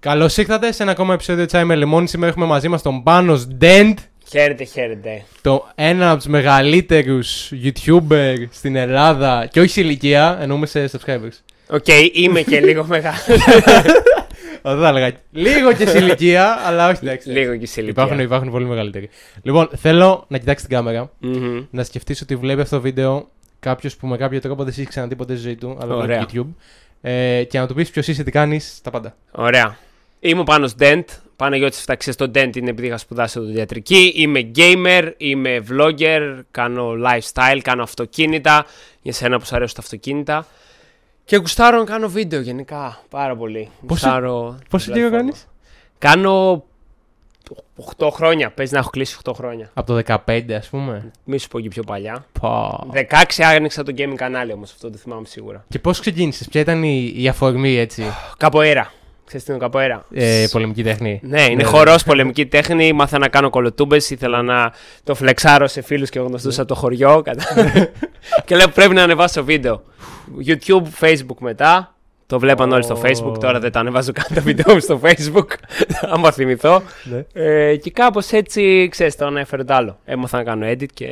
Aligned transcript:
Καλώς 0.00 0.36
ήρθατε 0.36 0.72
σε 0.72 0.82
ένα 0.82 0.92
ακόμα 0.92 1.14
επεισόδιο 1.14 1.46
Τσάι 1.46 1.64
με 1.64 1.74
Λεμόνι. 1.74 2.08
Σήμερα 2.08 2.30
έχουμε 2.30 2.46
μαζί 2.46 2.68
μας 2.68 2.82
τον 2.82 3.02
Πάνος 3.02 3.46
Dent. 3.46 3.98
Χαίρετε, 4.28 4.64
χαίρετε. 4.64 5.22
Το 5.42 5.68
ένα 5.74 6.08
από 6.10 6.16
τους 6.16 6.26
μεγαλύτερους 6.26 7.52
YouTuber 7.64 8.34
στην 8.50 8.76
Ελλάδα. 8.76 9.46
Και 9.50 9.60
όχι 9.60 9.68
σε 9.68 9.80
ηλικία, 9.80 10.38
εννοούμε 10.40 10.66
σε 10.66 10.90
subscribers. 10.92 11.38
OK, 11.70 11.86
είμαι 12.12 12.40
και 12.42 12.60
λίγο 12.60 12.84
μεγάλος. 12.84 13.24
Δεν 14.62 14.78
θα 14.78 14.88
έλεγα. 14.88 15.12
Λίγο 15.32 15.72
και 15.72 15.86
σε 15.86 15.98
ηλικία, 15.98 16.58
αλλά 16.66 16.88
όχι 16.88 16.98
εντάξει. 17.02 17.30
λίγο 17.30 17.56
και 17.56 17.66
σε 17.66 17.80
ηλικία. 17.80 18.02
Υπάρχουν, 18.02 18.24
υπάρχουν 18.24 18.50
πολύ 18.50 18.64
μεγαλύτεροι. 18.64 19.08
Λοιπόν, 19.42 19.68
θέλω 19.76 20.24
να 20.28 20.38
κοιτάξεις 20.38 20.66
την 20.66 20.76
κάμερα, 20.76 21.10
Μμμ. 21.18 21.64
να 21.70 21.84
σκεφτείς 21.84 22.20
ότι 22.20 22.36
βλέπει 22.36 22.60
αυτό 22.60 22.76
το 22.76 22.82
βίντεο 22.82 23.28
κάποιος 23.60 23.96
που 23.96 24.06
με 24.06 24.16
κάποιο 24.16 24.40
τρόπο 24.40 24.64
δεν 24.64 24.74
έχει 24.78 24.86
ξαναδεί 24.88 25.16
ποτέ 25.16 25.34
στη 25.34 25.42
ζωή 25.42 25.56
του, 25.56 25.78
αλλά 25.80 25.94
Ωραία. 25.94 26.06
βλέπει 26.06 26.24
YouTube. 26.32 26.54
Ε, 27.00 27.44
και 27.44 27.58
να 27.58 27.66
του 27.66 27.74
πεις 27.74 27.90
ποιος 27.90 28.08
είσαι, 28.08 28.22
τι 28.22 28.30
κάνεις, 28.30 28.80
τα 28.82 28.90
πάντα. 28.90 29.16
Ωραία. 29.30 29.76
Είμαι 30.20 30.40
ο 30.40 30.44
Πάνος 30.44 30.74
Dent. 30.78 31.04
Παναγιώτης 31.36 31.80
Φταξίας 31.80 32.14
στο 32.14 32.24
Dent 32.34 32.56
είναι 32.56 32.70
επειδή 32.70 32.86
είχα 32.86 32.96
σπουδάσει 32.98 33.38
οδοντιατρική. 33.38 34.12
Είμαι 34.16 34.50
gamer, 34.56 35.12
είμαι 35.16 35.64
vlogger, 35.70 36.40
κάνω 36.50 36.92
lifestyle, 36.92 37.58
κάνω 37.62 37.82
αυτοκίνητα. 37.82 38.66
Για 39.02 39.12
σένα 39.12 39.38
που 39.38 39.44
σου 39.44 39.54
αρέσουν 39.56 39.74
τα 39.76 39.80
αυτοκίνητα. 39.82 40.46
Και 41.24 41.36
γουστάρω 41.36 41.78
να 41.78 41.84
κάνω 41.84 42.08
βίντεο 42.08 42.40
γενικά 42.40 43.00
πάρα 43.10 43.36
πολύ. 43.36 43.68
Πόσο- 43.86 44.06
Γουστάρω 44.06 44.58
πόσο 44.70 44.84
την 44.84 44.94
καιρό 44.94 45.08
πλατφόρμα. 45.08 45.30
κάνεις; 45.32 45.46
Κάνω 45.98 46.64
8 47.98 48.10
χρόνια. 48.10 48.50
Παίζει 48.50 48.72
να 48.72 48.78
έχω 48.78 48.90
κλείσει 48.90 49.16
8 49.24 49.32
χρόνια. 49.34 49.70
Από 49.74 49.86
το 49.86 49.94
15, 49.94 50.54
ας 50.54 50.68
πούμε. 50.68 51.10
Μη 51.24 51.38
σου 51.38 51.48
πω 51.48 51.60
και 51.60 51.68
πιο 51.68 51.82
παλιά. 51.82 52.26
Πω. 52.40 52.86
16 52.92 53.42
άνοιξα 53.44 53.82
το 53.82 53.92
gaming 53.98 54.14
κανάλι 54.16 54.52
όμως, 54.52 54.72
αυτό 54.72 54.90
το 54.90 54.96
θυμάμαι 54.98 55.26
σίγουρα. 55.26 55.64
Και 55.68 55.78
πώς 55.78 56.00
ξεκίνησες, 56.00 56.48
ποια 56.48 56.60
ήταν 56.60 56.82
η, 56.82 57.12
η 57.16 57.28
αφορμή 57.28 57.76
έτσι, 57.76 58.04
Καποέρα. 58.36 58.92
Ξέρεις 59.30 59.46
τι 59.46 59.52
είναι 59.52 59.60
το 59.60 59.68
καποέρα. 59.70 60.04
ε, 60.12 60.46
πολεμική 60.50 60.82
τέχνη. 60.82 61.20
Ναι, 61.22 61.42
είναι 61.42 61.54
Ναι, 61.54 61.62
χορός, 61.62 62.02
πολεμική 62.02 62.46
τέχνη. 62.46 62.92
Μάθα 62.92 63.18
να 63.18 63.28
κάνω 63.28 63.50
κολοτούμπες. 63.50 64.10
Ήθελα 64.10 64.42
να 64.42 64.72
το 65.04 65.14
φλεξάρω 65.14 65.66
σε 65.66 65.82
φίλους 65.82 66.10
και 66.10 66.18
γνωστού 66.18 66.48
από 66.56 66.64
το 66.64 66.74
χωριό. 66.74 67.20
κατα- 67.24 67.44
και 68.44 68.56
λέω 68.56 68.68
πρέπει 68.68 68.94
να 68.94 69.02
ανεβάσω 69.02 69.44
βίντεο. 69.44 69.82
YouTube, 70.46 70.82
Facebook 71.00 71.36
μετά. 71.38 71.94
Το 72.26 72.38
βλέπαν 72.38 72.72
όλοι 72.72 72.82
στο 72.82 72.94
Ω. 72.94 73.00
Facebook. 73.02 73.40
Τώρα 73.40 73.58
δεν 73.60 73.72
τα 73.72 73.80
ανεβάζω 73.80 74.12
καν 74.12 74.24
τα 74.34 74.40
βίντεο 74.40 74.74
μου 74.74 74.80
στο 74.80 75.00
Facebook. 75.02 75.46
άμα 76.12 76.30
θυμηθώ. 76.30 76.82
Ναι. 77.04 77.24
Ε, 77.44 77.76
και 77.76 77.90
κάπως 77.90 78.30
έτσι, 78.30 78.88
ξέρεις, 78.90 79.16
το 79.16 79.24
ένα 79.26 79.40
έφερε 79.40 79.64
το 79.64 79.74
άλλο. 79.74 79.98
Έμαθα 80.04 80.36
να 80.36 80.44
κάνω 80.44 80.66
edit 80.70 80.86
και. 80.94 81.06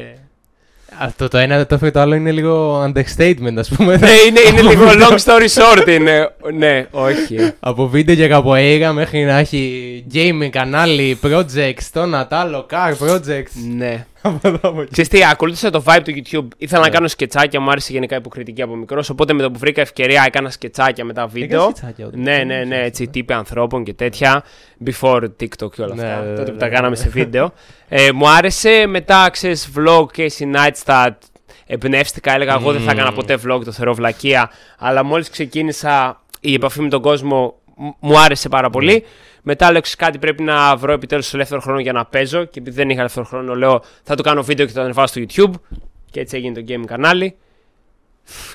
Αυτό 1.01 1.29
το 1.29 1.39
ένα 1.39 1.67
το 1.67 1.75
έφερε 1.75 1.91
το 1.91 2.01
άλλο 2.01 2.15
είναι 2.15 2.33
λίγο 2.33 2.85
understatement, 2.85 3.55
ας 3.59 3.69
πούμε. 3.69 3.97
ναι, 3.97 4.11
είναι, 4.29 4.41
είναι 4.49 4.63
λίγο 4.71 4.85
long 4.85 5.17
story 5.25 5.49
short. 5.49 5.89
Είναι. 5.89 6.31
Ναι, 6.55 6.87
όχι. 6.91 7.53
Από 7.61 7.89
βίντεο 7.89 8.15
και 8.15 8.29
καποέγα 8.29 8.93
μέχρι 8.93 9.25
να 9.25 9.39
έχει 9.39 10.05
gaming 10.15 10.49
κανάλι, 10.51 11.19
projects, 11.23 11.83
το 11.93 12.01
ένα, 12.01 12.27
το 12.27 12.37
άλλο, 12.37 12.67
car 12.71 13.07
projects. 13.07 13.53
ναι. 13.77 14.07
Από 14.23 14.39
εδώ, 14.49 14.69
από 14.69 14.81
εκεί. 14.81 14.91
Ξέρεις 14.91 15.11
τι, 15.11 15.25
ακολούθησα 15.25 15.71
το 15.71 15.83
vibe 15.87 16.01
του 16.05 16.13
YouTube. 16.17 16.49
Ήθελα 16.57 16.81
να 16.81 16.87
Ναι. 16.87 16.93
κάνω 16.95 17.09
σκετσάκια, 17.09 17.61
μου 17.61 17.71
άρεσε 17.71 17.93
γενικά 17.93 18.17
υποκριτική 18.17 18.63
από 18.63 18.75
μικρός. 18.77 19.11
Οπότε 19.11 19.33
με 19.33 19.43
το 19.43 19.51
που 19.51 19.59
βρήκα 19.59 19.81
ευκαιρία 19.81 20.23
έκανα 20.27 20.51
σκετσάκια 20.51 21.05
με 21.05 21.13
τα 21.13 21.27
βίντεο. 21.27 21.59
Έκανες 21.61 21.77
σκετσάκια 21.77 22.07
όταν 22.07 22.21
Ναι, 22.21 22.33
ήσουν 22.35 22.47
ναι, 22.47 22.55
ναι, 22.55 22.65
μικρός, 22.65 22.81
έτσι 22.87 23.03
ε. 23.03 23.07
τύποι 23.07 23.33
ανθρώπων 23.33 23.85
και 23.85 23.95
τέτοια. 23.95 24.45
Before 24.85 25.23
TikTok 25.23 25.71
και 25.75 25.83
όλα 25.83 25.95
Ναι, 25.95 26.03
αυτά. 26.05 26.21
ναι, 26.25 26.31
τότε 26.31 26.43
ναι, 26.45 26.51
που 26.51 26.57
τα 26.57 26.67
ναι, 26.67 26.73
κάναμε 26.75 26.89
ναι. 26.97 27.03
σε 27.03 27.09
βίντεο. 27.09 27.53
Ε, 27.89 28.13
μου 28.13 28.29
άρεσε. 28.29 28.87
Μετά, 28.87 29.29
ξέρεις, 29.33 29.69
vlog 29.79 30.07
και 30.13 30.33
Night 30.55 30.85
Stat. 30.85 31.11
Εμπνεύστηκα, 31.67 32.33
έλεγα 32.35 32.55
εγώ 32.55 32.73
δεν 32.73 32.81
θα 32.81 32.91
έκανα 32.91 33.09
Μμμ. 33.11 33.15
ποτέ 33.17 33.35
vlog, 33.47 33.65
το 33.65 33.73
θεωρώ 33.73 33.95
βλακεία. 33.95 34.51
Αλλά 34.79 35.05
μόλις 35.05 35.31
ξεκίνησα 35.31 36.21
η 36.41 36.55
επαφή 36.55 36.81
με 36.81 36.89
τον 36.89 37.03
κόσμο, 37.03 37.55
μ- 37.77 37.89
μου 38.01 38.19
άρεσε 38.19 38.49
πάρα 38.49 38.71
πολύ. 38.71 39.05
Μετά 39.43 39.71
λέω 39.73 39.81
«Ξέρεις 39.81 39.99
κάτι, 39.99 40.19
πρέπει 40.19 40.43
να 40.43 40.77
βρω 40.77 40.93
επιτέλους 40.93 41.35
ελεύθερο 41.35 41.61
χρόνο 41.61 41.81
για 41.81 41.93
να 41.93 42.05
παίζω. 42.05 42.45
Και 42.45 42.59
επειδή 42.59 42.77
δεν 42.77 42.91
είχα 42.91 42.99
ελεύθερο 42.99 43.27
χρόνο, 43.27 43.55
λέω 43.55 43.83
θα 44.03 44.15
το 44.15 44.23
κάνω 44.23 44.43
βίντεο 44.43 44.67
και 44.67 44.73
θα 44.73 44.79
το 44.79 44.85
ανεβάσω 44.85 45.25
στο 45.25 45.25
YouTube. 45.27 45.79
Και 46.11 46.21
έτσι 46.21 46.37
έγινε 46.37 46.63
το 46.63 46.65
game 46.69 46.85
κανάλι. 46.87 47.37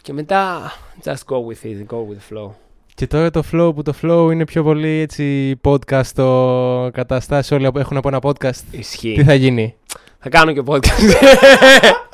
Και 0.01 0.13
μετά, 0.13 0.71
just 1.03 1.11
go 1.11 1.37
with 1.37 1.65
it, 1.65 1.95
go 1.95 1.97
with 1.97 2.17
the 2.17 2.37
flow. 2.37 2.49
Και 2.95 3.07
τώρα 3.07 3.29
το 3.29 3.43
flow 3.51 3.75
που 3.75 3.81
το 3.81 3.93
flow 4.01 4.31
είναι 4.31 4.45
πιο 4.45 4.63
πολύ 4.63 4.99
έτσι 4.99 5.55
podcast, 5.63 6.05
το 6.15 6.89
καταστάσει 6.93 7.53
όλοι 7.53 7.71
έχουν 7.75 7.97
από 7.97 8.07
ένα 8.07 8.19
podcast. 8.21 8.61
Ισχύει. 8.71 9.13
Τι 9.13 9.23
θα 9.23 9.33
γίνει; 9.33 9.75
Θα 10.19 10.29
κάνω 10.29 10.51
και 10.53 10.61
podcast. 10.65 11.13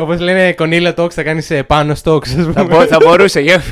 Όπως 0.00 0.20
λένε 0.20 0.52
Κονίλα 0.52 0.94
Talks, 0.96 1.10
θα 1.10 1.22
κάνει 1.22 1.42
πάνω 1.66 1.94
Talks. 2.04 2.28
ας 2.28 2.34
πούμε. 2.34 2.52
θα, 2.52 2.64
μπο- 2.64 2.86
θα 2.86 2.98
μπορούσε. 3.02 3.40
για- 3.40 3.62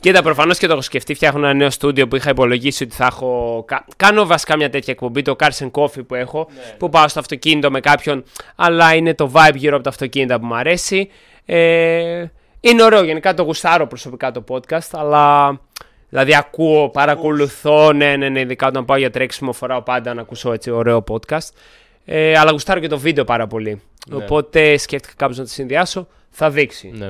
Κοίτα, 0.00 0.22
προφανώς 0.22 0.58
και 0.58 0.66
το 0.66 0.72
έχω 0.72 0.82
σκεφτεί. 0.82 1.14
Φτιάχνω 1.14 1.38
ένα 1.38 1.54
νέο 1.54 1.70
στούντιο 1.70 2.08
που 2.08 2.16
είχα 2.16 2.30
υπολογίσει 2.30 2.82
ότι 2.84 2.94
θα 2.94 3.04
έχω. 3.06 3.64
κα- 3.66 3.84
Κάνω 3.96 4.26
βασικά 4.26 4.56
μια 4.56 4.70
τέτοια 4.70 4.92
εκπομπή, 4.92 5.22
το 5.22 5.36
Cars 5.38 5.64
and 5.64 5.70
Coffee 5.70 6.06
που 6.06 6.14
έχω. 6.14 6.48
Που 6.78 6.88
πάω 6.88 7.08
στο 7.08 7.20
αυτοκίνητο 7.20 7.70
με 7.70 7.80
κάποιον, 7.80 8.24
αλλά 8.56 8.94
είναι 8.94 9.14
το 9.14 9.30
vibe 9.34 9.54
γύρω 9.54 9.74
από 9.74 9.84
τα 9.84 9.90
αυτοκίνητα 9.90 10.40
που 10.40 10.46
μου 10.46 10.54
αρέσει. 10.54 11.10
Ε, 11.44 12.24
είναι 12.60 12.82
ωραίο, 12.82 13.02
γενικά 13.04 13.34
το 13.34 13.42
γουστάρω 13.42 13.86
προσωπικά 13.86 14.30
το 14.30 14.44
podcast, 14.48 14.88
αλλά. 14.92 15.60
Δηλαδή 16.08 16.34
ακούω, 16.34 16.88
παρακολουθώ, 16.90 17.92
ναι, 17.92 18.16
ναι, 18.16 18.28
ναι, 18.28 18.40
ειδικά 18.40 18.66
όταν 18.66 18.84
πάω 18.84 18.96
για 18.96 19.10
τρέξιμο 19.10 19.52
φοράω 19.52 19.82
πάντα 19.82 20.14
να 20.14 20.20
ακούσω 20.20 20.52
έτσι 20.52 20.70
ωραίο 20.70 21.04
podcast. 21.10 21.48
Ε, 22.04 22.38
αλλά 22.38 22.50
γουστάρω 22.50 22.80
και 22.80 22.88
το 22.88 22.98
βίντεο 22.98 23.24
πάρα 23.24 23.46
πολύ. 23.46 23.80
Ναι. 24.08 24.16
Οπότε 24.16 24.76
σκέφτηκα 24.76 25.12
κάπως 25.16 25.36
να 25.36 25.44
το 25.44 25.50
συνδυάσω. 25.50 26.08
Θα 26.30 26.50
δείξει. 26.50 26.90
Ναι. 26.94 27.08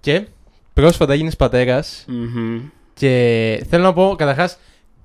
Και 0.00 0.26
πρόσφατα 0.72 1.14
γίνεις 1.14 1.36
πατέρας 1.36 2.04
Μμμ. 2.08 2.60
και 2.94 3.64
θέλω 3.68 3.82
να 3.82 3.92
πω 3.92 4.14
καταρχάς 4.18 4.58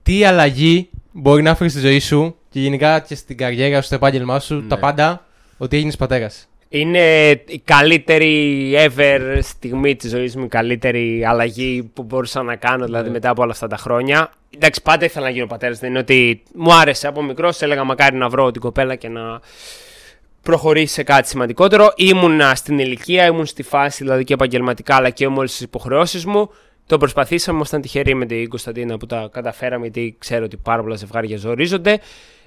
τι 0.04 0.26
αλλαγή 0.26 0.90
μπορεί 1.12 1.42
να 1.42 1.56
φέρεις 1.56 1.72
στη 1.72 1.82
ζωή 1.82 2.00
σου 2.00 2.36
και 2.50 2.60
γενικά 2.60 3.00
και 3.00 3.16
στην 3.16 3.38
καριέρα 3.38 3.80
σου, 3.80 3.86
στο 3.86 3.96
επάγγελμά 3.96 4.40
σου, 4.40 4.56
Ναι. 4.56 4.68
τα 4.68 4.80
πάντα, 4.80 5.26
ότι 5.58 5.76
έγινες 5.78 5.96
πατέρας; 5.96 6.48
Είναι 6.74 7.30
η 7.48 7.62
καλύτερη 7.66 8.74
ever 8.76 9.38
στιγμή 9.42 9.96
της 9.96 10.10
ζωής 10.10 10.36
μου, 10.36 10.44
η 10.44 10.48
καλύτερη 10.48 11.26
αλλαγή 11.26 11.92
που 11.94 12.04
μπορούσα 12.04 12.44
να 12.44 12.56
κάνω 12.56 12.86
δηλαδή 12.86 13.06
Ναι. 13.06 13.12
μετά 13.12 13.30
από 13.30 13.42
όλα 13.42 13.52
αυτά 13.52 13.68
τα 13.68 13.78
χρόνια. 13.78 14.32
Εντάξει, 14.56 14.82
πάντα 14.82 15.06
ήθελα 15.06 15.26
να 15.26 15.32
γίνω 15.32 15.46
πατέρας, 15.48 15.80
δεν 15.80 15.90
είναι 15.90 16.00
ότι 16.00 16.44
μου 16.56 16.74
άρεσε 16.74 17.08
από 17.08 17.24
μικρός, 17.24 17.62
έλεγα 17.62 17.84
μακάρι 17.84 18.16
να 18.16 18.30
βρω 18.30 18.52
την 18.52 18.62
κοπέλα 18.62 18.96
και 18.96 19.10
να 19.10 19.40
προχωρήσει 20.42 20.94
σε 20.94 21.04
κάτι 21.04 21.28
σημαντικότερο. 21.28 21.94
Ήμουνα 21.96 22.56
στην 22.56 22.80
ηλικία, 22.80 23.26
ήμουν 23.26 23.46
στη 23.46 23.64
φάση 23.64 24.04
δηλαδή 24.04 24.24
και 24.24 24.34
επαγγελματικά 24.34 24.96
αλλά 24.96 25.10
και 25.10 25.30
με 25.30 25.38
όλες 25.38 25.52
τις 25.52 25.62
υποχρεώσεις 25.62 26.26
μου. 26.26 26.50
Το 26.86 26.98
προσπαθήσαμε, 26.98 27.58
ήμασταν 27.58 27.82
τυχεροί 27.82 28.16
με 28.16 28.26
την 28.26 28.50
Κωνσταντίνα 28.50 28.98
που 28.98 29.06
τα 29.06 29.30
καταφέραμε 29.32 29.82
γιατί 29.84 30.16
ξέρω 30.20 30.44
ότι 30.46 30.58
πάρα 30.58 30.82
πολλά 30.82 30.96
ζευγάρια 30.96 31.38
ζορίζονται. 31.38 32.00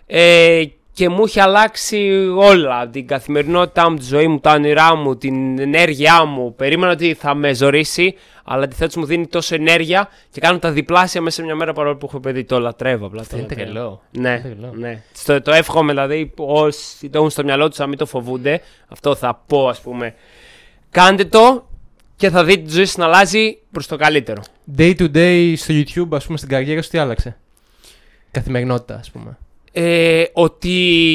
Ε, 0.07 0.63
και 0.95 1.09
μου 1.09 1.25
είχε 1.27 1.41
αλλάξει 1.41 2.29
όλα. 2.37 2.89
Την 2.89 3.07
καθημερινότητά 3.07 3.91
μου, 3.91 3.97
τη 3.97 4.05
ζωή 4.05 4.29
μου, 4.29 4.39
τα 4.41 4.53
όνειρά 4.53 4.97
μου, 4.97 5.17
την 5.17 5.59
ενέργειά 5.59 6.25
μου. 6.25 6.55
Περίμενα 6.55 6.93
ότι 6.93 7.15
θα 7.15 7.35
με 7.35 7.53
ζωρίσει, 7.55 8.15
αλλά 8.45 8.65
αντιθέτω 8.65 9.01
μου 9.01 9.07
δίνει 9.07 9.27
τόσο 9.27 9.55
ενέργεια 9.55 10.09
και 10.31 10.41
κάνω 10.41 10.59
τα 10.59 10.71
διπλάσια 10.71 11.21
μέσα 11.21 11.37
σε 11.37 11.43
μια 11.43 11.55
μέρα 11.55 11.73
παρόλο 11.73 11.97
που 11.97 12.07
έχω 12.09 12.21
παιδί. 12.21 12.45
Το 12.45 12.59
λατρεύω 12.59 13.07
απλά. 13.07 13.23
Το 13.23 13.29
είναι 13.33 13.41
λατρεύω. 13.41 13.71
τρελό. 13.71 14.03
Ναι, 14.11 14.29
Είναι 14.31 14.41
τρελό. 14.41 14.73
ναι. 14.77 15.03
Στο, 15.13 15.43
το 15.43 15.53
εύχομαι 15.53 15.93
δηλαδή 15.93 16.33
όσοι 16.37 17.09
το 17.09 17.19
έχουν 17.19 17.31
στο 17.31 17.45
μυαλό 17.45 17.69
τους 17.69 17.79
να 17.79 17.87
μην 17.87 17.99
το 17.99 18.07
φοβούνται. 18.07 18.61
Αυτό 18.89 19.15
θα 19.15 19.43
πω, 19.47 19.69
ας 19.69 19.81
πούμε. 19.81 20.15
Κάντε 20.91 21.25
το 21.25 21.67
και 22.17 22.31
θα 22.31 22.45
δείτε 22.45 22.63
τη 22.63 22.71
ζωή 22.71 22.85
σας 22.85 22.97
να 22.97 23.05
αλλάζει 23.05 23.59
προς 23.71 23.87
το 23.87 23.97
καλύτερο. 23.97 24.43
Day 24.79 24.95
to 24.99 25.17
day 25.17 25.53
στο 25.57 25.75
YouTube, 25.75 26.17
ας 26.17 26.25
πούμε, 26.27 26.39
στην 26.39 26.49
καριέρα 26.51 26.83
σου, 26.83 26.91
τι 26.91 26.99
άλλαξε; 26.99 27.37
Καθημερινότητα, 28.31 28.95
ας 28.95 29.11
πούμε. 29.11 29.39
Ε, 29.77 30.25
ότι 30.33 30.69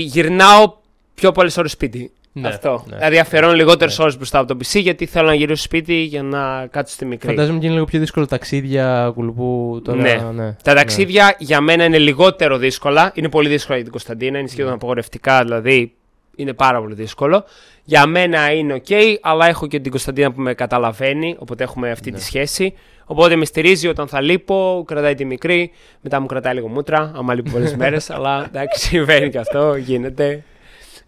γυρνάω 0.05 0.73
πιο 1.13 1.31
πολλές 1.31 1.57
ώρες 1.57 1.71
σπίτι. 1.71 2.11
Ναι, 2.33 2.47
Αυτό. 2.47 2.83
ναι. 2.89 2.95
δηλαδή 2.95 3.19
αφιερώνω 3.19 3.53
λιγότερες 3.53 3.97
Ναι. 3.97 4.03
ώρες 4.03 4.17
μπροστά 4.17 4.39
από 4.39 4.47
το 4.47 4.57
PC 4.63 4.81
γιατί 4.81 5.05
θέλω 5.05 5.27
να 5.27 5.33
γυρίσω 5.33 5.63
σπίτι 5.63 5.93
για 5.93 6.23
να 6.23 6.67
κάτσω 6.71 6.93
στη 6.93 7.05
μικρή. 7.05 7.27
Φαντάζομαι 7.29 7.59
και 7.59 7.65
είναι 7.65 7.73
λίγο 7.73 7.85
πιο 7.85 7.99
δύσκολο 7.99 8.25
ταξίδια, 8.25 9.11
κουλουπού 9.15 9.81
τώρα. 9.83 10.01
Ναι. 10.01 10.13
ναι. 10.33 10.55
Τα 10.63 10.73
Ναι. 10.73 10.79
ταξίδια 10.79 11.35
για 11.39 11.61
μένα 11.61 11.83
είναι 11.83 11.97
λιγότερο 11.97 12.57
δύσκολα. 12.57 13.11
Είναι 13.15 13.29
πολύ 13.29 13.49
δύσκολα 13.49 13.73
για 13.75 13.83
την 13.83 13.91
Κωνσταντίνα. 13.91 14.39
Είναι 14.39 14.47
σχεδόν 14.47 14.69
Ναι. 14.69 14.75
απογορευτικά, 14.75 15.43
δηλαδή 15.43 15.93
είναι 16.35 16.53
πάρα 16.53 16.79
πολύ 16.81 16.93
δύσκολο. 16.93 17.43
Για 17.83 18.05
μένα 18.05 18.51
είναι 18.53 18.81
ok, 18.87 18.93
αλλά 19.21 19.47
έχω 19.47 19.67
και 19.67 19.79
την 19.79 19.91
Κωνσταντίνα 19.91 20.31
που 20.31 20.41
με 20.41 20.53
καταλαβαίνει, 20.53 21.35
οπότε 21.39 21.63
έχουμε 21.63 21.91
αυτή 21.91 22.11
Ναι. 22.11 22.17
τη 22.17 22.23
σχέση. 22.23 22.73
Οπότε 23.11 23.35
με 23.35 23.45
στηρίζει 23.45 23.87
όταν 23.87 24.07
θα 24.07 24.21
λείπω, 24.21 24.83
κρατάει 24.87 25.15
τη 25.15 25.25
μικρή, 25.25 25.71
μετά 26.01 26.19
μου 26.19 26.25
κρατάει 26.25 26.53
λίγο 26.53 26.67
μούτρα, 26.67 27.11
άμα 27.15 27.33
λείπω 27.33 27.51
πολλές 27.51 27.75
μέρες. 27.81 28.09
αλλά 28.09 28.45
εντάξει, 28.47 28.87
συμβαίνει 28.87 29.29
και 29.29 29.37
αυτό, 29.37 29.75
γίνεται. 29.75 30.43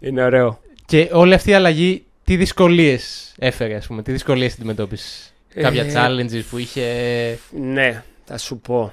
Είναι 0.00 0.24
ωραίο. 0.24 0.60
Και 0.86 1.08
όλη 1.12 1.34
αυτή 1.34 1.50
η 1.50 1.54
αλλαγή, 1.54 2.04
τι 2.24 2.36
δυσκολίες 2.36 3.34
έφερε, 3.38 3.74
ας 3.74 3.86
πούμε, 3.86 4.02
τι 4.02 4.12
δυσκολίες 4.12 4.52
αντιμετώπισες; 4.54 5.32
Κάποια 5.54 5.82
Ε, 5.84 5.92
challenges 5.94 6.42
που 6.50 6.58
είχε; 6.58 6.82
Ναι, 7.50 8.02
θα 8.24 8.38
σου 8.38 8.58
πω. 8.58 8.92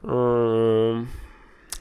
Μμμ, 0.00 1.04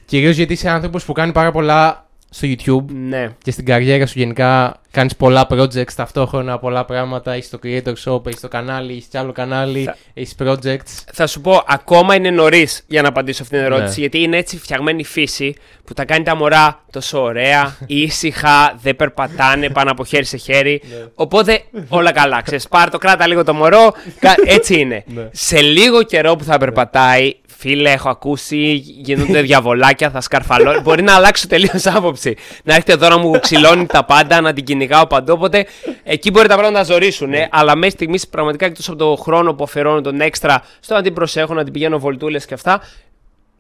Κυρίως 0.06 0.36
γιατί 0.36 0.54
είσαι 0.54 0.70
άνθρωπος 0.70 1.06
που 1.06 1.14
κάνει 1.14 1.32
πάρα 1.32 1.52
πολλά 1.52 2.05
στο 2.30 2.48
YouTube 2.48 2.94
ναι. 2.94 3.30
και 3.44 3.52
στην 3.52 3.66
καριέρα 3.66 4.06
σου 4.06 4.20
γενικά 4.20 4.80
κάνεις 4.92 5.16
πολλά 5.16 5.48
projects 5.50 5.92
ταυτόχρονα, 5.96 6.60
πολλά 6.60 6.86
πράγματα. 6.86 7.34
Έχει 7.34 7.50
το 7.50 7.60
Creator 7.64 7.94
Shop, 8.06 8.26
έχει 8.28 8.40
το 8.40 8.48
κανάλι, 8.48 8.92
έχει 8.92 9.08
κι 9.10 9.18
άλλο 9.18 9.32
κανάλι, 9.32 9.84
Θα- 9.84 9.96
έχει 10.14 10.34
projects. 10.44 11.04
Θα 11.14 11.28
σου 11.28 11.42
πω, 11.42 11.64
ακόμα 11.68 12.16
είναι 12.16 12.30
νωρίς 12.30 12.84
για 12.88 13.02
να 13.02 13.08
απαντήσω 13.08 13.44
αυτήν 13.44 13.58
την 13.58 13.68
ερώτηση. 13.68 13.94
Ναι. 13.94 14.00
Γιατί 14.00 14.22
είναι 14.22 14.38
έτσι 14.38 14.58
φτιαγμένη 14.58 15.00
η 15.00 15.04
φύση 15.04 15.56
που 15.86 15.94
τα 15.94 16.06
κάνει 16.06 16.24
τα 16.24 16.36
μωρά 16.36 16.84
τόσο 16.92 17.22
ωραία, 17.22 17.76
ήσυχα, 17.88 18.76
δεν 18.82 18.96
περπατάνε 18.96 19.70
πάνω 19.70 19.92
από 19.92 20.06
χέρι 20.06 20.26
σε 20.26 20.38
χέρι. 20.38 20.82
Ναι. 20.90 21.06
Οπότε 21.16 21.62
όλα 21.88 22.12
καλά. 22.12 22.42
Ξέρεις, 22.42 22.68
πάρ' 22.68 22.90
το, 22.90 22.98
κράτα 22.98 23.28
λίγο 23.28 23.44
το 23.44 23.54
μωρό. 23.54 23.94
κα- 24.20 24.36
Έτσι 24.56 24.80
είναι. 24.80 25.04
Ναι. 25.08 25.28
Σε 25.32 25.62
λίγο 25.62 26.04
καιρό 26.04 26.36
που 26.36 26.44
θα 26.44 26.58
περπατάει, 26.58 27.34
φίλε, 27.58 27.92
έχω 27.92 28.10
ακούσει, 28.10 28.74
γίνονται 28.84 29.42
διαβολάκια, 29.42 30.10
θα 30.10 30.22
σκαρφαλώ. 30.22 30.82
Μπορεί 30.82 31.02
να 31.02 31.16
αλλάξω 31.16 31.48
τελείως 31.48 31.86
άποψη. 31.86 32.36
Να 32.64 32.74
έρχεται 32.74 32.94
εδώ 32.94 33.10
να 33.10 33.18
μου 33.18 33.40
ξυλώνει 33.40 33.86
τα 33.86 34.06
πάντα, 34.06 34.42
να 34.42 34.54
την 34.54 34.64
κυνηγάω 34.64 35.08
παντού. 35.08 35.34
Οπότε 35.34 35.66
εκεί 36.04 36.32
μπορεί 36.32 36.48
τα 36.48 36.54
πράγματα 36.54 36.80
να 36.80 36.86
ζορίσουν. 36.86 37.30
Ναι. 37.30 37.38
Ε, 37.38 37.48
αλλά 37.52 37.76
μέχρι 37.76 37.90
στιγμής 37.90 38.28
πραγματικά 38.28 38.66
εκτός 38.66 38.90
από 38.90 38.98
το 38.98 39.16
χρόνο 39.16 39.54
που 39.54 39.64
αφιερώνω 39.64 40.02
τον 40.02 40.22
έξτρα 40.22 40.64
στο 40.80 40.94
να 40.94 41.02
την 41.02 41.14
προσέχω, 41.14 41.54
να 41.54 41.64
την 41.64 41.74
πηγαίνω 41.74 42.00
βολτούλες 42.00 42.46
και 42.46 42.54
αυτά. 42.54 42.82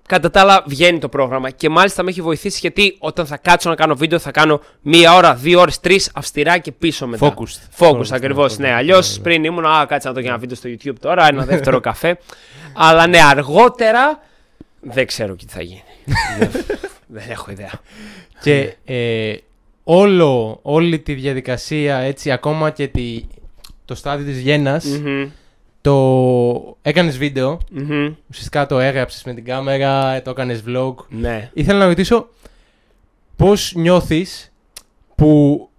Κατά 0.07 0.29
τα 0.29 0.39
άλλα, 0.41 0.63
βγαίνει 0.67 0.99
το 0.99 1.09
πρόγραμμα 1.09 1.49
και 1.49 1.69
μάλιστα 1.69 2.03
με 2.03 2.09
έχει 2.09 2.21
βοηθήσει 2.21 2.57
γιατί 2.61 2.95
όταν 2.99 3.25
θα 3.25 3.37
κάτσω 3.37 3.69
να 3.69 3.75
κάνω 3.75 3.95
βίντεο 3.95 4.19
θα 4.19 4.31
κάνω 4.31 4.61
μία 4.81 5.13
ώρα, 5.13 5.35
δύο 5.35 5.59
ώρες, 5.59 5.79
τρεις 5.79 6.11
αυστηρά 6.13 6.57
και 6.57 6.71
πίσω 6.71 7.07
μετά. 7.07 7.33
Focused. 7.33 7.85
Focus, 7.85 7.91
Focused, 7.91 8.11
ακριβώς. 8.11 8.57
ναι, 8.57 8.65
Ναι, 8.67 8.71
ναι, 8.71 8.77
αλλιώς 8.77 9.09
ναι, 9.11 9.17
ναι. 9.17 9.23
πριν 9.23 9.43
ήμουν, 9.43 9.65
Α, 9.65 9.85
κάτσε 9.87 10.07
να 10.07 10.13
το 10.13 10.23
κάνω 10.23 10.37
βίντεο 10.37 10.55
στο 10.55 10.69
YouTube 10.69 10.95
τώρα, 10.99 11.27
ένα 11.27 11.45
δεύτερο 11.51 11.79
καφέ. 11.79 12.17
Αλλά 12.73 13.07
ναι, 13.07 13.21
αργότερα 13.23 14.23
δεν 14.81 15.05
ξέρω 15.07 15.35
τι 15.35 15.45
θα 15.47 15.61
γίνει. 15.61 15.83
δεν, 16.39 16.49
δεν 17.15 17.23
έχω 17.29 17.51
ιδέα. 17.51 17.71
Και 18.41 18.75
ε, 18.85 19.33
όλο, 19.83 20.59
όλη 20.61 20.99
τη 20.99 21.13
διαδικασία, 21.13 21.97
έτσι, 21.97 22.31
ακόμα 22.31 22.69
και 22.69 22.87
τη, 22.87 23.23
το 23.85 23.95
στάδιο 23.95 24.25
της 24.25 24.39
γέννας, 24.39 24.85
Μμμ, 24.85 25.29
το 25.85 26.77
έκανες 26.81 27.17
βίντεο, 27.17 27.57
μμμ, 27.71 28.13
ουσιαστικά 28.29 28.65
το 28.65 28.79
έγραψες 28.79 29.23
με 29.23 29.33
την 29.33 29.45
κάμερα, 29.45 30.21
το 30.21 30.29
έκανες 30.29 30.63
vlog. 30.67 30.93
Ναι. 31.09 31.49
Ήθελα 31.53 31.79
να 31.79 31.85
ρωτήσω 31.85 32.27
πώς 33.35 33.73
νιώθεις 33.75 34.51
που 35.15 35.69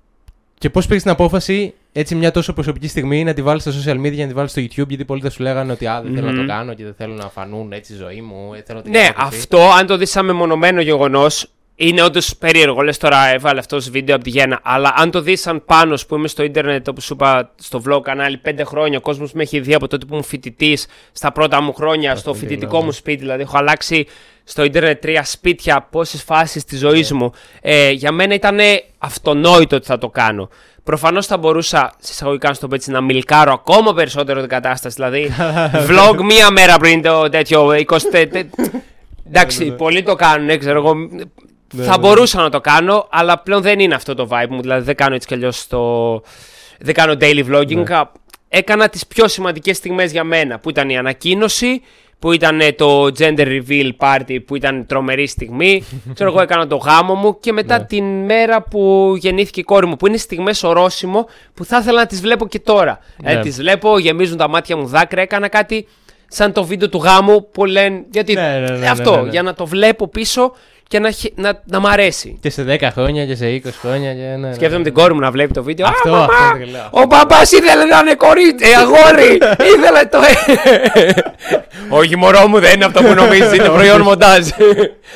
και 0.58 0.70
πώς 0.70 0.86
πήρες 0.86 1.02
την 1.02 1.10
απόφαση 1.10 1.74
έτσι 1.92 2.14
μια 2.14 2.30
τόσο 2.30 2.52
προσωπική 2.52 2.88
στιγμή 2.88 3.24
να 3.24 3.32
τη 3.34 3.42
βάλεις 3.42 3.62
στα 3.62 3.72
social 3.72 3.96
media, 4.06 4.16
να 4.16 4.26
τη 4.26 4.32
βάλεις 4.32 4.50
στο 4.50 4.62
YouTube, 4.62 4.88
γιατί 4.88 5.04
πολλοί 5.04 5.20
θα 5.20 5.30
σου 5.30 5.42
λέγανε 5.42 5.72
ότι 5.72 5.86
α, 5.86 6.00
δεν 6.02 6.14
θέλω 6.14 6.26
να 6.26 6.32
Μμμ. 6.32 6.40
το 6.40 6.46
κάνω 6.46 6.74
και 6.74 6.84
δεν 6.84 6.94
θέλω 6.96 7.14
να 7.14 7.28
φανούν 7.28 7.72
έτσι 7.72 7.92
η 7.92 7.96
ζωή 7.96 8.20
μου, 8.20 8.54
ε, 8.54 8.62
θέλω 8.66 8.82
την 8.82 8.90
Ναι, 8.90 9.08
απόκριση». 9.16 9.38
αυτό 9.42 9.58
αν 9.78 9.86
το 9.86 9.96
δεις 9.96 10.10
σαν 10.10 10.24
μεμονωμένο 10.24 10.80
γεγονός, 10.80 11.50
είναι 11.76 12.02
όντως 12.02 12.37
περίεργο. 12.37 12.82
Λες 12.82 12.99
τώρα 12.99 13.32
έβαλε 13.32 13.58
αυτός 13.58 13.90
βίντεο 13.90 14.14
από 14.14 14.25
τη 14.25 14.31
Γέννα. 14.31 14.61
Αλλά 14.62 14.94
αν 14.96 15.11
το 15.11 15.20
δεις 15.20 15.40
σαν 15.40 15.64
πάνω 15.64 15.99
που 16.08 16.14
είμαι 16.14 16.28
στο 16.28 16.43
ίντερνετ, 16.43 16.88
όπως 16.88 17.05
σου 17.05 17.12
είπα 17.12 17.50
στο 17.56 17.82
vlog 17.88 18.00
κανάλι, 18.02 18.37
πέντε 18.37 18.64
χρόνια, 18.64 18.99
ο 18.99 19.00
κόσμος 19.00 19.32
με 19.32 19.43
έχει 19.43 19.61
δει 19.61 19.75
από 19.75 19.88
τότε 19.88 20.06
που 20.06 20.12
ήμουν 20.12 20.25
φοιτητής, 20.25 20.87
στα 21.12 21.32
πρώτα 21.32 21.62
μου 21.62 21.73
χρόνια, 21.73 22.17
στο 22.17 22.32
φοιτητικό, 22.34 22.49
φοιτητικό 22.55 22.78
ναι. 22.78 22.84
μου 22.84 22.93
σπίτι. 22.93 23.19
Δηλαδή, 23.19 23.43
έχω 23.43 23.58
αλλάξει 23.58 24.06
στο 24.44 24.64
ίντερνετ 24.64 25.00
τρία 25.00 25.25
σπίτια, 25.25 25.87
πόσες 25.90 26.23
φάσεις 26.23 26.64
της 26.64 26.78
ζωής 26.78 27.12
μου. 27.12 27.32
Ε, 27.61 27.90
για 27.90 28.12
μένα 28.12 28.34
ήταν 28.34 28.58
αυτονόητο 28.99 29.76
ότι 29.76 29.87
θα 29.87 29.99
το 29.99 30.08
κάνω. 30.08 30.49
Προφανώς 30.84 31.26
θα 31.26 31.37
μπορούσα, 31.37 31.94
συσσαγωγικά 31.99 32.49
να 32.49 32.55
στο 32.55 32.69
πω 32.69 32.75
έτσι, 32.75 32.90
να 32.90 33.00
μιλκάρω 33.00 33.52
ακόμα 33.52 33.94
περισσότερο 33.94 34.40
την 34.40 34.49
κατάσταση. 34.49 34.94
Δηλαδή, 34.94 35.31
vlog 35.88 36.23
μία 36.23 36.50
μέρα 36.50 36.76
πριν 36.76 37.02
το 37.02 37.28
τέτοιο 37.28 37.69
20. 37.69 37.84
τε- 38.11 38.32
τε- 38.32 38.46
Εντάξει, 39.28 39.70
πολλοί 39.70 40.02
το 40.02 40.14
κάνουν, 40.14 40.58
ξέρω 40.58 40.78
εγώ. 40.78 40.94
Θα 41.76 41.90
ναι. 41.90 41.98
μπορούσα 41.98 42.42
να 42.42 42.50
το 42.50 42.60
κάνω, 42.60 43.06
αλλά 43.10 43.38
πλέον 43.38 43.62
δεν 43.62 43.80
είναι 43.80 43.94
αυτό 43.94 44.14
το 44.14 44.28
vibe 44.30 44.48
μου. 44.50 44.60
Δηλαδή, 44.60 44.84
δεν 44.84 44.94
κάνω 44.94 45.14
έτσι 45.14 45.28
κι 45.28 45.34
αλλιώς 45.34 45.66
το. 45.66 46.12
Δεν 46.80 46.94
κάνω 46.94 47.14
daily 47.20 47.44
vlogging. 47.50 47.84
Ναι. 47.88 48.00
Έκανα 48.48 48.88
τις 48.88 49.06
πιο 49.06 49.28
σημαντικές 49.28 49.76
στιγμές 49.76 50.12
για 50.12 50.24
μένα, 50.24 50.58
που 50.58 50.70
ήταν 50.70 50.88
η 50.88 50.98
ανακοίνωση, 50.98 51.82
που 52.18 52.32
ήταν 52.32 52.60
ε, 52.60 52.72
το 52.72 53.04
gender 53.18 53.60
reveal 53.60 53.90
party, 53.98 54.38
που 54.46 54.56
ήταν 54.56 54.86
τρομερή 54.86 55.26
στιγμή. 55.26 55.84
ξέρω 56.14 56.30
εγώ, 56.30 56.40
έκανα 56.40 56.66
το 56.66 56.76
γάμο 56.76 57.14
μου 57.14 57.38
και 57.40 57.52
μετά 57.52 57.78
Ναι. 57.78 57.84
την 57.84 58.04
μέρα 58.04 58.62
που 58.62 59.14
γεννήθηκε 59.18 59.60
η 59.60 59.62
κόρη 59.62 59.86
μου, 59.86 59.96
που 59.96 60.06
είναι 60.06 60.16
στιγμές 60.16 60.62
ορόσημο 60.62 61.26
που 61.54 61.64
θα 61.64 61.78
ήθελα 61.78 61.98
να 61.98 62.06
τις 62.06 62.20
βλέπω 62.20 62.46
και 62.46 62.58
τώρα. 62.58 62.98
Ναι. 63.22 63.32
Ε, 63.32 63.40
τις 63.40 63.56
βλέπω, 63.56 63.98
γεμίζουν 63.98 64.36
τα 64.36 64.48
μάτια 64.48 64.76
μου 64.76 64.86
δάκρυα, 64.86 65.22
έκανα 65.22 65.48
κάτι 65.48 65.86
σαν 66.28 66.52
το 66.52 66.64
βίντεο 66.64 66.88
του 66.88 66.98
γάμου 66.98 67.50
που 67.50 67.64
λένε. 67.64 68.04
Γιατί 68.10 68.34
Ναι, 68.34 68.58
ναι, 68.58 68.58
ναι, 68.58 68.76
ναι, 68.76 68.88
αυτό, 68.88 69.16
ναι, 69.16 69.22
ναι. 69.22 69.30
για 69.30 69.42
να 69.42 69.54
το 69.54 69.66
βλέπω 69.66 70.08
πίσω 70.08 70.52
και 70.88 70.98
να, 70.98 71.10
χε- 71.10 71.32
να, 71.38 71.62
να 71.64 71.80
μ' 71.80 71.86
αρέσει. 71.86 72.38
Και 72.40 72.50
σε 72.50 72.64
10 72.68 72.88
χρόνια 72.92 73.26
και 73.26 73.34
σε 73.34 73.60
20 73.64 73.68
χρόνια. 73.80 74.14
Και, 74.14 74.20
ναι, 74.20 74.36
ναι, 74.36 74.54
Σκέφτομαι 74.54 74.78
ναι. 74.78 74.84
την 74.84 74.92
κόρη 74.92 75.14
μου 75.14 75.20
να 75.20 75.30
βλέπει 75.30 75.52
το 75.52 75.62
βίντεο. 75.62 75.86
Αυτό, 75.86 76.08
Α, 76.08 76.12
μαμά, 76.12 76.24
αυτό 76.24 76.58
δεν 76.58 76.68
λέω. 76.68 76.88
Ο 76.90 77.06
παπά 77.06 77.40
ήθελε 77.42 77.84
να 77.84 77.98
είναι 77.98 78.14
κορίτσι, 78.14 78.70
ε, 78.70 78.74
αγόρι! 78.74 79.32
ήθελε 79.74 80.04
το. 80.10 80.18
Όχι, 81.88 82.16
μωρό 82.16 82.46
μου, 82.48 82.58
δεν 82.60 82.74
είναι 82.74 82.84
αυτό 82.84 83.02
που 83.02 83.14
νομίζεις, 83.14 83.52
είναι 83.54 83.68
προϊόν 83.68 84.00
μοντάζ. 84.00 84.48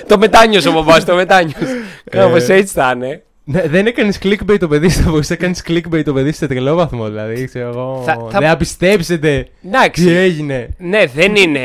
το 0.06 0.18
μετάνιωσε 0.18 0.68
ο 0.68 0.72
παπά, 0.72 1.02
το 1.04 1.14
μετάνιωσε. 1.14 1.66
Κάπως 2.10 2.48
Ε, 2.48 2.54
έτσι 2.54 2.72
θα 2.74 2.92
είναι. 2.96 3.22
Ναι, 3.44 3.62
δεν 3.66 3.86
έκανες 3.86 4.18
clickbait 4.22 4.56
το 4.58 4.68
παιδί, 4.68 4.88
θα 4.88 5.10
μπορούσε 5.10 5.36
να 5.38 5.46
κάνει 5.46 5.54
clickbait 5.68 6.02
το 6.04 6.12
παιδί 6.12 6.32
σε 6.32 6.46
τρελό 6.46 6.74
βαθμό. 6.74 7.04
Δηλαδή, 7.06 7.44
ξέρω 7.44 7.68
εγώ. 7.68 8.02
Θα- 8.06 8.26
θα- 8.30 8.38
Δεν 8.38 8.48
θα 8.48 8.56
πιστέψετε 8.56 9.46
Εντάξει. 9.66 10.04
τι 10.04 10.12
έγινε. 10.16 10.68
Ναι, 10.78 11.02
δεν 11.14 11.34
είναι. 11.36 11.60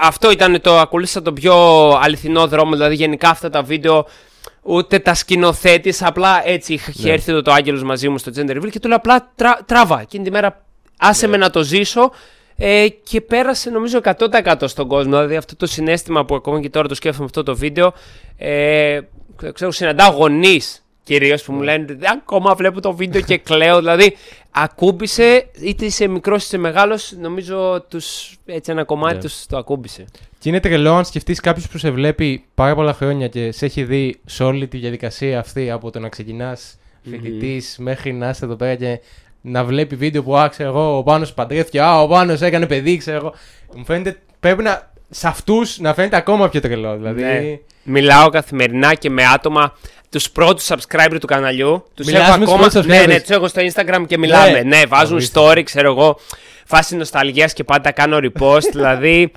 Αυτό 0.00 0.30
ήταν 0.30 0.60
το. 0.60 0.78
Ακολούθησα 0.78 1.22
τον 1.22 1.34
πιο 1.34 1.54
αληθινό 2.02 2.46
δρόμο. 2.46 2.72
Δηλαδή, 2.72 2.94
γενικά 2.94 3.28
αυτά 3.28 3.50
τα 3.50 3.62
βίντεο 3.62 4.06
ούτε 4.62 4.98
τα 4.98 5.14
σκηνοθέτης 5.14 6.02
απλά 6.02 6.48
έτσι 6.48 6.72
είχε 6.72 6.92
Ναι. 6.94 7.10
έρθει 7.10 7.30
εδώ 7.30 7.42
το 7.42 7.52
Άγγελος 7.52 7.82
μαζί 7.82 8.08
μου 8.08 8.18
στο 8.18 8.32
Gender 8.36 8.50
Reveal 8.56 8.70
και 8.70 8.80
του 8.80 8.88
λέω 8.88 8.96
απλά 8.96 9.32
τρα, 9.34 9.58
τράβα. 9.66 10.00
Εκείνη 10.00 10.24
τη 10.24 10.30
μέρα 10.30 10.64
άσε 10.98 11.26
Ναι. 11.26 11.32
με 11.32 11.36
να 11.38 11.50
το 11.50 11.62
ζήσω 11.62 12.10
ε, 12.56 12.86
και 12.88 13.20
πέρασε 13.20 13.70
νομίζω 13.70 14.00
100% 14.04 14.54
στον 14.64 14.88
κόσμο. 14.88 15.10
Δηλαδή 15.10 15.36
αυτό 15.36 15.56
το 15.56 15.66
συνέστημα 15.66 16.24
που 16.24 16.34
ακόμα 16.34 16.60
και 16.60 16.70
τώρα 16.70 16.88
το 16.88 16.94
σκέφτομαι 16.94 17.24
αυτό 17.24 17.42
το 17.42 17.56
βίντεο. 17.56 17.92
Ε, 18.36 19.00
ξέρω, 19.52 19.70
συναντάω 19.70 20.10
γονείς 20.10 20.83
κυρίως 21.04 21.42
που 21.42 21.52
μου 21.52 21.58
Ναι. 21.58 21.64
λένε 21.64 21.96
Ακόμα 22.18 22.54
βλέπω 22.54 22.80
το 22.80 22.92
βίντεο 22.94 23.20
και 23.20 23.38
κλαίω. 23.38 23.78
δηλαδή 23.78 24.16
ακούμπησε, 24.50 25.46
είτε 25.60 25.84
είσαι 25.84 26.06
μικρός 26.06 26.46
είτε 26.46 26.56
μεγάλος, 26.58 27.12
νομίζω 27.20 27.84
τους, 27.88 28.36
έτσι 28.46 28.70
ένα 28.70 28.84
κομμάτι 28.84 29.14
Ναι. 29.14 29.20
τους 29.20 29.46
το 29.46 29.56
ακούμπησε. 29.56 30.04
Και 30.38 30.48
είναι 30.48 30.60
τρελό 30.60 30.94
αν 30.94 31.04
σκεφτείς 31.04 31.40
κάποιος 31.40 31.68
που 31.68 31.78
σε 31.78 31.90
βλέπει 31.90 32.44
πάρα 32.54 32.74
πολλά 32.74 32.92
χρόνια 32.94 33.28
και 33.28 33.52
σε 33.52 33.64
έχει 33.66 33.84
δει 33.84 34.20
σε 34.24 34.44
όλη 34.44 34.66
τη 34.68 34.78
διαδικασία 34.78 35.38
αυτή 35.38 35.70
από 35.70 35.90
το 35.90 35.98
να 36.00 36.08
ξεκινάς 36.08 36.76
φοιτητής 37.10 37.76
μέχρι 37.78 38.12
να 38.12 38.28
είσαι 38.28 38.44
εδώ 38.44 38.54
πέρα 38.56 38.74
και 38.74 39.00
να 39.40 39.64
βλέπει 39.64 39.96
βίντεο 39.96 40.22
που 40.22 40.36
άξε 40.36 40.62
εγώ, 40.62 40.96
ο 40.98 41.02
Πάνος 41.02 41.32
παντρεύτηκε, 41.34 41.80
α, 41.80 42.00
ο 42.02 42.08
Πάνος 42.08 42.40
έκανε 42.40 42.66
παιδί, 42.66 42.96
ξέρω 42.96 43.16
εγώ. 43.16 43.34
Μου 43.76 43.84
φαίνεται 43.84 44.18
πρέπει 44.40 44.62
να 44.62 44.92
σε 45.10 45.28
αυτούς 45.28 45.78
να 45.78 45.94
φαίνεται 45.94 46.16
ακόμα 46.16 46.48
πιο 46.48 46.60
τρελό. 46.60 46.96
Δηλαδή. 46.96 47.22
Ναι. 47.22 47.58
Μιλάω 47.82 48.28
καθημερινά 48.28 48.94
και 48.94 49.10
με 49.10 49.24
άτομα, 49.26 49.76
τους 50.14 50.30
πρώτους 50.30 50.66
subscriber 50.68 51.16
του 51.20 51.26
καναλιού. 51.26 51.84
Τους 51.94 52.06
Μιλάς 52.06 52.28
έχω 52.28 52.38
με 52.38 52.44
τους 52.44 52.52
ακόμα. 52.54 52.68
πρώτους 52.68 52.86
Ναι, 52.86 53.00
subscribers. 53.02 53.06
ναι, 53.08 53.20
τους 53.20 53.30
έχω 53.30 53.48
στο 53.48 53.62
Instagram 53.62 54.04
και 54.06 54.18
μιλάμε. 54.18 54.50
Ναι. 54.50 54.62
Ναι, 54.62 54.82
βάζουν 54.88 55.16
Απίστευτο. 55.16 55.50
story, 55.50 55.62
ξέρω 55.62 55.90
εγώ. 55.90 56.18
Φάση 56.64 56.96
νοσταλγίας 56.96 57.52
και 57.52 57.64
πάντα 57.64 57.90
κάνω 57.90 58.18
repost. 58.22 58.62
δηλαδή. 58.72 59.32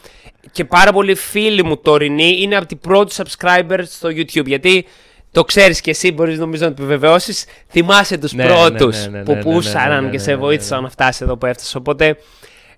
Και 0.51 0.65
πάρα 0.65 0.91
πολλοί 0.91 1.15
φίλοι 1.15 1.63
μου 1.63 1.77
τωρινοί 1.77 2.38
είναι 2.41 2.55
από 2.55 2.65
την 2.65 2.79
πρώτη 2.79 3.15
subscriber 3.17 3.79
στο 3.86 4.10
YouTube. 4.10 4.46
Γιατί 4.46 4.86
το 5.31 5.43
ξέρεις 5.43 5.81
και 5.81 5.89
εσύ, 5.89 6.12
μπορείς 6.12 6.38
νομίζω 6.39 6.63
να 6.65 6.74
το 6.74 6.84
επιβεβαιώσεις. 6.84 7.46
Θυμάσαι 7.69 8.17
τους 8.17 8.34
Ναι, 8.34 8.43
ναι, 8.43 8.50
πρώτους 8.50 8.98
ναι, 9.05 9.07
ναι, 9.12 9.17
ναι, 9.17 9.24
που 9.24 9.34
ναι, 9.34 9.41
πούσαν 9.41 9.89
ναι, 9.89 9.96
ναι, 10.00 10.10
και 10.10 10.17
ναι, 10.17 10.24
σε 10.24 10.29
ναι, 10.31 10.36
βοήθησαν 10.38 10.77
ναι. 10.77 10.84
να 10.84 10.89
φτάσεις 10.89 11.22
εδώ 11.22 11.38
που 11.38 11.46
έφτασες. 11.46 11.75
Οπότε 11.75 12.17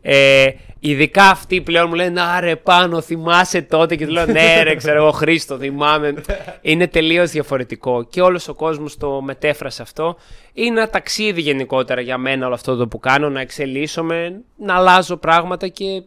ε, 0.01 0.47
ειδικά 0.79 1.23
αυτοί 1.23 1.61
πλέον 1.61 1.87
μου 1.87 1.93
λένε 1.93 2.21
Άρε 2.21 2.55
πάνω, 2.55 3.01
θυμάσαι 3.01 3.61
τότε. 3.61 3.95
Και 3.95 4.05
του 4.05 4.11
λέω 4.11 4.25
Ναι, 4.25 4.63
ρε, 4.63 4.75
ξέρω 4.75 4.97
εγώ, 4.97 5.11
Χρήστο, 5.11 5.57
θυμάμαι. 5.57 6.13
Είναι 6.61 6.87
τελείως 6.87 7.31
διαφορετικό. 7.31 8.03
Και 8.03 8.21
όλος 8.21 8.47
ο 8.47 8.53
κόσμος 8.53 8.97
το 8.97 9.21
μετέφρασε 9.21 9.81
αυτό. 9.81 10.15
Είναι 10.53 10.79
ένα 10.79 10.89
ταξίδι 10.89 11.41
γενικότερα 11.41 12.01
για 12.01 12.17
μένα 12.17 12.45
όλο 12.45 12.55
αυτό 12.55 12.75
το 12.75 12.87
που 12.87 12.99
κάνω. 12.99 13.29
Να 13.29 13.41
εξελίσσομαι, 13.41 14.41
να 14.57 14.75
αλλάζω 14.75 15.17
πράγματα 15.17 15.67
και 15.67 16.03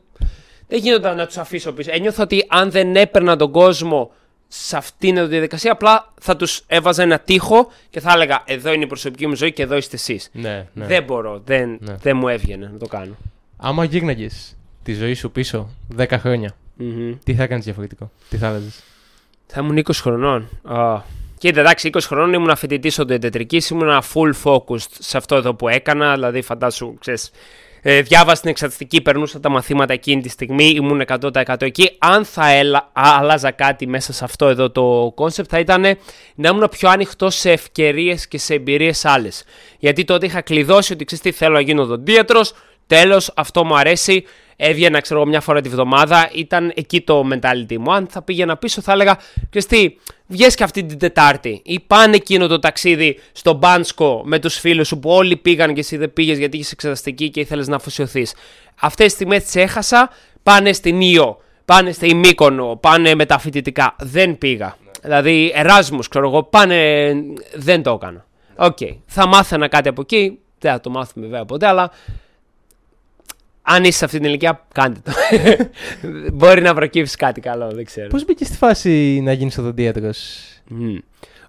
δεν 0.69 0.79
γίνονταν 0.81 1.17
να 1.17 1.27
τους 1.27 1.37
αφήσω 1.37 1.73
πίσω. 1.73 1.91
Ένιωθα 1.93 2.23
ότι 2.23 2.45
αν 2.49 2.71
δεν 2.71 2.97
έπαιρνα 2.97 3.37
τον 3.37 3.51
κόσμο 3.51 4.11
σε 4.49 4.77
αυτήν 4.77 5.15
τη 5.15 5.23
διαδικασία, 5.23 5.73
απλά 5.73 6.13
θα 6.21 6.37
τους 6.37 6.63
έβαζα 6.67 7.03
ένα 7.03 7.19
τείχο 7.19 7.71
και 7.91 8.01
θα 8.01 8.13
έλεγα 8.13 8.43
Εδώ 8.45 8.73
είναι 8.73 8.85
η 8.85 8.87
προσωπική 8.87 9.27
μου 9.27 9.35
ζωή 9.35 9.53
και 9.53 9.63
εδώ 9.63 9.77
είστε 9.77 9.97
εσείς. 9.97 10.29
Ναι, 10.33 10.67
ναι. 10.73 10.87
Δεν 10.87 11.03
μπορώ, 11.03 11.43
δεν, 11.45 11.79
Ναι. 11.81 11.95
δεν 12.03 12.17
μου 12.17 12.29
έβγαινε 12.29 12.71
να 12.73 12.79
το 12.79 12.87
κάνω. 12.87 13.17
Άμα 13.65 13.85
γύρναγε 13.85 14.29
τη 14.83 14.95
ζωή 14.95 15.15
σου 15.15 15.31
πίσω 15.31 15.69
10 15.97 16.07
χρόνια, 16.11 16.57
Μμμ. 16.77 17.15
τι 17.25 17.35
θα 17.35 17.43
έκανες 17.43 17.65
διαφορετικό, 17.65 18.11
τι 18.29 18.37
θα 18.37 18.49
άλλαζες; 18.49 18.83
Θα 19.47 19.61
ήμουν 19.61 19.77
20 19.77 19.91
χρονών. 19.93 20.49
Α. 20.63 21.01
Κοίτα, 21.39 21.61
εντάξει, 21.61 21.91
20 21.93 21.99
χρονών 22.07 22.33
ήμουν 22.33 22.57
φοιτητής 22.57 23.01
οδοντιατρική, 23.01 23.63
ήμουν 23.71 24.03
full 24.15 24.33
focused 24.45 24.91
σε 24.99 25.17
αυτό 25.17 25.37
εδώ 25.37 25.55
που 25.55 25.69
έκανα. 25.69 26.15
Δηλαδή, 26.15 26.43
φαντάσου, 26.43 26.95
ξέρεις, 27.01 27.31
ε, 27.83 28.01
διάβασα 28.03 28.41
την 28.41 28.51
εξεταστική, 28.51 29.01
περνούσα 29.01 29.41
τα 29.41 29.49
μαθήματα 29.49 29.93
εκείνη 29.93 30.23
τη 30.23 30.29
στιγμή, 30.29 30.65
ήμουν 30.69 31.01
100% 31.01 31.67
εκεί. 31.67 31.91
Αν 31.99 32.25
θα 32.25 32.51
έλα, 32.51 32.91
άλλαζα 32.93 33.51
κάτι 33.51 33.87
μέσα 33.87 34.13
σε 34.13 34.25
αυτό 34.25 34.49
εδώ 34.49 34.71
το 34.71 35.13
concept, 35.15 35.49
θα 35.53 35.59
ήταν 35.59 35.83
να 36.35 36.49
ήμουν 36.49 36.69
πιο 36.71 36.89
ανοιχτός 36.89 37.31
σε 37.31 37.51
ευκαιρίες 37.51 38.29
και 38.29 38.39
σε 38.39 38.55
εμπειρίες 38.55 39.05
άλλες. 39.05 39.45
Γιατί 39.79 40.05
τότε 40.05 40.27
είχα 40.27 40.41
κλειδώσει 40.41 40.93
ότι 40.93 41.05
ξέρεις 41.05 41.25
τι 41.25 41.33
θέλω 41.33 41.55
να 41.55 41.61
γίνω 41.61 41.83
οδοντίατρο, 41.83 42.41
τέλος, 42.93 43.33
αυτό 43.37 43.65
μου 43.65 43.77
αρέσει. 43.77 44.25
Έβγαινα, 44.57 45.01
ξέρω 45.01 45.21
εγώ, 45.21 45.29
μια 45.29 45.41
φορά 45.41 45.61
τη 45.61 45.69
βδομάδα. 45.69 46.31
Ήταν 46.35 46.73
εκεί 46.75 47.01
το 47.01 47.29
mentality 47.33 47.77
μου. 47.79 47.93
Αν 47.93 48.07
θα 48.11 48.23
πήγαινα 48.23 48.57
πίσω, 48.57 48.81
θα 48.81 48.93
έλεγα, 48.93 49.19
ξέρεις 49.51 49.67
τι, 49.67 49.97
βγες 50.27 50.55
και 50.55 50.63
αυτή 50.63 50.85
την 50.85 50.99
Τετάρτη. 50.99 51.61
Ή 51.65 51.81
πάνε 51.81 52.17
εκείνο 52.17 52.47
το 52.47 52.59
ταξίδι 52.59 53.19
στο 53.33 53.53
Μπάνσκο 53.53 54.23
με 54.25 54.39
τους 54.39 54.59
φίλους 54.59 54.89
σου 54.89 54.99
που 54.99 55.11
όλοι 55.11 55.37
πήγαν 55.37 55.75
και 55.75 55.81
εσύ 55.81 55.97
δεν 55.97 56.13
πήγες 56.13 56.39
γιατί 56.39 56.59
είσαι 56.59 56.71
εξεταστική 56.73 57.31
και 57.31 57.41
ήθελες 57.41 57.69
να 57.69 57.77
αφοσιωθείς. 57.77 58.35
Αυτές 58.81 59.07
τις 59.07 59.15
στιγμές 59.15 59.43
τις 59.43 59.57
έχασα. 59.57 60.11
Πάνε 60.43 60.73
στην 60.73 61.01
Ήο, 61.01 61.39
πάνε 61.65 61.93
στη 61.93 62.15
Μύκονο, 62.15 62.79
πάνε 62.81 63.15
με 63.15 63.27
τα 63.27 63.39
φοιτητικά. 63.39 63.97
Δεν 63.99 64.39
πήγα. 64.39 64.77
Δηλαδή, 65.03 65.53
Εράσμους, 65.55 66.09
ξέρω 66.09 66.29
εγώ, 66.29 66.43
πάνε. 66.43 67.13
Δεν 67.55 67.83
το 67.83 67.91
έκανα. 67.91 68.27
OK. 68.57 68.77
Okay. 68.81 68.97
Θα 69.07 69.27
μάθαινα 69.27 69.69
κάτι 69.69 69.89
από 69.89 70.01
εκεί. 70.01 70.39
Δεν 70.59 70.73
θα 70.73 70.81
το 70.81 70.91
μάθουμε 70.91 71.27
βέβαια 71.27 71.45
ποτέ, 71.45 71.67
αλλά 71.67 71.91
αν 73.63 73.85
είσαι 73.85 73.99
σε 73.99 74.05
αυτή 74.05 74.19
την 74.19 74.27
ηλικία, 74.29 74.67
κάντε 74.75 75.01
το. 75.05 75.13
Μπορεί 76.33 76.63
να 76.63 76.75
προκύψει 76.75 77.17
κάτι 77.17 77.41
καλό, 77.41 77.71
δεν 77.71 77.85
ξέρω. 77.85 78.09
Πώς 78.09 78.25
μπήκες 78.25 78.47
στη 78.47 78.57
φάση 78.57 79.21
να 79.23 79.33
γίνεις 79.33 79.59
οδοντίατρος; 79.59 80.19
Mm. 80.71 80.99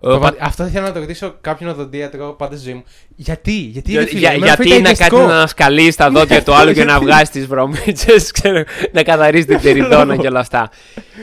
Πα... 0.04 0.36
Αυτό 0.40 0.64
θέλω 0.64 0.86
να 0.86 0.92
το 0.92 1.00
ρωτήσω 1.00 1.36
κάποιον 1.42 1.70
οδοντίατρο 1.70 2.34
πάντα 2.38 2.56
στη 2.56 2.66
ζωή 2.66 2.74
μου. 2.74 2.84
Γιατί, 3.16 3.52
γιατί, 3.52 3.92
για, 3.92 4.02
φίλε, 4.06 4.20
για, 4.20 4.36
γιατί 4.36 4.70
είναι 4.70 4.94
κάτι 4.94 5.16
να 5.16 5.24
ανασκαλεί 5.24 5.94
τα 5.94 6.10
δόντια 6.10 6.44
του 6.44 6.54
άλλου 6.54 6.74
και 6.74 6.84
να 6.84 7.00
βγάζεις 7.04 7.30
τις 7.30 7.48
βρωμίτσες, 7.48 8.32
να 8.92 9.04
καθαρίζεις 9.04 9.46
την 9.46 9.62
τεριδόνα 9.62 10.16
και 10.18 10.28
όλα 10.28 10.40
αυτά. 10.40 10.70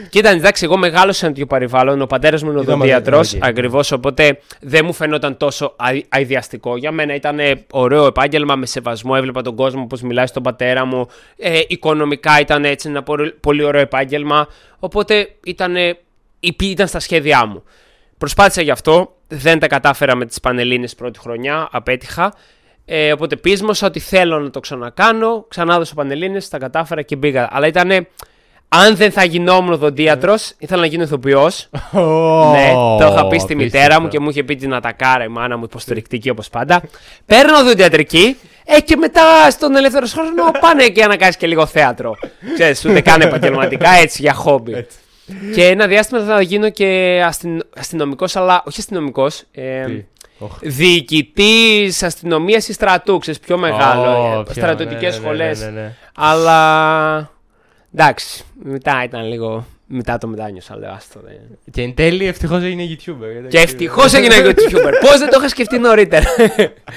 Κοίτα, 0.08 0.30
εντάξει, 0.30 0.64
εγώ 0.64 0.76
μεγάλωσα 0.76 1.12
σε 1.12 1.26
τέτοιο 1.26 1.46
περιβάλλον. 1.46 2.00
Ο 2.00 2.06
πατέρας 2.06 2.42
μου 2.42 2.50
είναι 2.50 2.58
οδοντίατρος, 2.58 3.36
ακριβώς, 3.40 3.92
οπότε 3.92 4.40
δεν 4.60 4.84
μου 4.84 4.92
φαινόταν 4.92 5.36
τόσο 5.36 5.74
αειδιαστικό. 6.08 6.76
Για 6.76 6.92
μένα 6.92 7.14
ήταν 7.14 7.38
ωραίο 7.70 8.06
επάγγελμα, 8.06 8.56
με 8.56 8.66
σεβασμό, 8.66 9.12
έβλεπα 9.16 9.42
τον 9.42 9.54
κόσμο 9.54 9.86
πώ 9.86 9.96
μιλάει 10.02 10.26
στον 10.26 10.42
πατέρα 10.42 10.84
μου. 10.84 11.06
Ε, 11.36 11.60
οικονομικά 11.66 12.40
ήταν 12.40 12.64
έτσι 12.64 12.88
ένα 12.88 13.02
πολύ 13.40 13.62
ωραίο 13.62 13.80
επάγγελμα. 13.80 14.46
Οπότε 14.78 15.28
ήταν, 15.44 15.74
ήταν 16.60 16.86
στα 16.86 17.00
σχέδιά 17.00 17.46
μου. 17.46 17.62
Προσπάθησα 18.20 18.62
γι' 18.62 18.70
αυτό. 18.70 19.16
Δεν 19.28 19.58
τα 19.58 19.66
κατάφερα 19.66 20.14
με 20.14 20.26
τις 20.26 20.40
Πανελλήνες 20.40 20.94
πρώτη 20.94 21.18
χρονιά. 21.18 21.68
Απέτυχα. 21.70 22.32
Ε, 22.84 23.12
οπότε 23.12 23.36
πείσμωσα 23.36 23.86
ότι 23.86 24.00
θέλω 24.00 24.38
να 24.38 24.50
το 24.50 24.60
ξανακάνω. 24.60 25.44
Ξανά 25.48 25.78
δώσα 25.78 25.94
Πανελλήνες, 25.94 26.48
τα 26.48 26.58
κατάφερα 26.58 27.02
και 27.02 27.16
μπήκα. 27.16 27.48
Αλλά 27.52 27.66
ήταν. 27.66 28.06
Αν 28.68 28.96
δεν 28.96 29.10
θα 29.12 29.24
γινόμουν 29.24 29.72
οδοντίατρος, 29.72 30.52
ήθελα 30.58 30.80
να 30.80 30.86
γίνω 30.86 31.02
ηθοποιός. 31.02 31.68
Oh, 31.92 32.50
ναι, 32.52 32.72
το 32.98 33.12
είχα 33.12 33.26
πει 33.26 33.38
στη 33.38 33.54
μητέρα 33.54 34.00
μου 34.00 34.08
και 34.08 34.20
μου 34.20 34.30
είχε 34.30 34.42
πει 34.42 34.56
την 34.56 34.74
ατακάρα 34.74 35.24
η 35.24 35.28
μάνα 35.28 35.56
μου 35.56 35.64
υποστηρικτική 35.64 36.30
όπως 36.30 36.48
πάντα. 36.48 36.82
Παίρνω 37.26 37.58
οδοντιατρική 37.58 38.36
ε, 38.64 38.80
και 38.80 38.96
μετά 38.96 39.50
στον 39.50 39.76
ελεύθερος 39.76 40.12
χρόνος 40.12 40.50
πάνε 40.60 40.88
και 40.88 41.06
να 41.06 41.16
κάνεις 41.16 41.36
και 41.36 41.46
λίγο 41.46 41.66
θέατρο. 41.66 42.16
Ξέρεις, 42.54 42.84
ούτε 42.84 43.00
καν 43.00 43.20
επαγγελματικά 43.20 43.90
έτσι 43.90 44.22
για 44.22 44.32
χόμπι 44.32 44.86
και 45.54 45.66
ένα 45.66 45.86
διάστημα 45.86 46.24
θα 46.24 46.40
γίνω 46.40 46.70
και 46.70 47.22
αστυ... 47.26 47.58
αστυνομικός, 47.76 48.36
αλλά 48.36 48.62
όχι 48.66 48.80
αστυνομικός. 48.80 49.44
Ε, 49.52 49.84
Διοικητής 50.60 52.02
αστυνομίας 52.02 52.68
ή 52.68 52.72
στρατού, 52.72 53.18
ξέρεις 53.18 53.40
πιο 53.40 53.58
μεγάλο. 53.58 54.40
Oh, 54.40 54.50
Στρατιωτικές 54.50 55.14
ναι, 55.14 55.24
σχολέ. 55.24 55.54
Ναι, 55.54 55.64
ναι, 55.64 55.70
ναι, 55.70 55.94
αλλά. 56.14 57.30
Εντάξει, 57.94 58.44
μετά 58.62 59.04
ήταν 59.04 59.28
λίγο 59.28 59.66
μετά 59.92 60.18
το 60.18 60.26
μετάνιωσα, 60.26 60.76
λέω 60.78 60.90
άστο. 60.90 61.20
Δε. 61.24 61.30
Και 61.70 61.82
εν 61.82 61.94
τέλει 61.94 62.26
ευτυχώς 62.26 62.62
έγινε 62.62 62.84
YouTuber. 62.90 63.48
Και 63.48 63.58
ευτυχώς 63.58 64.12
έγινε 64.12 64.34
YouTuber. 64.38 64.92
Πώς 65.00 65.18
δεν 65.18 65.30
το 65.30 65.36
είχα 65.38 65.48
σκεφτεί 65.48 65.78
νωρίτερα. 65.78 66.26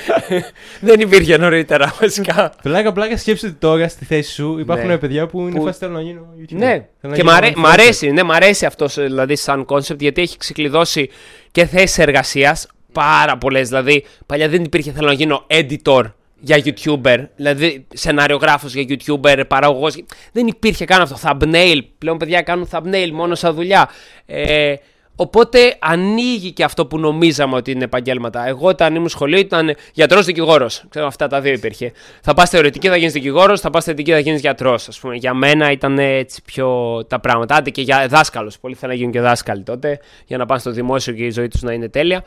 δεν 0.88 1.00
υπήρχε 1.00 1.38
νωρίτερα, 1.38 1.94
βασικά. 2.00 2.54
Πλάκα, 2.64 2.92
πλάκα 2.92 3.18
σκέψτε 3.18 3.56
τώρα 3.60 3.88
στη 3.88 4.06
θέση 4.06 4.32
σου 4.32 4.60
υπάρχουν 4.60 4.88
ναι. 4.88 4.98
παιδιά 4.98 5.28
που 5.28 5.42
είναι 5.42 5.60
που... 5.60 5.64
φάση 5.64 5.88
να 5.88 6.02
γίνω 6.02 6.22
YouTuber. 6.42 6.58
Ναι, 6.58 6.86
και 7.14 7.24
μ' 7.56 7.66
αρέσει, 7.66 8.12
ναι, 8.12 8.24
μ' 8.24 8.32
αρέσει 8.32 8.66
αυτός 8.66 8.94
δηλαδή 8.96 9.36
σαν 9.36 9.66
concept 9.70 10.00
γιατί 10.00 10.22
έχει 10.22 10.38
ξεκλειδώσει 10.38 11.10
και 11.52 11.66
θέσεις 11.66 11.98
εργασίας 11.98 12.68
πάρα 12.92 13.38
πολλές. 13.38 13.68
Δηλαδή, 13.68 14.06
παλιά 14.26 14.50
δεν 14.50 14.64
υπήρχε 14.64 14.92
θέλω 14.92 15.08
να 15.08 15.14
γίνω 15.14 15.46
editor 15.48 16.04
για 16.46 16.64
YouTuber, 16.64 17.28
δηλαδή 17.36 17.86
σεναριογράφο 17.94 18.68
για 18.68 18.86
YouTuber, 18.90 19.44
παραγωγός. 19.48 19.96
Δεν 20.32 20.48
υπήρχε 20.48 20.86
καν 20.86 21.02
αυτό. 21.02 21.16
Thumbnail. 21.22 21.80
Πλέον 21.98 22.18
παιδιά 22.18 22.42
κάνουν 22.42 22.70
thumbnail 22.72 23.10
μόνο 23.12 23.36
σαν 23.36 23.54
δουλειά. 23.54 23.90
Ε, 24.26 24.74
οπότε 25.16 25.76
ανοίγει 25.80 26.52
και 26.52 26.64
αυτό 26.64 26.86
που 26.86 27.00
νομίζαμε 27.00 27.56
ότι 27.56 27.72
είναι 27.72 27.84
επαγγέλματα. 27.84 28.48
Εγώ 28.48 28.68
όταν 28.68 28.96
ήμουν 28.96 29.10
σχολείο 29.10 29.40
ήταν 29.40 29.76
γιατρός 29.94 30.26
δικηγόρος. 30.26 30.84
Ξέρω, 30.90 31.08
αυτά 31.08 31.28
τα 31.28 31.42
δύο 31.42 31.54
υπήρχε. 31.54 31.92
Θα 32.22 32.34
πας 32.34 32.50
θεωρητική, 32.50 32.88
θα 32.88 32.98
γίνεις 32.98 33.14
δικηγόρος, 33.14 33.60
θα 33.60 33.70
πας 33.70 33.84
θεωρητική, 33.84 34.12
θα 34.12 34.20
γίνεις 34.20 34.42
γιατρός. 34.42 35.02
Για 35.14 35.34
μένα 35.34 35.72
ήταν 35.72 36.00
έτσι 36.00 36.42
πιο 36.46 37.00
τα 37.08 37.20
πράγματα. 37.20 37.56
Άντε 37.56 37.70
και 37.70 37.82
για 37.82 38.08
δάσκαλος. 38.08 38.60
Πολλοί 38.60 38.76
θέλουν 38.76 38.94
να 38.94 38.98
γίνουν 38.98 39.14
και 39.14 39.22
δάσκαλοι 39.22 39.64
τότε 39.64 40.00
για 40.26 40.38
να 40.38 40.46
πάνε 40.46 40.60
στο 40.60 40.72
δημόσιο 40.72 41.14
και 41.14 41.24
η 41.24 41.32
ζωή 41.32 41.48
τους 41.48 41.62
να 41.62 41.74
είναι 41.74 41.90
τέλεια. 41.90 42.24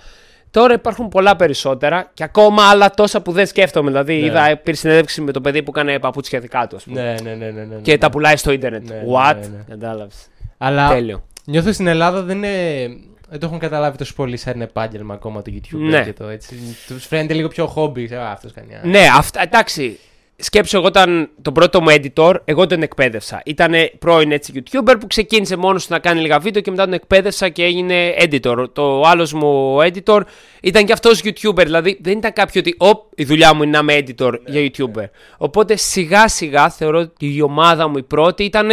Τώρα 0.56 0.74
υπάρχουν 0.74 1.08
πολλά 1.08 1.36
περισσότερα 1.36 2.10
και 2.14 2.22
ακόμα 2.22 2.62
άλλα 2.68 2.90
τόσα 2.90 3.20
που 3.20 3.32
δεν 3.32 3.46
σκέφτομαι. 3.46 3.90
Δηλαδή, 3.90 4.14
ναι. 4.20 4.26
είδα 4.26 4.56
πήρε 4.62 4.76
συνέντευξη 4.76 5.20
με 5.20 5.32
το 5.32 5.40
παιδί 5.40 5.62
που 5.62 5.72
έκανε 5.74 5.98
παπούτσια 5.98 6.40
δικά 6.40 6.66
του. 6.66 6.78
Ναι, 6.84 7.14
ναι, 7.22 7.34
ναι, 7.34 7.50
ναι, 7.50 7.64
ναι, 7.64 7.76
Και 7.82 7.92
ναι. 7.92 7.98
τα 7.98 8.10
πουλάει 8.10 8.36
στο 8.36 8.52
Ιντερνετ. 8.52 8.88
Ναι, 8.88 9.02
What? 9.14 9.34
Ναι, 9.40 9.46
ναι. 9.46 9.64
Κατάλαβες. 9.68 10.26
Αλλά 10.58 10.88
Τέλειο. 10.88 11.22
νιώθω 11.44 11.72
στην 11.72 11.86
Ελλάδα 11.86 12.22
δεν 12.22 12.36
είναι. 12.36 12.86
Δεν 13.28 13.40
το 13.40 13.46
έχουν 13.46 13.58
καταλάβει 13.58 13.96
τόσο 13.96 14.14
πολύ 14.14 14.36
σαν 14.36 14.60
επάγγελμα 14.60 15.14
ακόμα 15.14 15.42
το 15.42 15.52
YouTube. 15.54 15.78
Ναι. 15.78 16.04
Και 16.04 16.12
το, 16.12 16.28
έτσι. 16.28 16.76
Τους 16.86 17.06
φαίνεται 17.06 17.34
λίγο 17.34 17.48
πιο 17.48 17.66
χόμπι. 17.66 18.10
Αυτός 18.14 18.52
κάνει. 18.52 18.90
Ναι, 18.90 19.06
αυτά, 19.16 19.42
εντάξει 19.42 19.98
σκέψω 20.36 20.78
εγώ 20.78 20.86
ήταν 20.86 21.30
το 21.42 21.52
πρώτο 21.52 21.80
μου 21.80 21.88
editor, 21.90 22.34
εγώ 22.44 22.66
τον 22.66 22.82
εκπαίδευσα. 22.82 23.42
Ήταν 23.44 23.72
πρώην 23.98 24.32
έτσι 24.32 24.52
YouTuber 24.54 24.94
που 25.00 25.06
ξεκίνησε 25.06 25.56
μόνος 25.56 25.86
του 25.86 25.92
να 25.92 25.98
κάνει 25.98 26.20
λίγα 26.20 26.38
βίντεο 26.38 26.62
και 26.62 26.70
μετά 26.70 26.84
τον 26.84 26.92
εκπαίδευσα 26.92 27.48
και 27.48 27.64
έγινε 27.64 28.14
editor. 28.18 28.66
Το 28.72 29.02
άλλος 29.02 29.32
μου 29.32 29.78
editor 29.80 30.20
ήταν 30.62 30.84
και 30.84 30.92
αυτός 30.92 31.20
YouTuber, 31.24 31.62
δηλαδή 31.64 31.98
δεν 32.00 32.18
ήταν 32.18 32.32
κάποιο 32.32 32.60
ότι 32.60 32.74
οπ, 32.78 33.12
η 33.14 33.24
δουλειά 33.24 33.54
μου 33.54 33.62
είναι 33.62 33.80
να 33.80 33.94
είμαι 33.94 34.04
editor 34.06 34.32
ναι, 34.32 34.60
για 34.60 34.70
YouTuber. 34.70 34.94
Ναι. 34.94 35.10
Οπότε 35.36 35.76
σιγά 35.76 36.28
σιγά 36.28 36.70
θεωρώ 36.70 36.98
ότι 36.98 37.34
η 37.34 37.42
ομάδα 37.42 37.88
μου 37.88 37.98
η 37.98 38.02
πρώτη 38.02 38.44
ήταν 38.44 38.68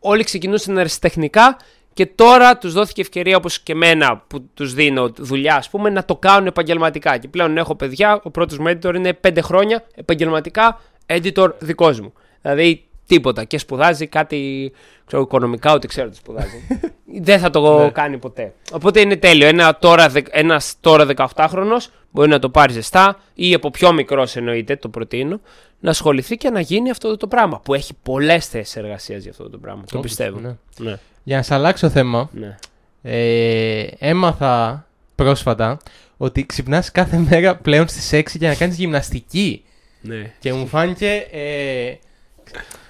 όλοι 0.00 0.24
ξεκινούσαν 0.24 0.78
αριστεχνικά 0.78 1.56
και 1.94 2.06
τώρα 2.06 2.58
τους 2.58 2.72
δόθηκε 2.72 3.00
ευκαιρία 3.00 3.36
όπως 3.36 3.60
και 3.60 3.72
εμένα 3.72 4.24
που 4.26 4.48
τους 4.54 4.74
δίνω 4.74 5.10
δουλειά, 5.16 5.56
ας 5.56 5.70
πούμε, 5.70 5.90
να 5.90 6.04
το 6.04 6.16
κάνουν 6.16 6.46
επαγγελματικά. 6.46 7.18
Και 7.18 7.28
πλέον 7.28 7.56
έχω 7.56 7.74
παιδιά. 7.74 8.20
Ο 8.22 8.30
πρώτος 8.30 8.58
μου 8.58 8.66
editor 8.68 8.94
είναι 8.94 9.18
5 9.20 9.38
χρόνια 9.42 9.84
επαγγελματικά 9.94 10.80
editor 11.06 11.50
δικός 11.58 12.00
μου. 12.00 12.12
Δηλαδή 12.42 12.84
τίποτα. 13.06 13.44
Και 13.44 13.58
σπουδάζει 13.58 14.06
κάτι 14.06 14.72
ξέρω, 15.06 15.22
οικονομικά, 15.22 15.74
ούτε 15.74 15.86
ξέρω 15.86 16.08
τι 16.08 16.16
σπουδάζει. 16.16 16.66
Δεν 17.20 17.38
θα 17.38 17.50
το 17.50 17.78
ναι. 17.78 17.90
κάνει 17.90 18.18
ποτέ. 18.18 18.54
Οπότε 18.72 19.00
είναι 19.00 19.16
τέλειο. 19.16 19.46
Ένα 19.46 19.76
τώρα, 19.76 20.12
ένας 20.30 20.74
τώρα 20.80 21.06
18χρονο 21.16 21.76
μπορεί 22.10 22.28
να 22.28 22.38
το 22.38 22.48
πάρει 22.48 22.72
ζεστά 22.72 23.18
ή 23.34 23.54
από 23.54 23.70
πιο 23.70 23.92
μικρός 23.92 24.36
εννοείται, 24.36 24.76
το 24.76 24.88
προτείνω, 24.88 25.40
να 25.80 25.90
ασχοληθεί 25.90 26.36
και 26.36 26.50
να 26.50 26.60
γίνει 26.60 26.90
αυτό 26.90 27.16
το 27.16 27.26
πράγμα. 27.26 27.60
Που 27.60 27.74
έχει 27.74 27.94
πολλές 28.02 28.46
θέσεις 28.46 28.76
εργασίας 28.76 29.22
για 29.22 29.30
αυτό 29.30 29.50
το 29.50 29.58
πράγμα. 29.58 29.82
Το 29.90 30.00
πιστεύω. 30.00 30.56
Ναι. 30.78 30.98
Ναι. 31.24 31.32
Για 31.32 31.36
να 31.36 31.42
σε 31.42 31.54
αλλάξω 31.54 31.90
θέμα, 31.90 32.30
ναι. 32.32 32.56
ε, 33.02 33.86
έμαθα 33.98 34.86
πρόσφατα 35.14 35.78
ότι 36.16 36.46
ξυπνάς 36.46 36.90
κάθε 36.90 37.16
μέρα 37.16 37.56
πλέον 37.56 37.88
στις 37.88 38.10
6 38.12 38.22
για 38.32 38.48
να 38.48 38.54
κάνεις 38.54 38.76
γυμναστική. 38.76 39.64
Ναι. 40.00 40.32
Και 40.38 40.52
μου 40.52 40.66
φάνηκε... 40.66 41.26
Ε, 41.30 41.94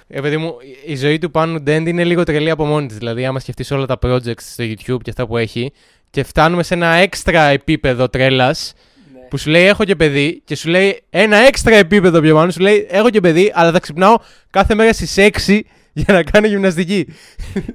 ε, 0.07 0.37
μου, 0.37 0.55
η 0.85 0.95
ζωή 0.95 1.17
του 1.17 1.31
Πάνου 1.31 1.61
Ντέντ 1.61 1.87
είναι 1.87 2.03
λίγο 2.03 2.23
τρελή 2.23 2.49
από 2.49 2.65
μόνη 2.65 2.87
της. 2.87 2.97
Δηλαδή, 2.97 3.25
άμα 3.25 3.39
σκεφτείς 3.39 3.71
όλα 3.71 3.85
τα 3.85 3.99
projects 4.01 4.41
στο 4.41 4.63
YouTube 4.63 5.01
και 5.01 5.09
αυτά 5.09 5.27
που 5.27 5.37
έχει, 5.37 5.71
και 6.09 6.23
φτάνουμε 6.23 6.63
σε 6.63 6.73
ένα 6.73 6.87
έξτρα 6.87 7.41
επίπεδο 7.41 8.09
τρέλας, 8.09 8.73
ναι. 9.13 9.19
που 9.19 9.37
σου 9.37 9.49
λέει 9.49 9.65
έχω 9.65 9.83
και 9.83 9.95
παιδί, 9.95 10.41
και 10.45 10.55
σου 10.55 10.69
λέει 10.69 11.03
ένα 11.09 11.37
έξτρα 11.37 11.75
επίπεδο 11.75 12.21
πιο 12.21 12.35
πάνω, 12.35 12.51
σου 12.51 12.61
λέει 12.61 12.87
έχω 12.89 13.09
και 13.09 13.19
παιδί, 13.19 13.51
αλλά 13.55 13.71
θα 13.71 13.79
ξυπνάω 13.79 14.15
κάθε 14.49 14.75
μέρα 14.75 14.93
στις 14.93 15.15
6 15.45 15.59
για 15.93 16.13
να 16.13 16.23
κάνει 16.23 16.47
γυμναστική. 16.47 17.07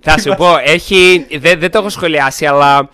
Θα 0.00 0.18
σου 0.18 0.34
πω, 0.36 0.56
έχει, 0.64 1.26
δεν, 1.38 1.58
δεν 1.58 1.70
το 1.70 1.78
έχω 1.78 1.88
σχολιάσει, 1.88 2.46
αλλά 2.46 2.90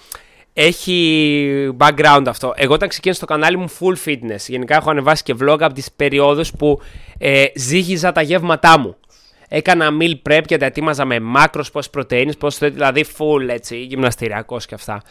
έχει 0.52 1.76
background 1.78 2.24
αυτό. 2.26 2.52
Εγώ 2.56 2.74
όταν 2.74 2.88
ξεκίνησα 2.88 3.20
το 3.20 3.26
κανάλι 3.26 3.56
μου 3.56 3.68
full 3.80 4.08
fitness, 4.08 4.44
γενικά 4.46 4.76
έχω 4.76 4.90
ανεβάσει 4.90 5.22
και 5.22 5.34
vlog 5.40 5.56
από 5.60 5.74
τις 5.74 5.92
περιόδους 5.96 6.50
που 6.52 6.80
ε, 7.18 7.44
ζύγιζα 7.54 8.12
τα 8.12 8.22
γεύματά 8.22 8.78
μου. 8.78 8.96
Έκανα 9.48 9.88
meal 10.00 10.14
prep 10.28 10.42
και 10.46 10.56
τα 10.56 10.66
ετοίμαζα 10.66 11.04
με 11.04 11.20
μάκρος, 11.20 11.70
πόσες 11.70 11.90
πρωτεΐνες, 11.90 12.36
πόσες, 12.36 12.72
δηλαδή 12.72 13.04
full 13.18 13.48
έτσι, 13.48 13.76
γυμναστηριακός 13.76 14.66
και 14.66 14.74
αυτά. 14.74 15.02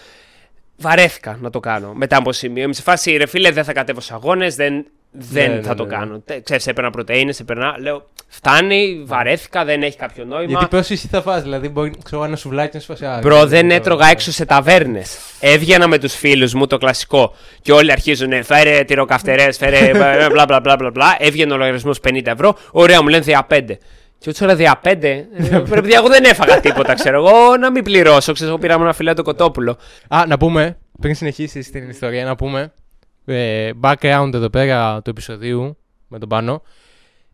Βαρέθηκα 0.77 1.37
να 1.41 1.49
το 1.49 1.59
κάνω 1.59 1.93
μετά 1.93 2.17
από 2.17 2.31
σημείο. 2.31 2.63
Είμαι 2.63 2.73
σε 2.73 2.81
φάση, 2.81 3.17
ρε 3.17 3.25
φίλε, 3.25 3.51
δεν 3.51 3.63
θα 3.63 3.73
κατέβω 3.73 3.99
σε 3.99 4.13
αγώνες, 4.13 4.55
δεν 4.55 4.85
δεν 5.13 5.49
Ναι, 5.49 5.55
ναι, 5.55 5.61
θα 5.61 5.75
το 5.75 5.85
ναι, 5.85 5.89
ναι. 5.89 5.95
κάνω. 5.97 6.19
Τε- 6.25 6.43
Ξέρεις, 6.43 6.67
έπαιρνα 6.67 6.89
πρωτεΐνες, 6.89 7.39
έπαιρνα. 7.39 7.75
Λέω, 7.79 8.09
φτάνει, 8.27 9.03
βαρέθηκα, 9.05 9.65
δεν 9.65 9.83
έχει 9.83 9.97
κάποιο 9.97 10.25
νόημα. 10.25 10.45
Γιατί 10.49 10.65
πόσο 10.75 10.93
εσύ 10.93 11.07
θα 11.07 11.21
φας, 11.21 11.41
δηλαδή 11.43 11.69
μπορεί 11.69 11.91
ξέρω, 12.03 12.23
ένα 12.23 12.35
σουβλάκι 12.35 12.71
να 12.75 12.79
σου 12.81 12.85
φάσει. 12.87 13.05
α, 13.05 13.19
Μπρο, 13.21 13.29
ξέρω, 13.35 13.45
δεν 13.47 13.67
το- 13.67 13.73
έτρωγα 13.75 14.07
έξω 14.09 14.31
σε 14.31 14.45
ταβέρνες. 14.45 15.17
Έβγαινα 15.39 15.87
με 15.87 15.97
τους 15.97 16.13
φίλους 16.15 16.53
μου 16.53 16.67
το 16.67 16.77
κλασικό. 16.77 17.33
Και 17.61 17.71
όλοι 17.71 17.91
αρχίζουν, 17.91 18.43
φέρε 18.43 18.83
τυροκαυτερές, 18.83 19.57
φέρε 19.57 19.91
μπλα 20.31 20.45
μπλα 20.45 20.59
μπλα 20.59 20.75
μπλα 20.75 20.89
μπλα. 20.91 21.15
Έβγαινε 21.19 21.53
ο 21.53 21.57
λογαριασμός 21.57 21.99
50 21.99 22.21
ευρώ. 22.25 22.57
Ωραία, 22.71 23.01
μου 23.01 23.07
λένε 23.07 23.23
δια 23.23 23.47
5. 23.49 23.77
Και 24.17 24.29
έτσι 24.29 24.43
ώρα 24.43 24.55
δια 24.55 24.81
5. 24.83 25.03
ε, 25.03 25.25
Πρέπει 25.69 25.93
εγώ 25.93 26.07
δεν 26.07 26.23
έφαγα 26.23 26.59
τίποτα, 26.59 26.93
ξέρω 26.93 27.25
εγώ, 27.27 27.57
να 27.57 27.71
μην 27.71 27.83
πληρώσω. 27.83 28.33
Ξέρω, 28.33 28.49
εγώ 28.49 28.59
πήραμε 28.59 28.83
ένα 28.83 28.93
φιλέτο 28.93 29.23
κοτόπουλο. 29.23 29.77
Α, 30.07 30.23
να 30.27 30.37
πούμε, 30.37 30.77
πριν 31.01 31.15
συνεχίσεις 31.15 31.71
την 31.71 31.89
ιστορία, 31.89 32.25
να 32.25 32.35
πούμε. 32.35 32.71
Ε, 33.25 33.71
background 33.81 34.31
εδώ 34.33 34.49
πέρα 34.49 35.01
του 35.01 35.09
επεισοδίου 35.09 35.77
με 36.07 36.19
τον 36.19 36.29
πάνω. 36.29 36.61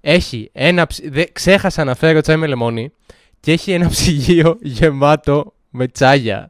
Έχει 0.01 0.49
ένα. 0.53 0.87
ψ- 0.87 1.09
Δε, 1.09 1.23
ξέχασα 1.33 1.83
να 1.83 1.95
φέρω 1.95 2.21
τσάι 2.21 2.35
με 2.35 2.47
λεμόνι 2.47 2.91
και 3.39 3.51
έχει 3.51 3.71
ένα 3.71 3.87
ψυγείο 3.93 4.57
γεμάτο 4.61 5.53
με 5.69 5.87
τσάγια. 5.87 6.49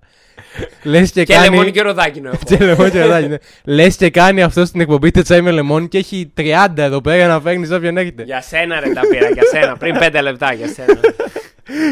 Λες 0.84 1.12
και, 1.12 1.24
Και 1.24 1.34
κάνει. 1.34 1.50
λεμόνι 1.50 1.72
και 1.72 1.82
ροδάκινο 1.82 2.30
έχω. 2.30 2.38
Και 2.58 2.58
λεμόνι 2.58 2.92
και 2.92 3.02
ροδάκι, 3.02 3.28
ναι. 3.28 3.38
Λες 3.64 3.96
και 3.96 4.10
κάνει 4.10 4.44
αυτό 4.44 4.66
στην 4.66 4.82
εκπομπή 4.82 5.12
το 5.12 5.22
τσάι 5.22 5.42
με 5.42 5.52
λεμόνι 5.52 5.88
και 5.88 5.98
έχει 5.98 6.34
30 6.38 6.68
εδώ 6.76 7.02
πέρα 7.02 7.28
να 7.28 7.42
φέρνει 7.42 7.74
όποιον 7.74 7.98
έχετε. 7.98 8.24
Για 8.24 8.42
σένα 8.42 8.80
ρε 8.80 8.90
τα 8.94 9.02
πήρα, 9.02 9.30
για 9.30 9.44
σένα. 9.52 9.78
Πριν 9.78 9.96
5 10.00 10.20
λεπτά 10.22 10.54
για 10.54 10.68
σένα. 10.68 11.00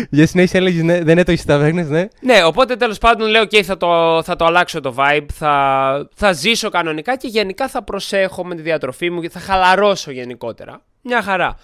Για 0.10 0.28
συνέχεια 0.28 0.60
έλεγες 0.60 0.84
ναι, 0.84 1.04
δεν 1.04 1.18
έτρωγες 1.18 1.46
ταβέρνες, 1.46 1.90
ναι. 1.90 2.08
Ναι, 2.20 2.44
οπότε 2.44 2.76
τέλος 2.76 2.98
πάντων 2.98 3.30
λέω: 3.30 3.44
OK, 3.44 3.62
θα 3.62 3.78
το, 3.78 4.22
θα 4.24 4.36
το 4.36 4.46
αλλάξω 4.46 4.80
το 4.80 4.96
vibe. 4.98 5.26
Θα, 5.34 6.10
θα 6.16 6.32
ζήσω 6.32 6.70
κανονικά 6.70 7.18
και 7.18 7.28
γενικά 7.28 7.68
θα 7.68 7.84
προσέχω 7.84 8.46
με 8.46 8.56
τη 8.56 8.62
διατροφή 8.62 9.10
μου 9.10 9.22
και 9.22 9.30
θα 9.30 9.40
χαλαρώσω 9.40 10.12
γενικότερα. 10.12 10.82
Μια 11.02 11.22
χαρά. 11.22 11.58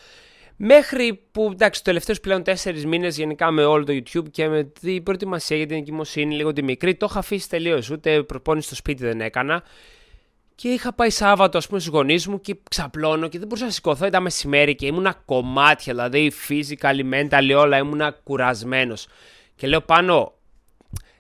Μέχρι 0.56 1.20
που 1.32 1.50
εντάξει, 1.52 1.72
τους 1.72 1.82
τελευταίους 1.82 2.20
πλέον 2.20 2.44
τέσσερις 2.44 2.86
μήνες 2.86 3.18
γενικά 3.18 3.52
με 3.52 3.64
όλο 3.64 3.84
το 3.84 3.94
YouTube 3.94 4.32
και 4.32 4.48
με 4.48 4.64
την 4.64 5.04
προετοιμασία 5.04 5.58
για 5.58 5.66
την 5.66 5.78
εγκυμοσύνη, 5.78 6.36
λίγο 6.36 6.54
τη 6.54 6.64
μικρή, 6.64 6.96
το 6.96 7.08
είχα 7.10 7.20
αφήσει 7.20 7.50
τελείως. 7.50 7.90
Ούτε 7.90 8.24
προπόνηση 8.24 8.66
στο 8.66 8.76
σπίτι 8.76 9.04
δεν 9.04 9.22
έκανα. 9.22 9.64
Και 10.56 10.68
είχα 10.70 10.94
πάει 10.94 11.10
Σάββατο, 11.10 11.58
ας 11.58 11.68
πούμε, 11.68 11.80
στους 11.80 11.94
γονείς 11.94 12.28
μου 12.28 12.42
και 12.42 12.56
ξαπλώνω 12.70 13.28
και 13.28 13.38
δεν 13.38 13.48
μπορούσα 13.48 13.66
να 13.66 13.72
σηκωθώ. 13.72 14.06
Ήταν 14.06 14.24
μεσημέρι 14.24 14.76
και 14.76 14.86
ήμουνα 14.86 15.22
κομμάτια, 15.26 15.94
δηλαδή 15.94 16.32
physically, 16.48 17.14
mentally, 17.14 17.56
όλα 17.58 17.78
ήμουνα 17.78 18.12
κουρασμένος. 18.24 19.08
Και 19.56 19.68
λέω 19.68 19.82
πάνω, 19.82 20.34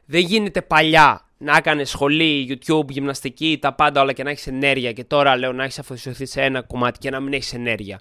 δεν 0.05 0.21
γίνεται 0.21 0.61
παλιά 0.61 1.27
να 1.37 1.57
έκανες 1.57 1.89
σχολή, 1.89 2.59
YouTube, 2.65 2.89
γυμναστική, 2.89 3.57
τα 3.61 3.73
πάντα 3.73 4.01
όλα 4.01 4.13
και 4.13 4.23
να 4.23 4.29
έχεις 4.29 4.47
ενέργεια. 4.47 4.91
Και 4.91 5.03
τώρα 5.03 5.37
λέω 5.37 5.53
να 5.53 5.63
έχεις 5.63 5.79
αφοσιωθεί 5.79 6.25
σε 6.25 6.41
ένα 6.41 6.61
κομμάτι 6.61 6.99
και 6.99 7.09
να 7.09 7.19
μην 7.19 7.33
έχεις 7.33 7.53
ενέργεια. 7.53 7.99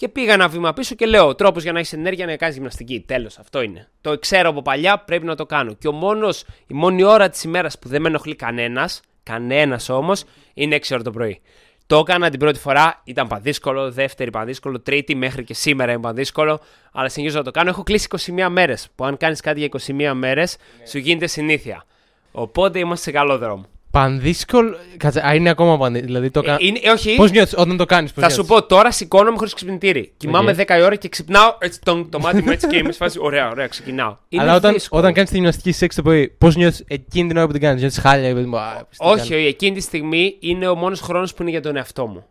Και 0.00 0.08
πήγα 0.08 0.32
ένα 0.32 0.48
βήμα 0.48 0.72
πίσω 0.72 0.94
και 0.94 1.06
λέω: 1.06 1.34
Τρόπος 1.34 1.62
για 1.62 1.72
να 1.72 1.78
έχεις 1.78 1.92
ενέργεια 1.92 2.22
είναι 2.22 2.32
να 2.32 2.38
κάνεις 2.38 2.54
γυμναστική. 2.54 3.04
Τέλος, 3.06 3.38
αυτό 3.38 3.62
είναι. 3.62 3.88
Το 4.00 4.18
ξέρω 4.18 4.48
από 4.48 4.62
παλιά, 4.62 4.98
πρέπει 4.98 5.24
να 5.26 5.34
το 5.34 5.46
κάνω. 5.46 5.74
Και 5.74 5.88
ο 5.88 5.92
μόνος, 5.92 6.44
η 6.66 6.74
μόνη 6.74 7.02
ώρα 7.02 7.28
της 7.28 7.42
ημέρας 7.42 7.78
που 7.78 7.88
δεν 7.88 8.02
με 8.02 8.08
ενοχλεί 8.08 8.34
κανένας, 8.34 9.00
κανένας 9.22 9.88
όμως, 9.88 10.24
είναι 10.54 10.74
6 10.74 10.94
ώρα 10.94 11.02
το 11.02 11.10
πρωί. 11.10 11.40
Το 11.86 11.96
έκανα 11.96 12.30
την 12.30 12.38
πρώτη 12.38 12.58
φορά, 12.58 13.00
ήταν 13.04 13.26
πανδύσκολο, 13.26 13.90
δεύτερη 13.90 14.30
πανδύσκολο, 14.30 14.80
τρίτη 14.80 15.14
μέχρι 15.14 15.44
και 15.44 15.54
σήμερα 15.54 15.92
είναι 15.92 16.00
πανδύσκολο, 16.00 16.60
αλλά 16.92 17.08
συνεχίζω 17.08 17.38
να 17.38 17.44
το 17.44 17.50
κάνω. 17.50 17.68
Έχω 17.68 17.82
κλείσει 17.82 18.06
21 18.36 18.48
μέρες. 18.50 18.88
Που 18.94 19.04
αν 19.04 19.16
κάνεις 19.16 19.40
κάτι 19.40 19.58
για 19.58 19.68
21 20.10 20.12
μέρες, 20.14 20.56
σου 20.86 20.98
γίνεται 20.98 21.26
συνήθεια. 21.26 21.84
Οπότε 22.32 22.78
είμαστε 22.78 23.10
σε 23.10 23.16
καλό 23.16 23.38
δρόμο. 23.38 23.66
Πανδύσκολο. 23.90 24.76
Κάτσε, 24.96 25.26
α, 25.26 25.34
είναι 25.34 25.48
ακόμα 25.50 25.78
πανδύσκολο. 25.78 26.06
Δηλαδή 26.12 26.30
το 26.30 26.40
Ε, 26.40 26.42
κα... 26.46 26.56
είναι, 26.60 26.78
ε, 26.82 26.90
όχι, 26.90 27.14
Πώς 27.16 27.30
νιώθεις 27.30 27.54
όταν 27.56 27.76
το 27.76 27.84
κάνεις, 27.84 28.12
θα 28.12 28.28
σου 28.30 28.44
πω 28.44 28.62
τώρα 28.62 28.90
σηκώνομαι 28.92 29.36
χωρίς 29.36 29.54
ξυπνητήρι. 29.54 30.12
Κοιμάμαι 30.16 30.54
10 30.58 30.76
η 30.78 30.82
ώρα 30.82 30.96
και 30.96 31.08
ξυπνάω 31.08 31.54
έτσι 31.58 31.80
το, 31.82 32.04
το 32.04 32.18
μάτι 32.20 32.42
μου 32.42 32.50
έτσι 32.50 32.66
και 32.66 32.76
είμαι 32.76 32.92
σε 32.92 32.98
φάση. 32.98 33.18
Ωραία, 33.22 33.50
ωραία, 33.50 33.66
ξεκινάω. 33.66 34.16
Είναι 34.28 34.42
Αλλά 34.42 34.54
όταν, 34.54 34.72
δύσκολο. 34.72 35.00
όταν 35.00 35.12
κάνεις 35.14 35.30
τη 35.30 35.36
γυμναστική 35.36 35.72
σε 35.72 35.84
6 35.84 35.88
το 35.94 36.02
πρωί, 36.02 36.28
πώς 36.38 36.56
νιώθεις 36.56 36.84
εκείνη 36.88 37.28
την 37.28 37.36
ώρα 37.36 37.46
που 37.46 37.52
την 37.52 37.60
κάνεις, 37.60 37.80
νιώθεις 37.80 37.98
χάλια, 37.98 38.34
παιδί 38.34 38.46
μου. 38.46 38.58
α, 38.58 38.72
πώς 38.74 38.96
την 38.98 39.06
Όχι, 39.22 39.30
κάνω. 39.34 39.46
εκείνη 39.46 39.76
τη 39.76 39.82
στιγμή 39.82 40.36
είναι 40.40 40.68
ο 40.68 40.74
μόνος 40.74 41.00
χρόνος 41.00 41.34
που 41.34 41.42
είναι 41.42 41.50
για 41.50 41.60
τον 41.62 41.76
εαυτό 41.76 42.06
μου. 42.06 42.24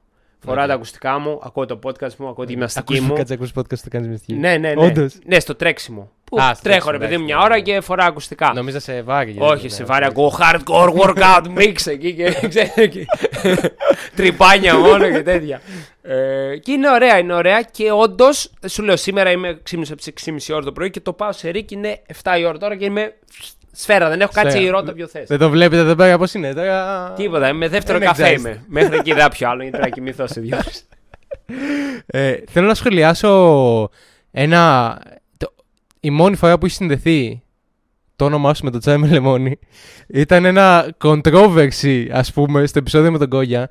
Φοράω 0.45 0.67
τα 0.67 0.73
ακουστικά 0.73 1.19
μου, 1.19 1.39
ακούω 1.43 1.65
το 1.65 1.79
podcast 1.83 2.15
μου, 2.17 2.27
ακούω 2.27 2.45
τη 2.45 2.51
γυμναστική 2.51 2.93
Ακούς- 2.95 3.07
μου. 3.07 3.13
Κάτσε, 3.15 3.33
ακούς 3.33 3.49
podcast 3.55 3.77
το 3.79 3.89
κάνεις 3.89 4.05
γυμναστική. 4.07 4.33
Ναι, 4.33 4.57
ναι, 4.57 4.73
ναι. 4.73 4.85
Όντως. 4.85 5.13
Ναι, 5.25 5.39
στο 5.39 5.55
τρέξιμο. 5.55 6.11
Που 6.29 6.41
Α, 6.41 6.53
στο 6.53 6.63
τρέχω, 6.63 6.63
τρέξιμο, 6.63 6.91
ρε 6.91 6.97
παιδί 6.97 7.17
μου, 7.17 7.23
εντάξει, 7.23 7.25
μια 7.25 7.35
ναι, 7.35 7.43
ώρα 7.43 7.55
ναι. 7.55 7.61
και 7.61 7.81
φοράω 7.81 8.07
ακουστικά. 8.07 8.51
Νόμιζα 8.55 8.79
σε 8.79 9.01
βάρη. 9.01 9.35
Όχι, 9.37 9.69
σε 9.69 9.83
βάρη 9.83 10.05
ακούω 10.05 10.37
hardcore 10.39 10.93
workout 10.93 11.43
mix 11.57 11.75
εκεί 11.85 12.13
και 12.13 12.23
ξέρετε, 12.49 12.87
και 12.87 13.05
τρυπάνια 14.15 14.77
μόνο 14.77 15.11
και 15.11 15.23
τέτοια. 15.23 15.61
Ε, 16.01 16.57
και 16.57 16.71
είναι 16.71 16.89
ωραία, 16.89 17.17
είναι 17.17 17.33
ωραία 17.33 17.61
και 17.61 17.91
όντως, 17.91 18.51
σου 18.67 18.83
λέω 18.83 18.97
σήμερα 18.97 19.31
είμαι 19.31 19.59
ξύπνησα 19.63 19.93
από 19.93 20.01
τις 20.01 20.47
6.30 20.49 20.55
ώρα 20.55 20.63
το 20.63 20.71
πρωί 20.71 20.89
και 20.89 20.99
το 20.99 21.13
πάω 21.13 21.31
σε 21.31 21.49
ρίκ 21.49 21.71
είναι 21.71 22.01
7 22.23 22.39
η 22.39 22.45
ώρα 22.45 22.57
τώρα 22.57 22.75
και 22.75 22.85
είμαι 22.85 23.13
σφαίρα. 23.71 24.09
Δεν 24.09 24.21
έχω 24.21 24.31
κάτσει 24.33 24.51
Σφαίρα. 24.51 24.65
η 24.65 24.69
ρότα 24.69 24.93
πιο 24.93 25.07
θες. 25.07 25.27
Δεν 25.27 25.37
το 25.37 25.49
βλέπετε 25.49 25.81
εδώ 25.81 25.95
πέρα 25.95 26.17
πώς 26.17 26.33
είναι. 26.33 26.53
Τώρα... 26.53 27.11
Τίποτα, 27.15 27.47
είμαι 27.47 27.67
δεύτερο 27.67 27.97
Είναι 27.97 28.05
καφέ 28.05 28.33
exhausted. 28.33 28.37
είμαι. 28.39 28.63
Μέχρι 28.67 28.95
εκεί 28.95 29.13
δεν 29.13 29.21
θα 29.21 29.29
πιω 29.29 29.49
άλλο 29.49 29.61
γιατί 29.61 29.77
πρέπει 29.77 29.89
να 29.89 29.95
κοιμηθώ 29.95 30.27
σε 30.27 30.41
δύο 30.41 30.57
ώρες. 30.57 30.83
Ε, 32.05 32.35
θέλω 32.51 32.67
να 32.67 32.73
σχολιάσω 32.73 33.89
ένα. 34.31 34.97
Το... 35.99 36.07
Η 36.07 36.09
μόνη 36.09 36.35
φορά 36.35 36.57
που 36.57 36.65
έχει 36.65 36.75
συνδεθεί 36.75 37.41
το 38.15 38.25
όνομά 38.25 38.53
σου 38.53 38.63
με 38.63 38.71
το 38.71 38.77
τσάι 38.77 38.97
με 38.97 39.07
λεμόνι 39.07 39.59
ήταν 40.07 40.45
ένα 40.45 40.95
controversy, 41.03 42.07
ας 42.11 42.33
πούμε, 42.33 42.65
στο 42.65 42.79
επεισόδιο 42.79 43.11
με 43.11 43.17
τον 43.17 43.29
Κόγια. 43.29 43.69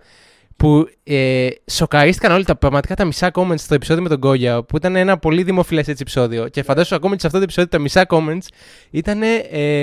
Που 0.57 0.89
ε, 1.05 1.49
σοκαρίστηκαν 1.71 2.33
όλοι 2.33 2.45
τα 2.45 2.57
πραγματικά 2.57 2.95
τα 2.95 3.05
μισά 3.05 3.31
comments 3.35 3.59
στο 3.59 3.75
επεισόδιο 3.75 4.03
με 4.03 4.09
τον 4.09 4.21
Κόγια, 4.21 4.63
που 4.63 4.77
ήταν 4.77 4.97
ένα 4.97 5.19
πολύ 5.19 5.43
δημοφιλές 5.43 5.89
έτσι 5.89 6.03
επεισόδιο. 6.03 6.49
Και 6.49 6.63
φαντάσου 6.63 6.95
ακόμα 6.95 7.15
και 7.15 7.21
σε 7.21 7.27
αυτό 7.27 7.39
το 7.39 7.45
επεισόδιο 7.45 7.71
τα 7.71 7.79
μισά 7.79 8.07
comments 8.09 8.47
ήταν 8.91 9.23
ε, 9.51 9.83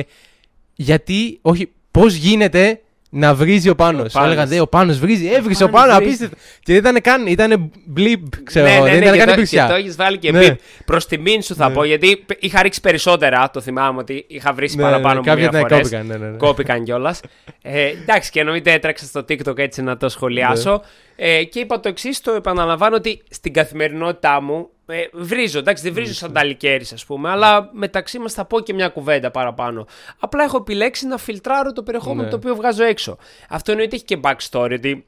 γιατί, 0.74 1.40
όχι, 1.42 1.72
πώς 1.92 2.14
γίνεται 2.14 2.82
να 3.18 3.34
βρίζει 3.36 3.70
ο 3.70 3.76
Πάνος. 3.76 4.12
Πάνος. 4.14 4.28
Έλεγαν, 4.28 4.48
«Δε, 4.48 4.60
ο 4.60 4.68
Πάνος 4.68 5.00
βρίζει, 5.00 5.28
έβρισε 5.28 5.64
ο, 5.64 5.70
Πάνος 5.70 5.88
Πάνος, 5.88 6.04
βρίζει. 6.04 6.24
απίστευτο. 6.24 6.38
Και 6.64 6.74
δεν 6.74 6.82
ήταν 6.82 7.02
καν, 7.02 7.28
ήταν 7.28 7.72
blip, 7.98 8.22
ξέρω 8.44 8.66
ναι, 8.66 8.74
εγώ, 8.76 8.84
ναι, 8.86 8.90
δεν 8.92 9.00
ναι, 9.00 9.06
ήταν 9.06 9.12
και 9.12 9.18
καν 9.18 9.28
το- 9.28 9.32
υπηρεσιά. 9.32 9.64
Και 9.66 9.70
το 9.72 9.76
έχεις 9.76 9.96
βάλει 9.96 10.18
και 10.18 10.32
Ναι. 10.32 10.48
beat. 10.48 10.56
Προς 10.86 11.06
τιμήν 11.08 11.42
σου 11.42 11.56
θα 11.56 11.68
Ναι. 11.68 11.74
πω, 11.74 11.84
γιατί 11.84 12.24
π- 12.26 12.44
είχα 12.44 12.62
ρίξει 12.62 12.82
περισσότερα. 12.82 13.50
Το 13.54 13.62
θυμάμαι 13.62 14.00
ότι 14.00 14.26
είχα 14.28 14.54
βρει 14.54 14.70
Ναι, 14.76 14.82
παραπάνω 14.82 15.14
ναι, 15.14 15.20
από 15.20 15.28
κάποια 15.28 15.42
μία 15.42 15.52
ναι, 15.52 15.60
φορές. 15.60 15.78
κόπηκαν, 15.78 16.06
ναι, 16.08 16.16
ναι, 16.18 16.28
ναι. 16.30 16.38
Κόπηκαν 16.38 16.84
κιόλας. 16.84 17.20
Ε, 17.62 17.86
εντάξει, 17.86 18.32
και 18.32 18.40
εννοείται 18.40 18.72
έτρεξα 18.72 19.06
στο 19.06 19.20
TikTok 19.20 19.58
έτσι 19.58 19.82
να 19.82 19.98
το 19.98 20.10
σχολιάσω. 20.10 20.72
Ναι. 20.72 21.26
Ε, 21.28 21.44
και 21.44 21.60
είπα 21.60 21.80
το 21.80 21.90
εξής, 21.90 22.22
το 22.22 22.32
επαναλαμβάνω 22.32 22.96
ότι 22.96 23.22
στην 23.30 23.54
καθημερινότητά 23.54 24.42
μου 24.42 24.70
ε, 24.88 25.02
βρίζω. 25.14 25.60
Εντάξει, 25.60 25.84
δεν 25.84 25.94
βρίζω 25.94 26.14
σαν 26.14 26.34
ταλικέρι, 26.34 26.86
ας 26.94 27.06
πούμε, 27.06 27.30
αλλά 27.30 27.70
μεταξύ 27.74 28.20
μας 28.20 28.34
θα 28.34 28.46
πω 28.46 28.60
και 28.60 28.74
μια 28.74 28.88
κουβέντα 28.90 29.32
παραπάνω. 29.32 29.88
Απλά 30.20 30.44
έχω 30.44 30.58
επιλέξει 30.58 31.08
να 31.08 31.18
φιλτράρω 31.18 31.74
το 31.74 31.84
περιεχόμενο 31.84 32.24
Ναι. 32.24 32.30
το 32.30 32.36
οποίο 32.36 32.56
βγάζω 32.56 32.84
έξω. 32.84 33.18
Αυτό 33.50 33.72
εννοείται 33.72 33.96
έχει 33.96 34.06
και 34.06 34.20
backstory, 34.24 34.72
ότι 34.72 35.06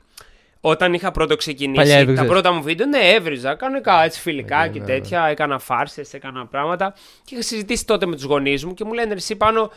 όταν 0.62 0.94
είχα 0.94 1.12
πρώτο 1.12 1.28
Παλιά 1.28 1.36
ξεκινήσει 1.36 1.92
τα 1.92 1.98
έβριζες. 1.98 2.26
πρώτα 2.28 2.52
μου 2.52 2.62
βίντεο, 2.62 2.86
ναι, 2.88 3.00
έβριζα 3.00 3.56
κανονικά 3.56 4.04
έτσι 4.04 4.20
φιλικά 4.20 4.60
Ναι, 4.62 4.68
και 4.68 4.80
ναι, 4.80 4.86
τέτοια. 4.86 5.26
Έκανα 5.26 5.60
φάρσες, 5.60 6.14
έκανα 6.14 6.46
πράγματα. 6.46 6.94
Και 7.24 7.34
είχα 7.34 7.44
συζητήσει 7.44 7.86
τότε 7.86 8.06
με 8.06 8.16
τους 8.16 8.24
γονείς 8.24 8.66
μου 8.66 8.74
και 8.74 8.84
μου 8.84 8.94
λένε 8.94 9.14
εσύ 9.14 9.36
πάνω 9.36 9.72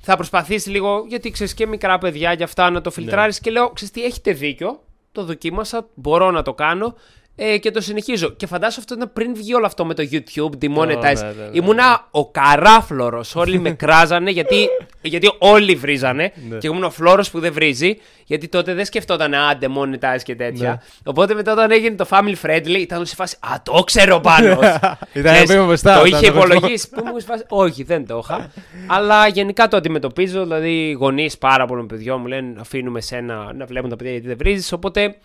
θα 0.00 0.16
προσπαθήσεις 0.16 0.66
λίγο, 0.66 1.04
γιατί 1.08 1.30
ξέρεις 1.30 1.54
και 1.54 1.66
μικρά 1.66 1.98
παιδιά 1.98 2.32
για 2.32 2.44
αυτά 2.44 2.70
να 2.70 2.80
το 2.80 2.90
φιλτράρεις. 2.90 3.40
Και 3.40 3.50
λέω, 3.50 3.68
ξέρεις 3.70 3.92
τι, 3.94 4.04
έχετε 4.04 4.32
δίκιο. 4.32 4.82
Το 5.12 5.24
δοκίμασα, 5.24 5.86
μπορώ 5.94 6.30
να 6.30 6.42
το 6.42 6.54
κάνω. 6.54 6.94
Ε, 7.36 7.58
και 7.58 7.70
το 7.70 7.80
συνεχίζω. 7.80 8.30
Και 8.30 8.46
φαντάσου 8.46 8.80
αυτό 8.80 8.94
ήταν 8.94 9.10
πριν 9.12 9.34
βγει 9.34 9.54
όλο 9.54 9.66
αυτό 9.66 9.84
με 9.84 9.94
το 9.94 10.08
YouTube, 10.10 10.50
demonetize. 10.64 11.00
ναι, 11.00 11.12
ναι, 11.12 11.32
ναι. 11.38 11.48
Ήμουνα 11.52 12.08
ο 12.10 12.30
καράφλωρος. 12.30 13.34
Όλοι 13.36 13.58
με 13.58 13.70
κράζανε 13.82 14.30
γιατί, 14.30 14.68
γιατί 15.02 15.32
όλοι 15.38 15.74
βρίζανε. 15.74 16.32
Ναι. 16.48 16.58
Και 16.58 16.66
ήμουν 16.66 16.84
ο 16.84 16.90
φλόρος 16.90 17.30
που 17.30 17.40
δεν 17.40 17.52
βρίζει. 17.52 17.98
Γιατί 18.26 18.48
τότε 18.48 18.74
δεν 18.74 18.84
σκεφτόταν 18.84 19.34
Α, 19.34 19.58
demonetize 19.60 20.22
και 20.22 20.34
τέτοια. 20.34 20.68
Ναι. 20.70 20.76
Οπότε 21.04 21.34
μετά 21.34 21.52
όταν 21.52 21.70
έγινε 21.70 21.96
το 21.96 22.06
family 22.10 22.34
friendly, 22.42 22.78
ήταν 22.78 22.98
όλοι 22.98 23.06
σε 23.06 23.14
φάση 23.14 23.36
Α, 23.40 23.62
το 23.62 23.72
ξέρω 23.84 24.20
πάνω. 24.20 24.58
Ήταν 25.12 25.34
ένα 25.34 25.44
βήμα 25.44 25.64
μπροστά, 25.66 25.98
Το 25.98 26.04
ήταν 26.06 26.20
είχε 26.22 26.30
το 26.32 26.38
γνωστό. 26.38 26.54
υπολογίσει. 26.56 26.88
Που 26.88 27.04
μου 27.04 27.16
είχε 27.16 27.26
φάσει, 27.26 27.44
Όχι, 27.48 27.82
δεν 27.82 28.06
το 28.06 28.20
είχα. 28.22 28.50
Αλλά 28.86 29.26
γενικά 29.28 29.68
το 29.68 29.76
αντιμετωπίζω. 29.76 30.42
Δηλαδή, 30.42 30.88
οι 30.88 30.92
γονείς 30.92 31.38
πάρα 31.38 31.66
πολλών 31.66 31.86
παιδιών 31.86 32.20
μου 32.20 32.26
λένε 32.26 32.54
αφήνουμε 32.60 33.00
σένα 33.00 33.52
να 33.54 33.66
βλέπουν 33.66 33.90
τα 33.90 33.96
παιδιά 33.96 34.12
γιατί 34.12 34.26
δεν 34.26 34.36
βρίζεις. 34.36 34.72
Οπότε 34.72 35.16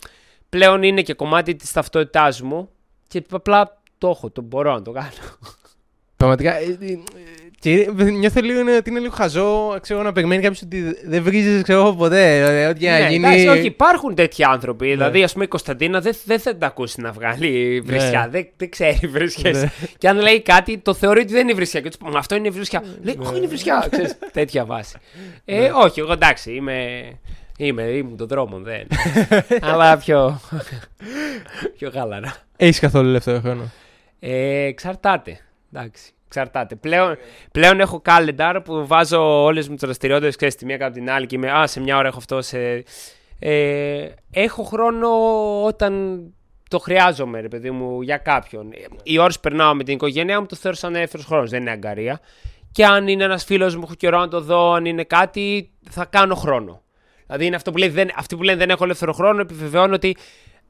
πλέον 0.49 0.83
είναι 0.83 1.01
και 1.01 1.13
κομμάτι 1.13 1.55
της 1.55 1.71
ταυτότητάς 1.71 2.41
μου. 2.41 2.69
Και 3.07 3.23
απλά 3.31 3.81
το 3.97 4.09
έχω, 4.09 4.29
το 4.29 4.41
μπορώ 4.41 4.73
να 4.73 4.81
το 4.81 4.91
κάνω. 4.91 5.09
Πραγματικά. 6.17 6.55
ε, 6.57 6.63
ε, 6.63 6.91
ε, 6.91 6.97
Και 7.59 7.89
νιώθω 8.11 8.41
λίγο 8.41 8.59
είναι- 8.59 8.75
ότι 8.75 8.89
είναι 8.89 8.99
λίγο 8.99 9.13
χαζό 9.13 9.77
ξέρω, 9.81 10.01
να 10.01 10.11
περιμένει 10.11 10.41
κάποιος 10.41 10.61
ότι 10.61 10.95
δεν 11.05 11.23
βρίζει 11.23 11.61
ξέρω, 11.61 11.79
εγώ, 11.79 11.93
ποτέ. 11.95 12.37
ε, 12.63 12.67
Ό,τι 12.67 12.79
και 12.79 12.89
να 12.89 12.99
Ναι, 12.99 13.07
γίνει. 13.09 13.27
εντάξει, 13.27 13.47
όχι, 13.47 13.65
υπάρχουν 13.65 14.15
τέτοιοι 14.15 14.43
άνθρωποι. 14.43 14.87
Δηλαδή, 14.89 15.23
ας 15.23 15.31
πούμε, 15.33 15.43
η 15.43 15.47
Κωνσταντίνα 15.47 16.01
δεν, 16.01 16.15
δεν 16.25 16.39
θα 16.39 16.57
τα 16.57 16.67
ακούσει 16.67 17.01
να 17.01 17.11
βγάλει 17.11 17.81
βρισιά. 17.85 18.19
Ναι. 18.21 18.27
Δεν, 18.29 18.47
δεν 18.57 18.69
ξέρει 18.69 19.07
βρισιές. 19.07 19.61
Ναι. 19.61 19.71
Και 19.97 20.07
αν 20.09 20.17
λέει 20.19 20.41
κάτι, 20.41 20.77
το 20.77 20.93
θεωρεί 20.93 21.19
ότι 21.21 21.31
δεν 21.33 21.41
είναι 21.41 21.53
βρισιά. 21.53 21.81
Και 21.81 21.87
τους 21.87 21.97
πούμε, 21.97 22.17
αυτό 22.17 22.35
είναι 22.35 22.49
βρισιά. 22.49 22.83
Λέει, 23.01 23.17
Όχι, 23.19 23.37
είναι 23.37 23.47
βρισιά. 23.47 23.87
Ξέρεις, 23.91 24.17
τέτοια 24.31 24.65
βάση. 24.65 24.95
Ε, 25.45 25.69
όχι, 25.75 25.99
εγώ 25.99 26.11
εντάξει, 26.11 26.51
είμαι. 26.53 27.01
Είμαι, 27.57 27.81
ήμουν 27.81 28.17
τον 28.17 28.27
δρόμο, 28.27 28.59
δεν. 28.59 28.87
Αλλά 29.71 29.97
πιο. 29.97 30.39
πιο 31.77 31.91
χάλαρα. 31.91 32.35
Έχεις 32.57 32.79
καθόλου 32.79 33.07
ελεύθερο 33.07 33.39
χρόνο; 33.39 33.71
Ε, 34.19 34.63
εξαρτάται. 34.63 35.39
Εντάξει. 35.73 36.11
Εξαρτάται. 36.25 36.75
Πλέον, 36.75 37.17
πλέον 37.51 37.79
έχω 37.79 38.01
calendar 38.05 38.59
που 38.63 38.87
βάζω 38.87 39.43
όλες 39.43 39.67
μου 39.67 39.75
τις 39.75 39.83
δραστηριότητες 39.83 40.55
τη 40.55 40.65
μία 40.65 40.77
κάτω 40.77 40.93
την 40.93 41.09
άλλη 41.09 41.25
και 41.25 41.35
είμαι. 41.35 41.51
Α, 41.51 41.67
σε 41.67 41.79
μια 41.79 41.97
ώρα 41.97 42.07
έχω 42.07 42.17
αυτό. 42.17 42.41
Σε... 42.41 42.83
Ε, 43.39 44.07
έχω 44.31 44.63
χρόνο 44.63 45.09
όταν 45.63 46.21
το 46.69 46.79
χρειάζομαι, 46.79 47.41
ρε 47.41 47.47
παιδί 47.47 47.71
μου, 47.71 48.01
για 48.01 48.17
κάποιον. 48.17 48.69
Οι 49.03 49.19
ώρες 49.19 49.39
περνάω 49.39 49.73
με 49.75 49.83
την 49.83 49.93
οικογένειά 49.93 50.39
μου 50.39 50.45
το 50.45 50.55
θεωρώ 50.55 50.77
σαν 50.77 50.95
ελεύθερος 50.95 51.25
χρόνος. 51.25 51.49
Δεν 51.49 51.61
είναι 51.61 51.71
αγκαρία. 51.71 52.19
Και 52.71 52.85
αν 52.85 53.07
είναι 53.07 53.23
ένας 53.23 53.43
φίλος 53.43 53.75
μου, 53.75 53.81
έχω 53.83 53.93
καιρό 53.93 54.19
να 54.19 54.27
το 54.27 54.41
δω, 54.41 54.71
αν 54.71 54.85
είναι 54.85 55.03
κάτι, 55.03 55.71
θα 55.89 56.05
κάνω 56.05 56.35
χρόνο. 56.35 56.81
Δηλαδή 57.27 57.45
είναι 57.45 57.55
αυτό 57.55 57.71
που 57.71 57.77
λέει, 57.77 57.89
δεν, 57.89 58.09
αυτοί 58.15 58.35
που 58.35 58.43
λένε 58.43 58.57
δεν 58.57 58.69
έχω 58.69 58.83
ελεύθερο 58.83 59.13
χρόνο, 59.13 59.41
επιβεβαιώνω 59.41 59.93
ότι 59.95 60.15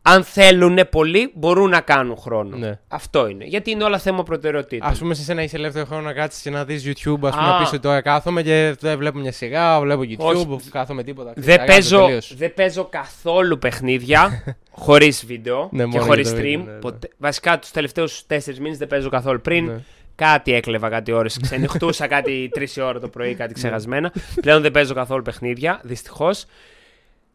αν 0.01 0.23
θέλουν 0.23 0.79
πολύ, 0.91 1.31
μπορούν 1.35 1.69
να 1.69 1.81
κάνουν 1.81 2.17
χρόνο. 2.17 2.57
Ναι. 2.57 2.79
Αυτό 2.87 3.27
είναι. 3.27 3.45
Γιατί 3.45 3.71
είναι 3.71 3.83
όλα 3.83 3.97
θέμα 3.97 4.23
προτεραιοτήτων. 4.23 4.87
Α 4.89 4.95
πούμε, 4.99 5.13
σε 5.13 5.31
ένα 5.31 5.43
είσαι 5.43 5.55
ελεύθερο 5.55 5.85
χρόνο 5.85 6.01
να 6.01 6.13
κάτσεις 6.13 6.41
και 6.41 6.49
να 6.49 6.65
δεις 6.65 6.83
YouTube, 6.85 7.19
ας 7.21 7.35
πούμε, 7.35 7.47
να 7.47 7.57
πει 7.57 7.63
ότι 7.67 7.79
τώρα 7.79 8.01
κάθομαι 8.01 8.41
και 8.43 8.75
δεν 8.79 8.97
βλέπω 8.97 9.19
μια 9.19 9.31
σιγά, 9.31 9.79
βλέπω 9.81 10.01
YouTube, 10.01 10.17
Όχι. 10.47 10.69
κάθομαι 10.71 11.03
τίποτα. 11.03 11.33
Δεν 11.35 11.53
Αγάπη, 11.55 11.71
παίζω, 11.71 11.99
τελείως. 12.05 12.33
δεν 12.37 12.53
παίζω 12.53 12.85
καθόλου 12.85 13.57
παιχνίδια 13.57 14.43
χωρίς 14.71 15.25
βίντεο 15.25 15.69
Ναι, 15.71 15.83
και 15.83 15.89
μόνο 15.89 16.03
χωρίς 16.03 16.27
για 16.31 16.35
το 16.37 16.41
stream. 16.41 16.49
βίντεο, 16.51 16.65
ναι, 16.65 16.71
ναι. 16.73 16.79
Ποτέ- 16.79 17.11
Βασικά 17.17 17.59
τους 17.59 17.71
τελευταίους 17.71 18.25
τέσσερις 18.27 18.59
μήνες 18.59 18.77
δεν 18.77 18.87
παίζω 18.87 19.09
καθόλου. 19.09 19.41
Πριν 19.41 19.65
Ναι. 19.65 19.83
Κάτι 20.17 20.53
έκλεβα 20.53 20.89
κάτι 20.89 21.11
ώρε. 21.11 21.27
Ξενυχτούσα 21.41 22.07
κάτι 22.15 22.49
τρεις 22.53 22.77
ώρα 22.77 22.99
το 22.99 23.07
πρωί, 23.07 23.35
κάτι 23.35 23.53
ξεχασμένα. 23.53 24.13
Πλέον 24.41 24.61
δεν 24.61 24.71
παίζω 24.71 24.93
καθόλου 24.93 25.21
παιχνίδια, 25.21 25.79
δυστυχώς. 25.83 26.45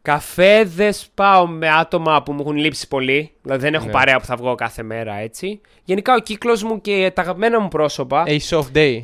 Καφέδε 0.01 0.93
πάω 1.13 1.47
με 1.47 1.69
άτομα 1.69 2.23
που 2.23 2.31
μου 2.33 2.39
έχουν 2.41 2.55
λείψει 2.55 2.87
πολύ. 2.87 3.31
Δηλαδή 3.41 3.61
δεν 3.61 3.73
έχω 3.73 3.85
Ναι. 3.85 3.91
παρέα 3.91 4.19
που 4.19 4.25
θα 4.25 4.35
βγω 4.35 4.55
κάθε 4.55 4.83
μέρα 4.83 5.13
έτσι. 5.13 5.61
Γενικά 5.83 6.13
ο 6.13 6.19
κύκλος 6.19 6.63
μου 6.63 6.81
και 6.81 7.11
τα 7.15 7.21
αγαπημένα 7.21 7.59
μου 7.59 7.67
πρόσωπα. 7.67 8.23
Έχει 8.27 8.55
soft 8.57 8.77
day. 8.77 9.03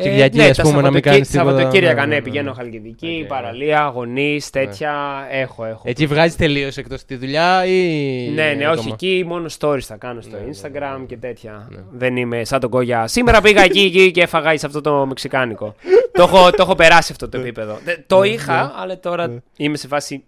Ε, 0.00 0.08
Κυριακή, 0.08 0.36
ναι, 0.36 0.44
ας 0.44 0.56
τα 0.56 0.62
πούμε, 0.62 0.74
να 0.74 0.80
μην 0.80 0.84
Σαββατοκύ- 0.92 1.12
κάνεις 1.12 1.28
τίποτα. 1.28 1.50
Σαββατοκύριακα, 1.50 2.00
Ναι, 2.00 2.06
ναι, 2.06 2.14
ναι, 2.14 2.22
πηγαίνω 2.22 2.50
ναι. 2.50 2.56
Χαλκιδική, 2.56 3.18
Οκ, 3.22 3.26
παραλία, 3.28 3.90
γονείς, 3.94 4.40
τέτοια. 4.52 4.92
Έχω, 5.30 5.64
έχω. 5.64 5.82
Εκεί 5.84 6.06
βγάζεις 6.06 6.36
τελείως 6.36 6.76
εκτός 6.76 7.04
τη 7.04 7.16
δουλειά 7.16 7.64
ή. 7.66 8.30
Ναι, 8.34 8.42
ναι, 8.58 8.64
όχι 8.68 8.78
ακόμα; 8.78 8.90
εκεί, 8.92 9.24
μόνο 9.26 9.46
stories 9.58 9.80
θα 9.80 9.96
κάνω 9.96 10.20
στο 10.20 10.36
Ναι, 10.36 10.42
ναι, 10.42 10.50
Instagram 10.96 11.04
και 11.06 11.16
τέτοια. 11.16 11.68
Δεν 11.92 12.16
είμαι 12.16 12.44
σαν 12.44 12.60
τον 12.60 12.70
Γκόγια. 12.70 13.06
Σήμερα 13.06 13.40
πήγα 13.40 13.62
εκεί, 13.62 13.80
εκεί 13.80 14.10
και 14.10 14.22
έφαγα 14.22 14.58
σε 14.58 14.66
αυτό 14.66 14.80
το 14.80 15.06
μεξικάνικο. 15.06 15.74
το, 16.12 16.22
έχω, 16.22 16.50
το 16.50 16.56
έχω 16.62 16.74
περάσει 16.74 17.08
αυτό 17.12 17.28
το 17.28 17.38
επίπεδο. 17.40 17.78
Δεν- 17.84 18.04
το 18.06 18.22
είχα, 18.22 18.74
αλλά 18.76 18.98
τώρα 19.00 19.42
είμαι 19.56 19.76
σε 19.76 19.86
φάση 19.88 20.24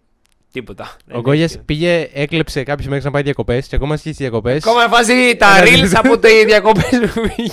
τίποτα. 0.53 0.85
Δεν 1.07 1.17
Ο 1.17 1.19
έχει 1.19 1.21
Γκόγια 1.23 1.47
τίποτα. 1.47 1.65
πήγε, 1.67 2.09
έκλεψε 2.15 2.63
κάποιες 2.63 2.89
μέρες 2.89 3.03
να 3.05 3.11
πάει 3.11 3.23
διακοπές 3.23 3.67
και 3.67 3.77
ακόμα 3.77 3.97
στις 3.97 4.11
διακοπές. 4.11 4.67
Ακόμα 4.67 4.89
βάζει 4.89 5.37
τα 5.37 5.63
Ναι, 5.63 5.71
ναι, 5.71 5.77
reels 5.77 5.89
ναι. 5.89 5.99
από 5.99 6.19
τις 6.19 6.45
διακοπές 6.45 6.89
που 7.15 7.21
πήγε. 7.37 7.51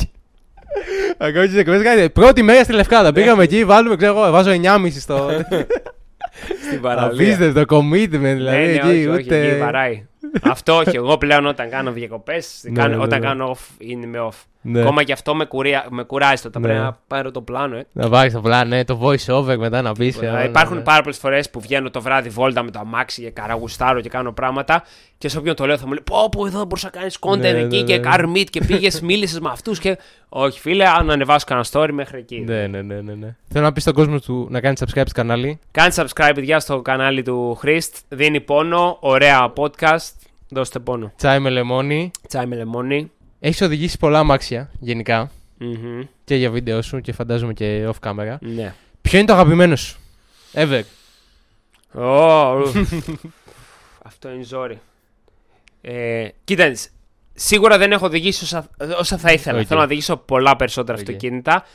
Ακόμα 1.17 1.45
στι 1.45 1.53
διακοπέ 1.53 1.83
κάνει. 1.83 2.09
Πρώτη 2.09 2.41
μέρα 2.41 2.63
στη 2.63 2.73
Λευκάδα. 2.73 3.11
Πήγαμε 3.11 3.43
εκεί, 3.43 3.65
βάλουμε, 3.65 3.95
ξέρω 3.95 4.17
εγώ, 4.17 4.31
βάζω 4.31 4.51
9,5 4.51 4.87
στο. 4.99 5.29
Στην 6.67 6.81
παραλία. 6.81 7.33
Απίστευτο 7.33 7.77
commitment 7.77 8.07
δηλαδή. 8.19 8.41
Ναι, 8.41 8.65
ναι, 8.65 8.71
εκεί, 8.71 8.87
όχι, 8.87 9.07
όχι, 9.07 9.23
ούτε. 9.23 9.47
εκεί 9.47 9.59
βαράει. 9.59 10.05
Αυτό 10.41 10.75
όχι. 10.77 10.95
Εγώ 10.95 11.17
πλέον 11.17 11.45
όταν 11.45 11.69
κάνω 11.69 11.91
διακοπές, 11.91 12.61
Ναι, 12.63 12.87
ναι, 12.87 12.95
όταν 12.95 13.19
ναι. 13.19 13.25
κάνω 13.25 13.51
off, 13.57 13.75
είναι 13.77 14.05
με 14.05 14.19
off. 14.29 14.45
Ναι. 14.71 14.81
Ακόμα 14.81 15.03
και 15.03 15.13
αυτό 15.13 15.35
με, 15.35 15.45
κουρία, 15.45 15.85
με 15.89 16.03
κουράζει 16.03 16.47
όταν 16.47 16.61
Ναι. 16.61 16.67
πρέπει 16.67 16.83
να 16.83 16.97
πάρω 17.07 17.31
το 17.31 17.41
πλάνο. 17.41 17.75
Ε. 17.75 17.85
Να 17.91 18.07
βάλει 18.07 18.31
το 18.31 18.41
πλάνο, 18.41 18.69
ναι, 18.69 18.83
το 18.85 18.99
voice 19.03 19.33
over 19.33 19.57
μετά 19.57 19.81
να 19.81 19.93
πεις. 19.93 20.17
Ε, 20.21 20.43
υπάρχουν 20.45 20.83
πάρα 20.83 21.01
πολλές 21.01 21.17
φορές 21.17 21.49
που 21.49 21.59
βγαίνω 21.59 21.89
το 21.89 22.01
βράδυ 22.01 22.29
βόλτα 22.29 22.63
με 22.63 22.71
το 22.71 22.79
αμάξι 22.79 23.21
και 23.21 23.29
καραγουστάρω 23.29 24.01
και 24.01 24.09
κάνω 24.09 24.31
πράγματα. 24.31 24.83
Και 25.17 25.29
σε 25.29 25.37
όποιον 25.37 25.55
το 25.55 25.65
λέω 25.65 25.77
θα 25.77 25.85
μου 25.85 25.91
λέει: 25.91 26.03
Πω, 26.03 26.29
πω, 26.31 26.45
εδώ 26.45 26.63
μπορούσα 26.63 26.89
να 26.93 26.99
κάνεις 26.99 27.17
content 27.19 27.37
Ναι, 27.37 27.51
ναι, 27.51 27.59
εκεί 27.59 27.77
ναι, 27.77 27.83
και 27.83 27.97
ναι. 27.97 28.09
car 28.13 28.25
meet 28.35 28.45
και 28.49 28.63
πήγες, 28.65 29.01
μίλησες 29.07 29.39
με 29.39 29.49
αυτούς. 29.49 29.79
Και... 29.79 29.97
Όχι, 30.29 30.59
φίλε, 30.59 30.87
αν 30.87 31.09
ανεβάσω 31.11 31.45
κανένα 31.45 31.65
story 31.71 31.89
μέχρι 31.91 32.17
εκεί. 32.19 32.39
Ναι, 32.39 32.67
ναι, 32.67 32.81
ναι, 32.81 33.01
ναι, 33.01 33.13
ναι. 33.13 33.35
Θέλω 33.47 33.63
να 33.65 33.73
πεις 33.73 33.83
στον 33.83 33.93
κόσμο 33.93 34.19
του 34.19 34.47
να 34.49 34.61
κάνει 34.61 34.75
subscribe 34.79 35.03
στο 35.05 35.13
κανάλι. 35.13 35.59
Κάντε 35.71 35.93
subscribe, 36.03 36.31
παιδιά, 36.35 36.59
στο 36.59 36.81
κανάλι 36.81 37.23
του 37.23 37.55
Χρήστ. 37.55 37.95
Δίνει 38.09 38.41
πόνο, 38.41 38.97
ωραία 38.99 39.53
podcast. 39.55 40.09
Δώστε 40.49 40.79
πόνο. 40.79 41.11
Τσάι 41.17 41.39
με 41.39 41.49
λεμόνι. 41.49 42.11
Τσάι 42.27 42.45
με 42.45 42.55
λεμόνι. 42.55 43.11
Έχεις 43.39 43.61
οδηγήσει 43.61 43.97
πολλά 43.97 44.19
αμάξια 44.19 44.71
γενικά. 44.79 45.31
Μμμ. 45.57 46.01
Και 46.23 46.35
για 46.35 46.49
βίντεο 46.51 46.81
σου 46.81 47.01
και 47.01 47.11
φαντάζομαι 47.13 47.53
και 47.53 47.87
off 47.87 48.09
camera. 48.09 48.35
Ναι. 48.39 48.73
Ποιο 49.01 49.17
είναι 49.17 49.27
το 49.27 49.33
αγαπημένο 49.33 49.75
σου, 49.75 49.97
Ever. 50.53 50.81
Ω, 51.91 52.53
ου. 52.53 52.71
Αυτό 54.03 54.29
είναι 54.29 54.43
ζόρι. 54.43 54.79
Ε, 55.81 56.27
κοίτα, 56.43 56.73
σίγουρα 57.33 57.77
δεν 57.77 57.91
έχω 57.91 58.05
οδηγήσει 58.05 58.43
όσα, 58.43 58.69
όσα 58.97 59.17
θα 59.17 59.31
ήθελα. 59.31 59.59
Οκ. 59.59 59.65
Θέλω 59.67 59.79
να 59.79 59.85
οδηγήσω 59.85 60.17
πολλά 60.17 60.55
περισσότερα 60.55 60.97
Οκ. 60.97 61.03
αυτοκίνητα. 61.07 61.65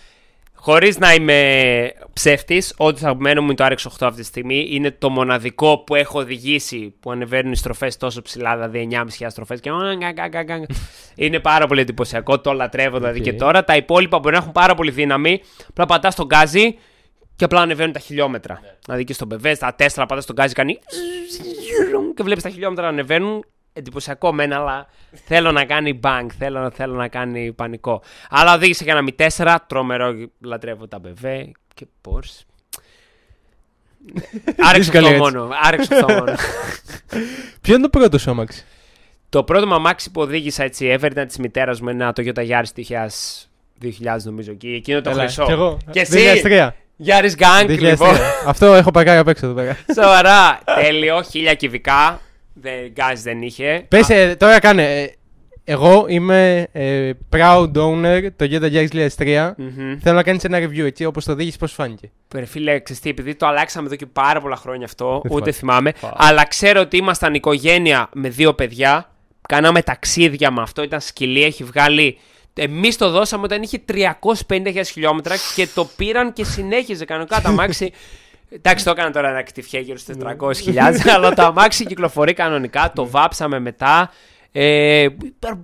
Χωρίς 0.64 0.98
να 0.98 1.14
είμαι 1.14 1.92
ψεύτης, 2.12 2.74
ό,τι 2.76 3.00
θα 3.00 3.06
αγαπημένο 3.06 3.42
μου 3.42 3.46
είναι 3.46 3.56
το 3.56 3.64
RX8 3.64 4.06
αυτή 4.06 4.20
τη 4.20 4.26
στιγμή. 4.26 4.66
Είναι 4.70 4.90
το 4.90 5.10
μοναδικό 5.10 5.78
που 5.78 5.94
έχω 5.94 6.18
οδηγήσει 6.18 6.94
που 7.00 7.10
ανεβαίνουν 7.10 7.52
οι 7.52 7.56
στροφές 7.56 7.96
τόσο 7.96 8.22
ψηλά, 8.22 8.54
δηλαδή 8.54 8.88
9.500 9.18 9.26
στροφές. 9.28 9.60
Και... 9.60 9.70
είναι 11.14 11.40
πάρα 11.40 11.66
πολύ 11.66 11.80
εντυπωσιακό. 11.80 12.40
Το 12.40 12.52
λατρεύω 12.52 12.98
δηλαδή 12.98 13.18
Οκ. 13.18 13.24
και 13.24 13.32
τώρα. 13.32 13.64
Τα 13.64 13.76
υπόλοιπα 13.76 14.18
μπορεί 14.18 14.34
να 14.34 14.40
έχουν 14.40 14.52
πάρα 14.52 14.74
πολύ 14.74 14.90
δύναμη. 14.90 15.40
Απλά 15.68 15.86
πατάς 15.86 16.14
τον 16.14 16.26
γκάζι 16.26 16.78
και 17.36 17.44
απλά 17.44 17.60
ανεβαίνουν 17.60 17.92
τα 17.92 18.00
χιλιόμετρα. 18.00 18.60
Δηλαδή 18.84 19.04
και 19.04 19.12
στον 19.12 19.26
Μπεβές, 19.26 19.58
τα 19.58 19.74
Τέσλα 19.74 20.06
πατάς 20.06 20.26
τον 20.26 20.34
γκάζι, 20.34 20.54
κάνει. 20.54 20.78
και 22.14 22.22
βλέπεις 22.22 22.42
τα 22.42 22.48
χιλιόμετρα 22.48 22.84
να 22.84 22.90
ανεβαίνουν. 22.90 23.44
Εντυπωσιακό 23.76 24.32
μένα, 24.32 24.56
αλλά 24.56 24.86
θέλω 25.24 25.52
να 25.52 25.64
κάνει 25.64 26.00
bang, 26.02 26.26
θέλω, 26.38 26.70
θέλω 26.70 26.94
να 26.94 27.08
κάνει 27.08 27.52
πανικό. 27.52 28.02
Αλλά 28.30 28.54
οδήγησε 28.54 28.84
για 28.84 28.96
ένα 28.96 29.08
Mi 29.18 29.28
4, 29.44 29.56
τρομερό, 29.66 30.14
λατρεύω 30.40 30.88
τα 30.88 31.00
BV 31.04 31.42
και 31.74 31.86
Porsche. 32.04 32.42
Άρεξε 34.68 34.90
Δύσκολη 34.90 35.06
αυτό 35.06 35.08
έτσι. 35.08 35.36
μόνο. 35.36 35.48
Άρεξε 35.62 35.94
αυτό 35.94 36.12
μόνο. 36.12 36.32
Ποιο 37.62 37.74
είναι 37.74 37.82
το 37.82 37.88
πρώτο 37.88 38.18
σου 38.18 38.30
αμάξι. 38.30 38.64
το 39.28 39.44
πρώτο 39.44 39.66
μου 39.66 39.74
αμάξι 39.74 40.10
που 40.10 40.20
οδήγησα 40.20 40.62
έτσι 40.64 40.96
ever 40.98 41.10
ήταν 41.10 41.26
της 41.26 41.38
μητέρας 41.38 41.80
μου, 41.80 41.88
ένα 41.88 42.12
Toyota 42.16 42.48
Yaris 42.48 42.82
2000, 42.88 43.06
2000 43.82 44.22
νομίζω 44.24 44.50
εκεί. 44.50 44.68
Εκείνο 44.74 45.00
το 45.00 45.10
Έλα, 45.10 45.20
χρυσό. 45.22 45.44
κι 45.44 45.50
εγώ. 45.52 45.78
Και 45.90 46.00
εσύ. 46.00 46.42
2003. 46.44 46.68
Yaris 47.06 47.32
Gang, 47.38 47.66
2003. 47.68 47.78
λοιπόν. 47.80 48.16
Αυτό 48.46 48.74
έχω 48.74 48.90
παγάρει 48.90 49.18
απ' 49.18 49.28
έξω 49.28 49.46
εδώ 49.46 49.54
πέρα. 49.54 49.76
Σοβαρά. 49.94 50.58
Τέλειο, 50.82 51.22
χίλια 51.22 51.54
κυβικά. 51.54 52.20
Δεν, 52.54 52.90
γκάζ 52.92 53.20
δεν 53.20 53.42
είχε. 53.42 53.84
Πες, 53.88 54.08
ε, 54.08 54.36
τώρα 54.38 54.58
κάνε. 54.58 55.00
ε, 55.02 55.08
εγώ 55.64 56.04
είμαι 56.08 56.66
ε, 56.72 57.10
proud 57.36 57.70
owner 57.76 58.26
το 58.36 58.44
Toyota 58.50 58.72
Yaris 58.72 59.08
2003. 59.16 59.52
Μμμ. 59.56 59.98
Θέλω 60.00 60.16
να 60.16 60.22
κάνεις 60.22 60.44
ένα 60.44 60.58
review 60.58 60.84
έτσι, 60.84 61.04
όπως 61.04 61.24
το 61.24 61.32
οδήγησε, 61.32 61.56
πώς 61.58 61.72
φάνηκε. 61.72 62.10
Ρε 62.34 62.44
φίλε, 62.44 62.80
ξέρεις 62.80 63.02
τι, 63.02 63.08
επειδή 63.10 63.34
το 63.34 63.46
αλλάξαμε 63.46 63.86
εδώ 63.86 63.96
και 63.96 64.06
πάρα 64.06 64.40
πολλά 64.40 64.56
χρόνια 64.56 64.84
αυτό, 64.84 65.20
Δεν 65.24 65.32
ούτε 65.36 65.52
θυμάμαι. 65.52 65.92
θυμάμαι. 65.92 66.14
Φα. 66.16 66.26
Αλλά 66.28 66.44
ξέρω 66.46 66.80
ότι 66.80 66.96
ήμασταν 66.96 67.34
οικογένεια 67.34 68.08
με 68.12 68.28
δύο 68.28 68.54
παιδιά. 68.54 69.10
Κάναμε 69.48 69.82
ταξίδια 69.82 70.50
με 70.50 70.62
αυτό, 70.62 70.82
ήταν 70.82 71.00
σκυλί, 71.00 71.42
έχει 71.44 71.64
βγάλει. 71.64 72.18
Εμείς 72.54 72.96
το 72.96 73.10
δώσαμε 73.10 73.42
όταν 73.44 73.62
είχε 73.62 73.80
350.000 73.92 74.80
χιλιόμετρα 74.84 75.34
και 75.54 75.68
το 75.74 75.88
πήραν 75.96 76.32
και 76.32 76.44
συνέχιζε 76.44 77.04
κανονικά 77.04 77.40
το 77.40 77.48
αμάξι. 77.48 77.92
Εντάξει, 78.54 78.84
το 78.84 78.90
έκανα 78.90 79.10
τώρα 79.10 79.28
ένα 79.28 79.42
κτυφιέ 79.42 79.80
γύρω 79.80 79.98
στους 79.98 80.14
400.000, 80.64 80.78
αλλά 81.16 81.34
το 81.34 81.42
αμάξι 81.42 81.84
κυκλοφορεί 81.86 82.32
κανονικά, 82.32 82.92
το 82.94 83.06
βάψαμε 83.08 83.58
μετά. 83.58 84.10
Ε, 84.56 85.06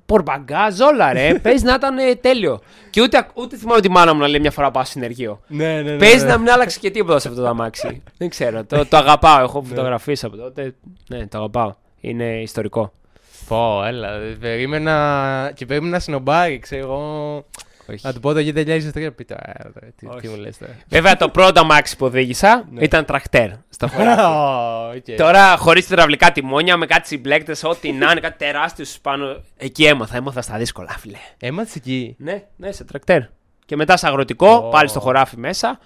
πορμπαγκάζ, 0.06 0.80
όλα 0.80 1.12
ρε. 1.12 1.34
Παίζει 1.42 1.64
να 1.64 1.74
ήταν 1.74 1.98
ε, 1.98 2.14
τέλειο. 2.14 2.60
Και 2.90 3.00
ούτε, 3.02 3.26
ούτε 3.34 3.56
θυμάμαι 3.56 3.80
τη 3.80 3.90
μάνα 3.90 4.14
μου 4.14 4.20
να 4.20 4.28
λέει 4.28 4.40
μια 4.40 4.50
φορά 4.50 4.70
πάω 4.70 4.82
στο 4.82 4.92
συνεργείο. 4.92 5.40
Ναι, 5.46 5.72
ναι, 5.72 5.90
ναι. 5.90 5.96
Παίζει 5.96 6.26
να 6.26 6.38
μην 6.38 6.50
άλλαξε 6.50 6.78
και 6.78 6.90
τίποτα 6.90 7.18
σε 7.18 7.28
αυτό 7.28 7.40
το 7.42 7.48
αμάξι. 7.48 8.02
Δεν 8.18 8.28
ξέρω. 8.28 8.64
Το, 8.64 8.86
το 8.86 8.96
αγαπάω. 8.96 9.42
Έχω 9.42 9.62
φωτογραφίσει 9.62 10.26
από 10.26 10.36
τότε. 10.36 10.74
Ναι, 11.08 11.26
το 11.26 11.38
αγαπάω. 11.38 11.74
Είναι 12.00 12.40
ιστορικό. 12.40 12.92
Πω, 13.48 13.84
έλα. 13.86 14.08
ε, 14.14 14.36
Περίμενα. 14.40 15.52
Και 15.54 15.66
περίμενα 15.66 15.98
σνομπάρι, 15.98 16.58
ξέρω 16.58 16.82
εγώ. 16.82 17.44
Όχι. 17.90 18.00
Να 18.06 18.12
του 18.12 18.20
πω 18.20 18.32
το 18.32 18.38
Toyota 18.40 18.66
Yaris 18.66 18.90
3. 18.94 19.08
Πει 19.16 19.24
τώρα, 19.24 19.40
ε, 19.44 19.62
τώρα, 19.62 19.86
τι, 19.96 20.06
Όχι. 20.06 20.20
τι 20.20 20.28
μου 20.28 20.36
λες 20.36 20.58
τώρα. 20.58 20.72
Βέβαια, 20.88 21.16
το 21.16 21.28
πρώτο 21.28 21.60
αμάξι 21.60 21.96
που 21.96 22.06
οδήγησα 22.06 22.64
Ναι. 22.70 22.82
ήταν 22.82 23.04
τρακτέρ 23.04 23.48
στο 23.68 23.88
χωράφι. 23.92 24.20
Ω, 24.22 24.92
οκ. 24.96 25.16
Τώρα, 25.16 25.56
χωρίς 25.56 25.84
υδραυλικά 25.84 26.32
τιμόνια, 26.32 26.76
με 26.76 26.86
κάτι 26.86 27.06
συμπλέκτες, 27.06 27.64
ό,τι 27.64 27.92
να 27.92 28.10
είναι, 28.10 28.20
κάτι 28.20 28.38
τεράστιος 28.44 28.98
πάνω. 29.02 29.36
Εκεί 29.56 29.84
έμαθα, 29.84 30.16
έμαθα 30.16 30.42
στα 30.42 30.56
δύσκολα, 30.58 30.94
φίλε. 30.98 31.16
Έμαθες 31.38 31.74
εκεί; 31.74 32.14
Ναι, 32.18 32.42
ναι, 32.56 32.72
σε 32.72 32.84
τρακτέρ. 32.84 33.20
Και 33.66 33.76
μετά 33.76 33.96
σε 33.96 34.06
αγροτικό, 34.06 34.48
Ω. 34.54 34.68
πάλι 34.68 34.88
στο 34.88 35.00
χωράφι 35.00 35.36
μέσα. 35.36 35.78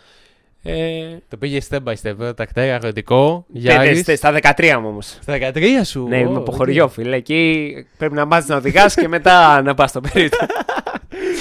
Ε, 0.67 1.17
Το 1.29 1.37
πήγε 1.37 1.61
step 1.71 1.79
by 1.85 1.93
step. 2.03 2.21
ε, 2.21 2.33
Τρακτέρ, 2.33 2.75
αγροτικό. 2.75 3.47
τε- 3.63 3.79
Yaris. 3.81 4.03
τε- 4.05 4.17
στα 4.17 4.33
13 4.33 4.79
μου 4.81 4.89
όμως. 4.89 5.19
Στα 5.23 5.33
13 5.33 5.85
σου; 5.85 6.07
Ναι, 6.09 6.17
ω, 6.17 6.21
είμαι 6.21 6.37
από 6.37 6.51
οκ. 6.53 6.57
χωριό, 6.57 6.89
φίλε. 6.89 7.17
Εκεί 7.17 7.73
πρέπει 7.99 8.15
να 8.15 8.25
μάθεις 8.25 8.51
να 8.51 8.57
οδηγάς 8.57 8.95
και 8.95 9.09
μετά 9.09 9.63
να 9.63 9.75
πας 9.75 9.91
στο 9.91 10.01
περίπτερο. 10.13 10.47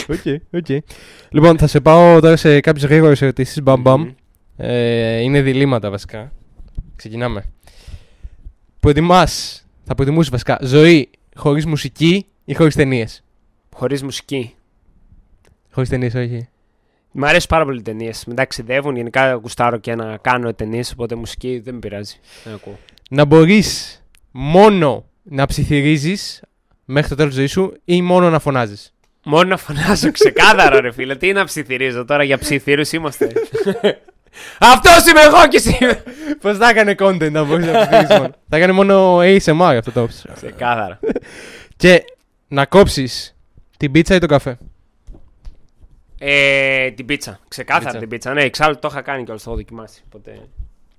OK, 0.09 0.41
OK. 0.53 0.83
Λοιπόν, 1.29 1.57
θα 1.57 1.67
σε 1.67 1.79
πάω 1.79 2.19
τώρα 2.19 2.35
σε 2.35 2.59
κάποιες 2.59 2.85
γρήγορες 2.85 3.21
ερωτήσεις. 3.21 3.61
Μπαμ, 3.61 3.81
μπαμ. 3.81 4.11
Ε, 4.57 5.19
είναι 5.19 5.41
διλήμματα 5.41 5.89
βασικά. 5.89 6.31
Ξεκινάμε. 6.95 7.43
Προτιμάς, 8.79 9.27
θα 9.83 9.95
προτιμούσες 9.95 10.29
βασικά 10.29 10.59
ζωή 10.61 11.09
χωρίς 11.35 11.65
μουσική 11.65 12.25
ή 12.45 12.53
χωρίς 12.53 12.75
ταινίες; 12.75 13.23
Χωρίς 13.75 14.03
μουσική. 14.03 14.55
Χωρίς 15.71 15.89
ταινίες, 15.89 16.13
όχι. 16.15 16.47
Μ' 17.11 17.23
αρέσουν 17.23 17.47
πάρα 17.49 17.65
πολύ 17.65 17.79
οι 17.79 17.81
ταινίες. 17.81 18.25
Με 18.25 18.33
ταξιδεύουν. 18.33 18.95
Γενικά 18.95 19.33
γουστάρω 19.33 19.77
και 19.77 19.95
να 19.95 20.17
κάνω 20.17 20.53
ταινίες. 20.53 20.91
Οπότε 20.91 21.15
μουσική 21.15 21.59
δεν 21.59 21.73
με 21.73 21.79
πειράζει. 21.79 22.15
Δεν 22.43 22.53
ακούω. 22.53 22.77
Να 23.09 23.25
μπορείς 23.25 24.01
μόνο 24.31 25.05
να 25.23 25.45
ψιθυρίζεις 25.45 26.41
μέχρι 26.85 27.09
το 27.09 27.15
τέλος 27.15 27.29
της 27.29 27.39
ζωής 27.39 27.51
σου 27.51 27.73
ή 27.85 28.01
μόνο 28.01 28.29
να 28.29 28.39
φωνάζεις; 28.39 28.92
Μόνο 29.23 29.49
να 29.49 29.57
φωνάζω 29.57 30.11
ξεκάθαρα, 30.11 30.81
ρε 30.81 30.91
φίλε. 30.91 31.15
Τι 31.15 31.31
να 31.31 31.43
ψιθυρίζω 31.45 32.05
τώρα 32.05 32.23
για 32.23 32.37
ψιθύρους 32.37 32.91
είμαστε. 32.91 33.31
Αυτός 34.59 35.05
είμαι 35.05 35.21
εγώ 35.21 35.47
και 35.47 35.57
εσύ. 35.57 35.77
Πώς 36.41 36.57
θα 36.57 36.69
έκανε 36.69 36.95
content 36.99 37.31
να 37.31 37.43
μπορεί 37.43 37.63
να 37.63 37.79
ψιθυρίσει 37.79 38.13
μόνο. 38.13 38.29
θα 38.49 38.57
έκανε 38.57 38.71
μόνο 38.71 39.17
ASMR 39.17 39.75
αυτό 39.77 39.91
το 39.91 40.01
όψιμο. 40.01 40.33
Ξεκάθαρα. 40.35 40.99
Και 41.75 42.03
να 42.47 42.65
κόψεις 42.65 43.35
την 43.77 43.91
πίτσα 43.91 44.15
ή 44.15 44.19
τον 44.19 44.29
καφέ; 44.29 44.57
Ε, 46.19 46.91
την 46.91 47.05
πίτσα. 47.05 47.39
Ξεκάθαρα 47.47 47.83
Πίτσα. 47.85 47.99
την 47.99 48.09
πίτσα. 48.09 48.33
Ναι, 48.33 48.41
εξάλλου 48.43 48.79
το 48.79 48.87
είχα 48.91 49.01
κάνει 49.01 49.23
κιόλα, 49.23 49.39
το 49.39 49.45
έχω 49.47 49.55
δοκιμάσει. 49.55 50.01
Οπότε... 50.05 50.39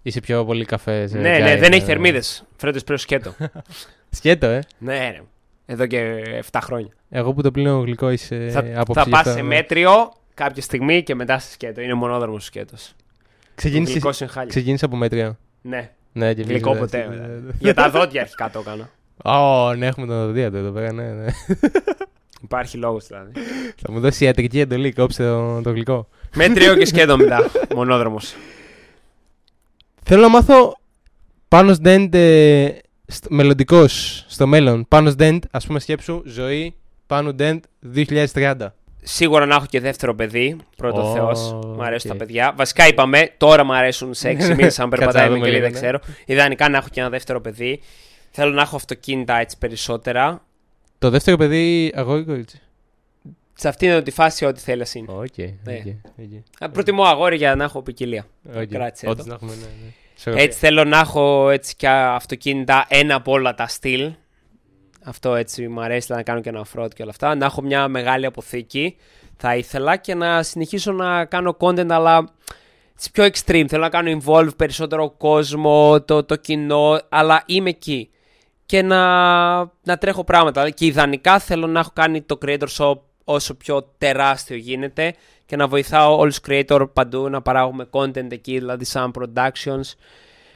Είσαι 0.02 0.20
πιο 0.20 0.44
πολύ 0.44 0.64
καφές. 0.64 1.12
ναι, 1.12 1.38
ναι, 1.38 1.56
δεν 1.56 1.72
έχει 1.72 1.84
θερμίδες. 1.84 2.44
Φρέντο 2.56 2.78
πρέο 2.84 2.98
σκέτο. 2.98 3.34
Σκέτο, 4.10 4.46
ε. 4.46 4.62
ναι, 4.78 4.96
ρε. 4.98 5.22
Εδώ 5.66 5.86
και 5.86 6.22
7 6.50 6.58
χρόνια. 6.62 6.92
Εγώ 7.16 7.32
που 7.32 7.42
το 7.42 7.50
πλύνω 7.50 7.78
γλυκό 7.78 8.10
είσαι 8.10 8.48
θα 8.50 8.58
άποψη 8.58 8.92
θα 8.92 9.02
γι' 9.02 9.10
πας 9.10 9.20
αυτό, 9.20 9.30
σε 9.30 9.36
ναι. 9.36 9.42
μέτριο 9.42 10.12
κάποια 10.34 10.62
στιγμή 10.62 11.02
και 11.02 11.14
μετά 11.14 11.38
σε 11.38 11.50
σκέτο. 11.52 11.80
Είναι 11.80 11.94
μονόδρομος 11.94 12.44
σκέτος. 12.44 12.92
Ξεκίνησε 13.54 13.92
Γλυκό 13.92 14.10
είναι 14.20 14.30
χάλια. 14.30 14.48
ξεκίνησες 14.48 14.82
από 14.82 14.96
μέτριο. 14.96 15.36
Ναι, 15.62 15.90
Ναι, 16.12 16.34
και 16.34 16.42
γλυκό 16.42 16.68
εμείς, 16.68 16.80
ποτέ. 16.80 16.98
ναι, 16.98 17.04
βέβαια. 17.04 17.26
ναι, 17.26 17.34
ναι. 17.34 17.52
Για 17.58 17.74
τα 17.74 17.90
δόντια 17.90 18.20
αρχικά 18.20 18.50
το 18.50 18.58
έκανα. 18.66 18.90
Ω, 19.38 19.74
ναι, 19.74 19.86
έχουμε 19.86 20.06
τον 20.06 20.16
οδεία 20.28 20.50
του 20.50 20.56
εδώ 20.56 20.70
πέρα, 20.70 20.92
ναι, 20.92 21.02
ναι. 21.12 21.26
Υπάρχει 22.42 22.76
λόγος 22.76 23.06
δηλαδή. 23.06 23.30
Θα 23.76 23.92
μου 23.92 24.00
δώσει 24.00 24.24
ιατρική 24.24 24.60
εντολή, 24.60 24.92
κόψε 24.92 25.22
το, 25.24 25.60
το 25.62 25.70
γλυκό. 25.70 26.08
Μέτριο 26.34 26.74
και 26.76 26.84
σκέτο 26.86 27.16
μετά. 27.16 27.50
Μονόδρομος. 27.74 28.34
Θέλω 30.02 30.22
να 30.22 30.28
μάθω 30.28 30.76
πάνω 31.48 31.76
Dent 31.84 32.08
ε, 32.14 32.68
μελλοντικός 33.28 34.24
στο 34.28 34.46
μέλλον. 34.46 34.86
Πάνω 34.88 35.12
Dent, 35.18 35.38
ας 35.50 35.66
πούμε, 35.66 35.80
σκέψου 35.80 36.22
ζωή 36.26 36.74
πάνω 37.06 37.34
Dent 37.38 37.60
2030. 38.32 38.54
Σίγουρα 39.06 39.46
να 39.46 39.54
έχω 39.54 39.66
και 39.66 39.80
δεύτερο 39.80 40.14
παιδί. 40.14 40.56
Πρώτο 40.76 41.10
Ω, 41.10 41.12
Θεός. 41.12 41.52
Μ' 41.76 41.82
αρέσουν 41.82 42.10
οκ. 42.10 42.16
τα 42.18 42.24
παιδιά. 42.24 42.52
Βασικά 42.56 42.86
είπαμε, 42.88 43.30
τώρα 43.36 43.64
μ' 43.64 43.72
αρέσουν 43.72 44.14
σε 44.14 44.28
6 44.28 44.32
μήνες. 44.38 44.48
Αν 44.48 44.56
Κάτσε 44.56 44.82
να 44.82 44.88
περπατάει 44.88 45.26
δούμε 45.26 45.38
με 45.38 45.44
κελί, 45.44 45.56
λίγο, 45.56 45.62
δεν 45.64 45.72
ναι. 45.72 45.78
ξέρω. 45.78 45.98
Ιδανικά 46.26 46.68
να 46.68 46.76
έχω 46.76 46.88
και 46.90 47.00
ένα 47.00 47.08
δεύτερο 47.08 47.40
παιδί. 47.40 47.80
Θέλω 48.30 48.52
να 48.52 48.62
έχω 48.62 48.76
αυτοκίνητα 48.76 49.36
έτσι 49.36 49.58
περισσότερα. 49.58 50.42
Το 50.98 51.10
δεύτερο 51.10 51.36
παιδί, 51.36 51.92
αγόρι 51.96 52.20
ή 52.20 52.24
κορίτσι. 52.24 52.60
Σε 53.54 53.68
αυτήν 53.68 53.88
εδώ 53.88 54.02
τη 54.02 54.10
φάση, 54.10 54.44
ό,τι 54.44 54.60
θέλει 54.60 54.84
είναι. 54.94 55.12
Οκ, 55.12 55.36
Ναι. 55.38 55.72
OK, 55.76 55.86
OK. 56.18 56.62
Α, 56.64 56.70
Προτιμώ 56.70 57.02
αγόρι 57.04 57.36
για 57.36 57.54
να 57.54 57.64
έχω 57.64 57.82
ποικιλία. 57.82 58.26
Οκ. 58.56 58.64
Κράτησε 58.66 59.06
Όντως 59.08 59.24
το. 59.24 59.28
να 59.30 59.34
έχουμε, 59.34 59.54
ναι, 59.54 59.60
ναι. 59.60 59.92
Ισορροπία. 60.16 60.44
Έτσι 60.44 60.58
θέλω 60.58 60.84
να 60.84 60.98
έχω 60.98 61.50
έτσι 61.50 61.76
και 61.76 61.88
αυτοκίνητα 61.88 62.86
ένα 62.88 63.14
από 63.14 63.32
όλα 63.32 63.54
τα 63.54 63.66
στυλ. 63.66 64.12
Αυτό 65.04 65.34
έτσι 65.34 65.68
μου 65.68 65.80
αρέσει 65.80 66.12
να 66.12 66.22
κάνω 66.22 66.40
και 66.40 66.48
ένα 66.48 66.64
off-road 66.64 66.94
και 66.94 67.02
όλα 67.02 67.10
αυτά. 67.10 67.34
Να 67.34 67.44
έχω 67.44 67.62
μια 67.62 67.88
μεγάλη 67.88 68.26
αποθήκη 68.26 68.96
θα 69.36 69.56
ήθελα 69.56 69.96
και 69.96 70.14
να 70.14 70.42
συνεχίσω 70.42 70.92
να 70.92 71.24
κάνω 71.24 71.56
content 71.60 71.90
αλλά 71.90 72.28
it's 72.98 73.06
πιο 73.12 73.24
extreme. 73.24 73.64
Θέλω 73.68 73.82
να 73.82 73.88
κάνω 73.88 74.20
involve 74.20 74.56
περισσότερο 74.56 75.10
κόσμο, 75.10 76.00
το, 76.00 76.24
το 76.24 76.36
κοινό, 76.36 77.00
αλλά 77.08 77.42
είμαι 77.46 77.68
εκεί. 77.70 78.10
Και 78.66 78.82
να, 78.82 79.56
να 79.58 79.98
τρέχω 79.98 80.24
πράγματα. 80.24 80.70
Και 80.70 80.86
ιδανικά 80.86 81.38
θέλω 81.38 81.66
να 81.66 81.80
έχω 81.80 81.90
κάνει 81.94 82.22
το 82.22 82.38
creator 82.46 82.66
shop 82.78 82.94
όσο 83.24 83.54
πιο 83.54 83.92
τεράστιο 83.98 84.56
γίνεται 84.56 85.14
και 85.46 85.56
να 85.56 85.66
βοηθάω 85.66 86.18
όλους 86.18 86.40
τους 86.40 86.54
creator 86.54 86.88
παντού 86.92 87.28
να 87.28 87.42
παράγουμε 87.42 87.88
content 87.90 88.32
εκεί, 88.32 88.58
δηλαδή 88.58 88.84
σαν 88.84 89.12
productions. 89.14 89.92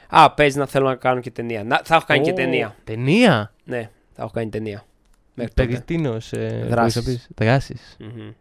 Α, 0.09 0.31
παίζει 0.33 0.57
να 0.57 0.65
θέλω 0.65 0.87
να 0.87 0.95
κάνω 0.95 1.19
και 1.19 1.31
ταινία. 1.31 1.63
Να, 1.63 1.81
θα 1.83 1.95
έχω 1.95 2.05
κάνει 2.07 2.21
και 2.21 2.31
Ω, 2.31 2.33
ταινία. 2.33 2.75
Ταινία; 2.83 3.53
Ναι, 3.63 3.89
θα 4.19 4.25
έχω 4.25 4.33
κάνει 4.33 4.49
ταινία. 4.49 4.85
Μέχρι 5.33 5.53
Περί 5.53 5.71
τότε. 5.73 5.83
τίνος, 5.85 6.31
ε, 6.33 6.65
Δράσεις. 6.69 6.69
μπορείς 6.69 6.95
να 6.95 7.01
πεις. 7.35 7.45
Δράσεις. 7.47 7.95
Μμμ. 7.99 8.31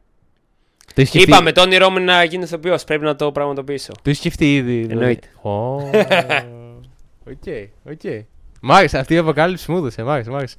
Το 0.86 0.94
έχεις 0.94 1.08
σκεφτεί- 1.08 1.28
Είπαμε, 1.28 1.52
το 1.52 1.60
όνειρό 1.60 1.90
μου 1.90 1.96
είναι 1.96 2.12
να 2.12 2.24
γίνω 2.24 2.42
ηθοποιός, 2.44 2.84
Πρέπει 2.84 3.04
να 3.04 3.16
το 3.16 3.32
πραγματοποιήσω. 3.32 3.92
Το 4.02 4.10
έχεις 4.10 4.18
σκεφτεί 4.18 4.54
ήδη. 4.56 4.72
δηλαδή. 4.72 4.92
Εννοείται. 4.92 5.28
Ω, 5.42 5.50
OK, 7.30 7.46
OK. 7.92 8.24
Μ' 8.60 8.72
άρεσε 8.72 8.98
αυτή 8.98 9.14
η 9.14 9.16
αποκάλυψη 9.16 9.70
μου 9.70 9.76
έδωσε. 9.76 10.02
Μ' 10.02 10.08
άρεσε, 10.08 10.30
μ' 10.30 10.36
άρεσε. 10.36 10.56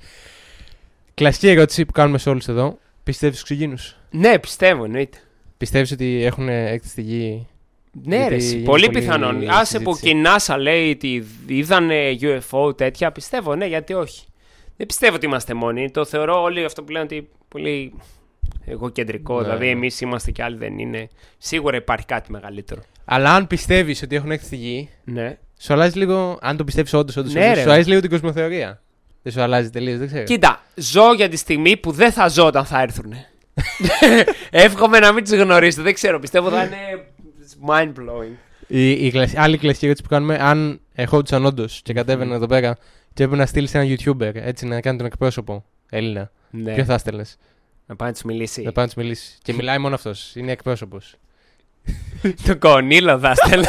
Κλασική 1.14 1.48
ερώτηση 1.50 1.86
που 1.86 1.92
κάνουμε 1.92 2.18
σε 2.18 2.30
όλους 2.30 2.48
εδώ. 2.48 2.78
Πιστεύεις 3.04 3.38
στους 3.40 3.50
εξωγήινους. 3.50 3.76
Ναι, 4.12 4.40
πιστεύω, 4.40 4.84
εννοείται. 4.84 5.18
Πιστεύεις 5.58 5.92
ότι 5.92 6.24
έχουν 6.24 6.50
έκτη 6.50 6.88
στη 6.88 7.02
γη; 7.02 7.48
Ναι, 8.04 8.16
Γιατί 8.16 8.30
ρε, 8.30 8.36
εσύ, 8.36 8.56
είναι 8.56 8.64
πολύ 8.66 8.86
πολύ 8.86 9.00
πιθανόν. 9.00 9.50
Άσε 9.50 9.80
που 9.80 9.96
συζήτηση. 9.96 10.22
και 10.24 10.30
η 10.30 10.32
NASA 10.38 10.56
λέει 10.60 10.92
ότι 10.92 11.26
είδανε 11.48 12.18
UFO 12.22 12.78
τέτοια, 12.78 13.12
πιστεύω, 13.12 13.56
ναι, 13.56 13.66
γιατί 13.66 13.94
όχι. 13.94 14.24
Δεν 14.80 14.88
πιστεύω 14.88 15.16
ότι 15.16 15.26
είμαστε 15.26 15.54
μόνοι. 15.54 15.92
Το 15.92 16.06
θεωρώ 16.06 16.42
όλοι 16.42 16.66
αυτό 16.66 16.84
που 16.84 16.92
λένε 16.92 17.04
ότι 17.04 17.30
πολύ 17.48 17.94
εγωκεντρικό. 18.66 19.36
Ναι, 19.38 19.44
δηλαδή, 19.44 19.66
ναι. 19.66 19.72
εμείς 19.72 20.02
είμαστε 20.02 20.32
και 20.32 20.44
άλλοι 20.44 20.58
δεν 20.58 20.80
είναι. 20.80 21.10
Σίγουρα 21.38 21.78
υπάρχει 21.78 22.06
κάτι 22.06 22.32
μεγαλύτερο. 22.32 22.82
Αλλά 23.06 23.34
αν 23.34 23.48
πιστεύεις 23.48 24.02
ότι 24.02 24.16
έχουν 24.16 24.32
έκτη 24.32 24.46
στη 24.46 24.56
γη, 24.56 24.90
Ναι. 25.04 25.38
σου 25.60 25.74
αλλάζει 25.74 25.98
λίγο. 25.98 26.38
Αν 26.42 26.58
το 26.58 26.64
πιστεύεις 26.64 26.94
όντως, 26.94 27.16
όντως. 27.18 27.34
Ναι, 27.34 27.54
ρε. 27.54 27.62
σου 27.62 27.70
αλλάζει 27.70 27.90
λίγο 27.90 28.02
την 28.02 28.10
κοσμοθεωρία. 28.10 28.82
Δεν 29.22 29.34
σου 29.34 29.42
αλλάζει 29.42 29.70
τελείως, 29.70 29.98
δεν 29.98 30.08
ξέρω. 30.08 30.24
Κοίτα, 30.24 30.62
ζω 30.76 31.14
για 31.14 31.30
τη 31.30 31.38
στιγμή 31.38 31.78
που 31.78 31.92
δεν 31.92 32.12
θα 32.12 32.28
ζω 32.28 32.46
όταν 32.46 32.66
θα 32.66 32.82
έρθουν. 32.82 33.14
Εύχομαι 34.50 35.00
να 35.00 35.12
μην 35.12 35.24
τους 35.24 35.34
γνωρίσω. 35.34 35.82
Δεν 35.82 35.94
ξέρω, 35.94 36.20
πιστεύω 36.20 36.50
θα 36.50 36.64
είναι 36.64 36.78
mind 37.68 37.88
blowing. 38.00 38.36
Η, 38.68 38.92
η 38.92 39.12
κλασ- 39.12 39.38
άλλη 39.38 39.58
κλασική 39.58 39.86
ερώτηση 39.86 40.04
που 40.08 40.10
κάνουμε, 40.14 40.38
αν 40.42 40.80
ερχόντουσαν 40.94 41.46
όντως 41.46 41.82
και 41.84 41.94
κατέβαιναν 41.94 42.34
εδώ 42.36 42.46
πέρα 42.46 42.78
και 43.20 43.26
έπρεπε 43.26 43.42
να 43.42 43.48
στείλεις 43.48 43.74
έναν 43.76 43.96
YouTuber 43.98 44.32
έτσι 44.34 44.66
να 44.66 44.82
κάνει 44.82 44.98
τον 44.98 45.06
εκπρόσωπο 45.06 45.66
Έλληνα, 45.90 46.32
Ναι. 46.50 46.74
ποιο 46.74 46.84
θα 46.84 46.94
έστελνε. 46.94 47.24
Να 47.86 47.96
πάει 47.96 48.08
να 48.08 48.14
τους 48.14 48.24
μιλήσει. 48.24 48.62
Να 48.62 48.72
πάει 48.72 48.86
να 48.86 48.92
τους 48.94 49.04
μιλήσει. 49.04 49.38
Και 49.42 49.54
μιλάει 49.54 49.78
μόνο 49.78 49.96
αυτός. 49.96 50.36
Είναι 50.36 50.52
εκπρόσωπος. 50.52 51.16
Το 52.46 52.58
κονίλο 52.58 53.20
θα 53.20 53.36
στέλνα. 53.36 53.68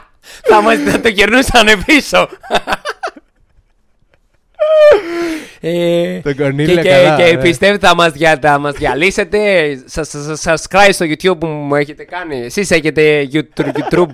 θα 0.48 0.62
μας 0.62 0.78
θα 0.78 1.00
το 1.00 1.12
κερνούσαν 1.12 1.66
πίσω. 1.86 2.28
ε, 5.60 6.20
Το 6.20 6.32
και, 6.32 6.42
Κορνίλια 6.42 6.82
και, 6.82 6.88
καλά. 6.88 7.16
και 7.16 7.36
ναι. 7.36 7.42
πιστεύετε 7.42 7.86
θα 7.86 7.94
μας, 7.94 8.12
δια, 8.12 8.38
θα 8.42 8.58
μας 8.58 8.74
διαλύσετε 8.74 9.38
σας, 9.84 10.08
σας, 10.08 10.40
σας 10.40 10.66
subscribe 10.68 10.92
στο 10.92 11.06
YouTube 11.08 11.38
που 11.38 11.46
μου 11.46 11.74
έχετε 11.74 12.04
κάνει 12.04 12.44
εσείς 12.44 12.70
έχετε 12.70 13.28
YouTube, 13.32 13.70
YouTube, 13.90 14.08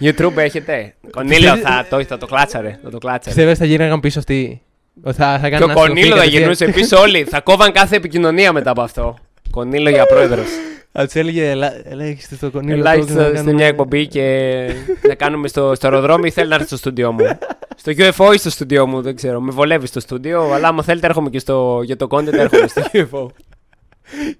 YouTube 0.00 0.36
έχετε 0.36 0.94
Κονίλο 1.10 1.56
θα 1.56 1.86
το, 1.90 2.04
θα 2.04 2.18
το 2.18 2.26
κλάτσαρε 2.26 2.78
θα 2.82 2.90
το 2.90 2.98
κλάτσαρε 2.98 3.34
Πιστεύει 3.34 3.54
θα 3.58 3.64
γύρναγαν 3.64 4.00
πίσω 4.00 4.18
αυτοί. 4.18 4.60
Ότι 5.02 5.16
Θα, 5.16 5.38
θα 5.38 5.48
και 5.48 5.56
κάνουν 5.56 5.70
ο 5.70 5.74
Κονίλο 5.74 6.16
θα 6.16 6.24
γυρνούσε 6.24 6.66
πίσω 6.66 7.00
όλοι 7.00 7.24
θα 7.24 7.40
κόβαν 7.40 7.72
κάθε 7.72 7.96
επικοινωνία 7.96 8.52
μετά 8.52 8.70
από 8.70 8.82
αυτό 8.82 9.18
Κονίλο 9.50 9.90
για 9.90 10.06
πρόεδρος 10.06 10.48
Θα 10.92 11.06
του 11.06 11.18
έλεγε, 11.18 11.50
«Ελά- 11.50 11.80
ελάχιστε 11.86 12.34
στο 12.34 12.50
Κορνίλιο. 12.50 12.76
Ελάχιστα 12.78 13.12
τώρα 13.12 13.22
να 13.24 13.28
σε 13.28 13.34
κάνουμε- 13.34 13.54
μια 13.54 13.66
εκπομπή 13.66 14.06
και 14.06 14.66
να 15.08 15.14
κάνουμε 15.14 15.48
στο, 15.48 15.74
στο 15.74 15.86
αεροδρόμιο 15.86 16.26
ή 16.26 16.30
θέλει 16.30 16.48
να 16.48 16.54
έρθει 16.54 16.66
στο 16.66 16.76
στούντιό 16.76 17.12
μου. 17.12 17.38
στο 17.76 17.92
UFO 17.96 18.34
ή 18.34 18.38
στο 18.38 18.50
στούντιό 18.50 18.86
μου, 18.86 19.02
δεν 19.02 19.16
ξέρω. 19.16 19.40
Με 19.40 19.50
βολεύει 19.50 19.86
στο 19.86 20.00
στούντιο, 20.00 20.52
αλλά 20.52 20.68
άμα 20.68 20.82
θέλετε 20.82 21.06
έρχομαι 21.06 21.30
και 21.30 21.38
στο, 21.38 21.80
για 21.84 21.96
το 21.96 22.06
content 22.10 22.32
έρχομαι 22.32 22.66
στο 22.66 22.82
UFO. 23.10 23.26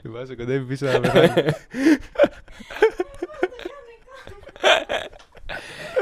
Και 0.02 0.08
βάζω 0.08 0.36
κοντεύει 0.36 0.64
πίσω 0.64 0.86
να 0.86 1.00
πεθάνει. 1.00 1.30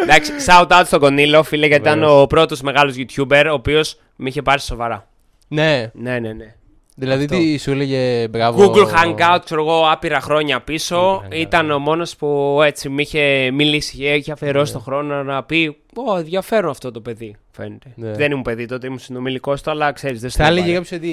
Εντάξει, 0.03 0.33
shout 0.47 0.67
out 0.69 0.83
στον 0.85 1.01
Κονίλο, 1.01 1.43
φίλε, 1.43 1.67
γιατί 1.67 1.83
ήταν 1.83 1.99
Βεβαίως. 1.99 2.23
ο 2.23 2.27
πρώτος 2.27 2.61
μεγάλος 2.61 2.95
YouTuber, 2.97 3.45
ο 3.51 3.53
οποίος 3.53 3.99
με 4.17 4.29
είχε 4.29 4.43
πάρει 4.43 4.61
σοβαρά. 4.61 5.09
Ναι, 5.49 5.91
Ναι, 5.95 6.19
ναι, 6.19 6.33
ναι. 6.33 6.55
Δηλαδή 6.99 7.25
Αυτό. 7.25 7.37
τι 7.37 7.57
σου 7.59 7.71
έλεγε 7.71 8.29
μπράβο. 8.29 8.73
Google 8.73 8.87
Hangout, 8.87 9.39
ξέρω 9.45 9.61
εγώ, 9.61 9.87
άπειρα 9.91 10.21
χρόνια 10.21 10.61
πίσω. 10.61 11.23
Google 11.25 11.33
Hangout, 11.33 11.37
Ήταν 11.37 11.67
ναι. 11.67 11.73
ο 11.73 11.79
μόνος 11.79 12.17
που 12.17 12.61
έτσι 12.65 12.89
με 12.89 13.03
είχε 13.03 13.51
μιλήσει 13.51 13.97
και 13.97 14.15
είχε 14.15 14.33
αφιερώσει 14.33 14.73
Ναι. 14.73 14.77
τον 14.83 14.83
χρόνο 14.87 15.23
να 15.23 15.43
πει: 15.45 15.77
Ω, 15.97 16.17
ενδιαφέρον 16.19 16.71
αυτό 16.71 16.91
το 16.91 17.01
παιδί. 17.01 17.37
Φαίνεται. 17.51 17.93
Ναι. 17.95 18.13
Δεν 18.13 18.31
ήμουν 18.31 18.43
παιδί 18.43 18.67
τότε, 18.67 18.87
ήμουν 18.87 18.99
συνομιλικός 18.99 19.63
του, 19.63 19.71
αλλά 19.71 19.93
ξέρεις, 19.93 20.21
δεν 20.21 20.31
σου 20.31 20.37
Θα 20.37 20.43
το 20.45 20.49
έλεγε 20.51 20.67
πάρε. 20.67 20.79
κάποιος 20.79 21.01
ότι 21.01 21.13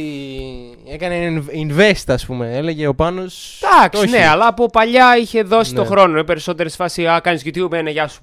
έκανε 0.93 1.43
invest, 1.53 2.03
ας 2.07 2.25
πούμε. 2.25 2.57
Έλεγε 2.57 2.87
ο 2.87 2.95
Πάνος. 2.95 3.61
Εντάξει, 3.77 4.09
ναι, 4.17 4.25
αλλά 4.27 4.47
από 4.47 4.65
παλιά 4.65 5.17
είχε 5.17 5.41
δώσει 5.41 5.73
Ναι. 5.73 5.79
το 5.79 5.85
χρόνο. 5.85 6.11
Είναι 6.11 6.23
περισσότερες 6.23 6.75
φάση, 6.75 7.07
Α, 7.07 7.19
κάνεις 7.23 7.41
YouTube, 7.45 7.71
ένα 7.71 7.89
γεια 7.89 8.07
σου. 8.07 8.21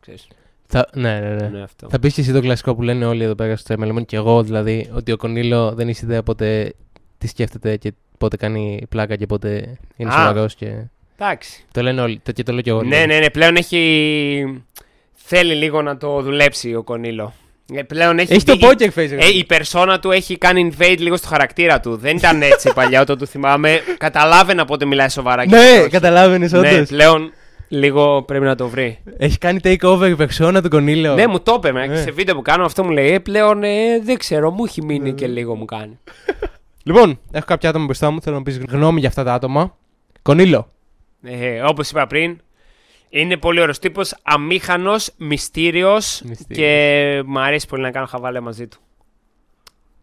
Ξέρεις. 0.00 0.26
Θα... 0.66 0.86
Ναι, 0.94 1.20
ναι, 1.20 1.28
ναι. 1.34 1.48
Ναι, 1.48 1.62
αυτό. 1.62 1.86
Θα 1.90 1.98
πεις 1.98 2.14
και 2.14 2.20
εσύ 2.20 2.32
το 2.32 2.40
κλασικό 2.40 2.74
που 2.74 2.82
λένε 2.82 3.04
όλοι 3.06 3.22
εδώ 3.24 3.34
πέρα 3.34 3.56
στο 3.56 3.74
MLM 3.80 4.04
και 4.06 4.16
εγώ 4.16 4.42
δηλαδή, 4.42 4.90
ότι 4.94 5.12
ο 5.12 5.16
Κονίλο 5.16 5.72
δεν 5.74 5.88
έχει 5.88 6.04
ιδέα 6.04 6.22
πότε 6.22 6.74
τι 7.24 7.30
σκέφτεται 7.30 7.76
και 7.76 7.92
πότε 8.18 8.36
κάνει 8.36 8.82
πλάκα 8.88 9.16
και 9.16 9.26
πότε 9.26 9.78
είναι 9.96 10.10
Α. 10.10 10.12
σοβαρός. 10.12 10.54
Και... 10.54 10.66
Εντάξει. 11.18 11.64
Το 11.72 11.82
λένε 11.82 12.00
όλοι. 12.00 12.20
Το, 12.22 12.32
και 12.32 12.42
το 12.42 12.52
λέω 12.52 12.60
και 12.60 12.70
εγώ. 12.70 12.82
Ναι, 12.82 12.88
δηλαδή. 12.88 13.06
ναι, 13.06 13.18
ναι, 13.18 13.30
πλέον 13.30 13.56
έχει. 13.56 14.62
Θέλει 15.14 15.54
λίγο 15.54 15.82
να 15.82 15.96
το 15.96 16.22
δουλέψει 16.22 16.74
ο 16.74 16.82
Κονίλο. 16.82 17.32
Ε, 17.74 17.82
Πλέον 17.82 18.18
έχει, 18.18 18.32
Έχει 18.32 18.44
το 18.44 18.54
δει- 18.56 18.64
poker 18.64 18.98
face. 19.00 19.10
Ε, 19.10 19.28
η 19.36 19.44
περσόνα 19.44 19.98
του 19.98 20.10
έχει 20.10 20.38
κάνει 20.38 20.72
invade 20.78 20.96
λίγο 20.98 21.16
στο 21.16 21.28
χαρακτήρα 21.28 21.80
του. 21.80 21.96
Δεν 21.96 22.16
ήταν 22.16 22.42
έτσι 22.42 22.72
παλιά 22.74 23.00
όταν 23.00 23.18
του 23.18 23.26
θυμάμαι. 23.26 23.80
Καταλάβαινα 23.98 24.64
πότε 24.64 24.84
μιλάει 24.84 25.08
σοβαρά. 25.08 25.44
και 25.46 25.56
Ναι, 25.56 25.62
πότε 25.68 25.80
όχι. 25.80 25.90
καταλάβαινες 25.90 26.52
Ναι, 26.52 26.58
όντως. 26.58 26.88
πλέον 26.88 27.32
λίγο 27.68 28.22
πρέπει 28.22 28.44
να 28.44 28.54
το 28.54 28.68
βρει. 28.68 28.98
Έχει 29.18 29.38
κάνει 29.38 29.58
takeover 29.62 30.06
η 30.08 30.14
περσόνα 30.16 30.62
του 30.62 30.68
Κονίλο. 30.68 31.14
Ναι, 31.14 31.26
μου 31.26 31.40
το 31.40 31.54
είπε. 31.56 31.72
με, 31.72 31.86
Ναι. 31.86 31.96
Σε 31.96 32.10
βίντεο 32.10 32.34
που 32.34 32.42
κάνω 32.42 32.64
αυτό 32.64 32.84
μου 32.84 32.90
λέει. 32.90 33.12
Ε, 33.12 33.18
πλέον 33.18 33.62
ε, 33.62 33.98
δεν 34.02 34.18
ξέρω, 34.18 34.50
μου 34.50 34.64
έχει 34.64 34.82
μείνει 34.84 35.12
και 35.12 35.26
λίγο 35.26 35.54
μου 35.54 35.64
κάνει. 35.64 35.98
Λοιπόν, 36.86 37.20
έχω 37.30 37.44
κάποια 37.46 37.68
άτομα 37.68 37.84
μπροστά 37.84 38.10
μου. 38.10 38.20
Θέλω 38.20 38.36
να 38.36 38.42
πεις 38.42 38.58
γνώμη 38.58 39.00
για 39.00 39.08
αυτά 39.08 39.24
τα 39.24 39.34
άτομα. 39.34 39.76
Κονίλο. 40.22 40.72
Ε, 41.22 41.60
Όπως 41.62 41.90
είπα 41.90 42.06
πριν, 42.06 42.40
είναι 43.08 43.36
πολύ 43.36 43.60
ωραίος 43.60 43.78
τύπος, 43.78 44.14
αμήχανος, 44.22 45.10
μυστήριος 45.16 46.22
Μυστήριος. 46.24 46.58
και 46.58 47.22
μου 47.26 47.40
αρέσει 47.40 47.66
πολύ 47.66 47.82
να 47.82 47.90
κάνω 47.90 48.06
χαβάλε 48.06 48.40
μαζί 48.40 48.66
του. 48.66 48.78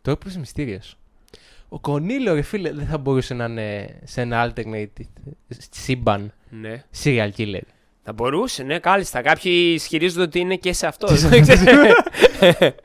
Το 0.02 0.12
έπρεπε 0.12 0.39
μυστήριος. 0.39 0.96
Ο 1.70 1.80
Κονίλο, 1.80 2.34
ρε 2.34 2.41
φίλε, 2.41 2.72
δεν 2.72 2.86
θα 2.86 2.98
μπορούσε 2.98 3.34
να 3.34 3.46
είναι 3.46 4.00
σε 4.04 4.22
ένα 4.22 4.54
alternate 4.56 5.04
σύμπαν 5.72 6.34
Ναι. 6.50 6.84
serial 7.04 7.30
killer. 7.38 7.62
Θα 8.04 8.14
μπορούσε, 8.14 8.64
ναι, 8.64 8.80
κάλλιστα. 8.80 9.22
Κάποιοι 9.22 9.72
ισχυρίζονται 9.76 10.22
ότι 10.22 10.40
είναι 10.40 10.56
και 10.56 10.74
σε 10.74 10.88
αυτό. 10.88 11.08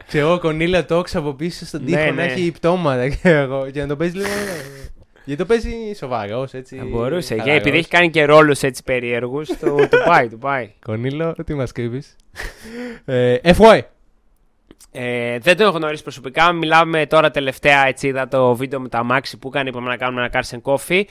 Ξέρω, 0.07 0.33
ο 0.33 0.38
Κονίλο 0.38 0.85
το 0.85 0.94
έξω 0.94 1.18
από 1.18 1.33
πίσω 1.33 1.66
στον 1.66 1.85
τοίχο 1.85 1.98
Ναι, 1.98 2.05
να 2.05 2.12
ναι. 2.12 2.22
έχει 2.24 2.50
πτώματα 2.50 3.09
ξέρω 3.09 3.38
εγώ, 3.38 3.70
και 3.70 3.81
να 3.81 3.87
το 3.87 3.96
παίζει 3.96 4.16
λίγο. 4.16 4.29
Γιατί 5.24 5.42
το 5.42 5.48
παίζει 5.48 5.72
σοβαρός, 5.96 6.52
έτσι. 6.55 6.76
Θα 6.76 6.85
μπορούσε. 6.85 7.35
Και 7.35 7.40
χαλαρός. 7.40 7.61
επειδή 7.61 7.79
έχει 7.79 7.88
κάνει 7.88 8.11
και 8.11 8.24
ρόλους 8.24 8.62
έτσι 8.62 8.83
περίεργους, 8.83 9.48
το, 9.48 9.76
το 9.76 9.98
πάει, 10.07 10.29
το 10.29 10.37
πάει. 10.37 10.72
Κονίλο, 10.85 11.35
τι 11.46 11.55
μας 11.55 11.72
κρύβεις; 11.72 12.16
ε, 13.05 13.37
FY. 13.42 13.81
Ε, 14.92 15.38
δεν 15.38 15.57
τον 15.57 15.66
έχω 15.66 15.76
γνωρίσει 15.76 16.02
προσωπικά. 16.02 16.52
Μιλάμε 16.52 17.07
τώρα 17.07 17.31
τελευταία. 17.31 17.87
Έτσι 17.87 18.07
είδα 18.07 18.29
το 18.29 18.55
βίντεο 18.55 18.81
με 18.81 18.88
τα 18.88 19.02
Μάξι 19.02 19.38
που 19.38 19.48
έκανε. 19.48 19.68
Είπαμε 19.68 19.88
να 19.88 19.96
κάνουμε 19.96 20.31
ένα 20.33 20.42
Cars 20.42 20.57
and 20.57 20.74
Coffee. 20.74 21.02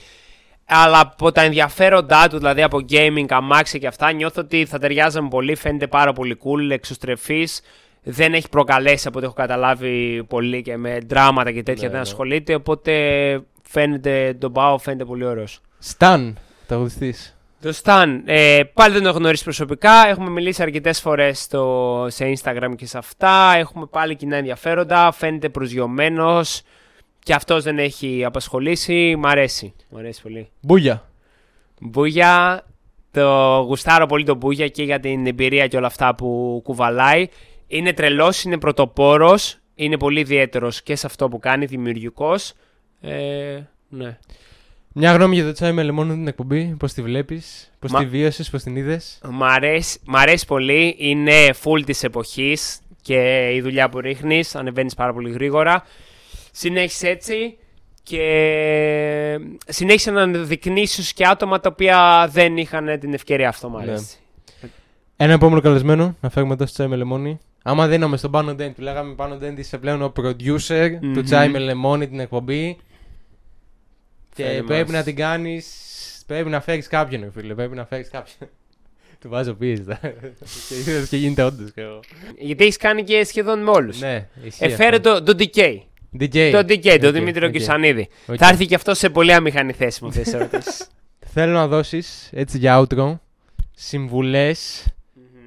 Αλλά 0.67 0.99
από 0.99 1.31
τα 1.31 1.41
ενδιαφέροντά 1.41 2.27
του, 2.29 2.37
δηλαδή 2.37 2.61
από 2.61 2.79
gaming, 2.89 3.25
αμάξι 3.29 3.79
και 3.79 3.87
αυτά, 3.87 4.11
νιώθω 4.11 4.41
ότι 4.41 4.65
θα 4.65 4.79
ταιριάζαμε 4.79 5.27
πολύ. 5.27 5.55
Φαίνεται 5.55 5.87
πάρα 5.87 6.13
πολύ 6.13 6.37
cool, 6.43 6.71
εξωστρεφής. 6.71 7.61
Δεν 8.03 8.33
έχει 8.33 8.49
προκαλέσει 8.49 9.07
από 9.07 9.17
ό,τι 9.17 9.25
έχω 9.25 9.35
καταλάβει 9.35 10.23
πολύ 10.23 10.61
και 10.61 10.77
με 10.77 10.99
δράματα 11.07 11.51
και 11.51 11.63
τέτοια. 11.63 11.83
Ναι, 11.83 11.89
δεν 11.89 12.01
ναι. 12.01 12.07
ασχολείται. 12.09 12.55
Οπότε 12.55 12.91
φαίνεται, 13.63 14.35
τον 14.39 14.51
πάω, 14.51 14.77
φαίνεται 14.77 15.05
πολύ 15.05 15.25
ωραίος. 15.25 15.59
Σταν, 15.79 16.37
τραγουδιστής. 16.67 17.35
Το 17.61 17.73
Stan, 17.83 18.21
ε, 18.25 18.61
πάλι 18.73 18.93
δεν 18.93 19.01
τον 19.01 19.09
έχω 19.09 19.19
γνωρίσει 19.19 19.43
προσωπικά. 19.43 20.07
Έχουμε 20.07 20.29
μιλήσει 20.29 20.61
αρκετές 20.61 21.01
φορές 21.01 21.47
σε 22.07 22.33
Instagram 22.37 22.73
και 22.77 22.85
σε 22.85 22.97
αυτά. 22.97 23.53
Έχουμε 23.57 23.85
πάλι 23.85 24.15
κοινά 24.15 24.35
ενδιαφέροντα. 24.35 25.11
Φαίνεται 25.11 25.49
προσγειωμένος. 25.49 26.61
Και 27.25 27.33
αυτός 27.33 27.63
δεν 27.63 27.79
έχει 27.79 28.23
απασχολήσει. 28.25 29.15
Μ' 29.17 29.25
αρέσει. 29.25 29.73
Μ' 29.89 29.97
αρέσει 29.97 30.21
πολύ. 30.21 30.49
Μπούγια. 30.61 31.09
Μπούγια. 31.79 32.63
Το 33.11 33.59
γουστάρω 33.67 34.05
πολύ 34.05 34.23
τον 34.25 34.37
Μπούγια 34.37 34.67
και 34.67 34.83
για 34.83 34.99
την 34.99 35.27
εμπειρία 35.27 35.67
και 35.67 35.77
όλα 35.77 35.87
αυτά 35.87 36.15
που 36.15 36.61
κουβαλάει. 36.63 37.27
Είναι 37.67 37.93
τρελός, 37.93 38.43
είναι 38.43 38.57
πρωτοπόρος. 38.57 39.57
Είναι 39.75 39.97
πολύ 39.97 40.19
ιδιαίτερος 40.19 40.83
και 40.83 40.95
σε 40.95 41.05
αυτό 41.05 41.27
που 41.29 41.39
κάνει, 41.39 41.65
δημιουργικός. 41.65 42.53
Ε, 43.01 43.59
ναι. 43.89 44.17
Μια 44.93 45.13
γνώμη 45.13 45.35
για 45.35 45.45
το 45.45 45.51
τσάι 45.51 45.71
με 45.71 45.83
λεμόνι 45.83 46.13
την 46.13 46.27
εκπομπή. 46.27 46.75
Πώς 46.79 46.93
τη 46.93 47.01
βλέπεις, 47.01 47.71
πώς 47.79 47.91
Μα- 47.91 47.99
τη 47.99 48.05
βίωσες, 48.05 48.49
πώς 48.49 48.63
την 48.63 48.75
είδες. 48.75 49.19
Μ' 49.29 49.43
αρέσει, 49.43 49.99
μ' 50.05 50.15
αρέσει 50.15 50.45
πολύ. 50.45 50.95
Είναι 50.97 51.49
full 51.63 51.83
της 51.85 52.03
εποχής 52.03 52.79
και 53.01 53.49
η 53.53 53.61
δουλειά 53.61 53.89
που 53.89 53.99
ρίχνεις. 53.99 54.55
Ανεβαίνεις 54.55 54.93
πάρα 54.93 55.13
πολύ 55.13 55.31
γρήγορα. 55.31 55.83
Συνέχισε 56.57 57.07
έτσι 57.09 57.57
και 58.03 59.39
συνέχισε 59.67 60.11
να 60.11 60.25
δεικνύσει 60.27 61.13
και 61.13 61.25
άτομα 61.25 61.59
τα 61.59 61.69
οποία 61.71 62.27
δεν 62.31 62.57
είχαν 62.57 62.99
την 62.99 63.13
ευκαιρία. 63.13 63.47
Αυτό 63.49 63.69
μ' 63.69 63.75
Ναι. 63.77 63.81
αρέσει. 63.81 64.17
Ένα 65.17 65.33
επόμενο 65.33 65.61
καλεσμένο 65.61 66.15
να 66.21 66.29
φέρουμε 66.29 66.53
εδώ 66.53 66.65
στο 66.65 66.73
τσάι 66.73 66.87
με 66.87 66.95
λεμόνι. 66.95 67.39
Άμα 67.63 67.87
δίναμε 67.87 68.17
στον 68.17 68.31
Πάνο 68.31 68.55
Ντέντ, 68.55 68.75
του 68.75 68.81
λέγαμε 68.81 69.13
Πάνο 69.13 69.35
Ντέντ 69.37 69.59
είσαι 69.59 69.77
πλέον 69.77 70.01
ο 70.01 70.13
producer 70.17 70.97
Μμμ. 71.01 71.13
του 71.13 71.23
τσάι 71.23 71.49
με 71.49 71.59
λεμόνι 71.59 72.07
την 72.07 72.19
εκπομπή. 72.19 72.77
Και 74.35 74.43
Φέρε 74.43 74.61
πρέπει 74.63 74.89
μας. 74.91 74.97
να 74.99 75.03
την 75.03 75.15
κάνεις. 75.15 75.67
Πρέπει 76.27 76.49
να 76.49 76.61
φέρεις 76.61 76.87
κάποιον, 76.87 77.21
ρε 77.21 77.31
φίλε. 77.31 77.53
Πρέπει 77.55 77.75
να 77.75 77.85
φέρεις 77.85 78.09
κάποιον. 78.09 78.49
του 79.21 79.29
βάζω 79.29 79.53
πίεση. 79.53 79.81
τώρα. 79.83 79.99
και 80.69 80.75
είδες 80.75 81.09
και 81.09 81.17
γίνεται 81.17 81.43
όντως. 81.43 81.69
Γιατί 82.39 82.63
έχεις 82.63 82.77
κάνει 82.77 83.03
και 83.03 83.23
σχεδόν 83.23 83.63
με 83.63 83.69
όλους. 83.69 83.99
Ναι, 83.99 84.27
ισχύει 84.43 84.63
Φέρε 84.65 84.95
αυτό. 84.95 85.23
το, 85.23 85.35
το 85.35 85.43
DK. 85.53 85.77
DJ. 86.19 86.49
Το 86.51 86.59
DK, 86.59 86.97
τον 86.99 87.07
Οκ, 87.09 87.13
Δημήτρη 87.13 87.47
οκ. 87.47 87.53
Κυρσανίδη. 87.53 88.07
Οκ. 88.27 88.35
Θα 88.39 88.47
έρθει 88.47 88.65
και 88.65 88.75
αυτό 88.75 88.93
σε 88.93 89.09
πολύ 89.09 89.33
αμήχανη 89.33 89.71
θέση 89.73 89.99
μου 90.03 90.09
αυτές 90.09 90.23
τις 90.23 90.33
ερωτήσεις. 90.33 90.87
Θέλω 91.33 91.53
να 91.53 91.67
δώσεις 91.67 92.29
έτσι 92.33 92.57
για 92.57 92.85
outro 92.87 93.15
συμβουλές 93.73 94.87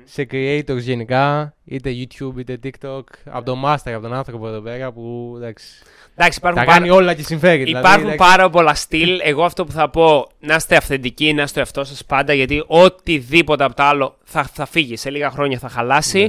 σε 0.04 0.26
creators 0.30 0.78
γενικά, 0.80 1.54
είτε 1.64 1.90
YouTube 1.90 2.32
είτε 2.38 2.58
TikTok, 2.64 3.00
από 3.24 3.44
τον 3.44 3.62
Master, 3.64 3.90
από 3.90 4.00
τον 4.00 4.12
άνθρωπο 4.14 4.48
εδώ 4.48 4.60
πέρα 4.60 4.92
που 4.92 5.32
εντάξει, 5.36 5.66
Εντάξει, 6.14 6.38
υπάρχουν 6.38 6.60
τα 6.60 6.66
πάρα- 6.66 6.78
κάνει 6.78 6.90
όλα 6.90 7.14
και 7.14 7.22
συμφέρει. 7.22 7.62
δηλαδή, 7.64 7.86
Υπάρχουν 7.86 8.08
εντάξει. 8.10 8.30
πάρα 8.30 8.50
πολλά 8.50 8.74
στυλ. 8.74 9.20
Εγώ 9.22 9.44
αυτό 9.44 9.64
που 9.64 9.72
θα 9.72 9.90
πω, 9.90 10.28
να 10.40 10.54
είστε 10.54 10.76
αυθεντικοί, 10.76 11.32
να 11.32 11.42
είστε 11.42 11.60
εαυτός 11.60 11.88
σας 11.88 12.04
πάντα, 12.04 12.32
γιατί 12.32 12.64
οτιδήποτε 12.66 13.64
από 13.64 13.74
το 13.74 13.82
άλλο 13.82 14.16
θα, 14.24 14.42
θα 14.52 14.66
φύγει. 14.66 14.96
Σε 14.96 15.10
λίγα 15.10 15.30
χρόνια 15.30 15.58
θα 15.58 15.68
χαλάσει. 15.68 16.18
Ναι. 16.22 16.28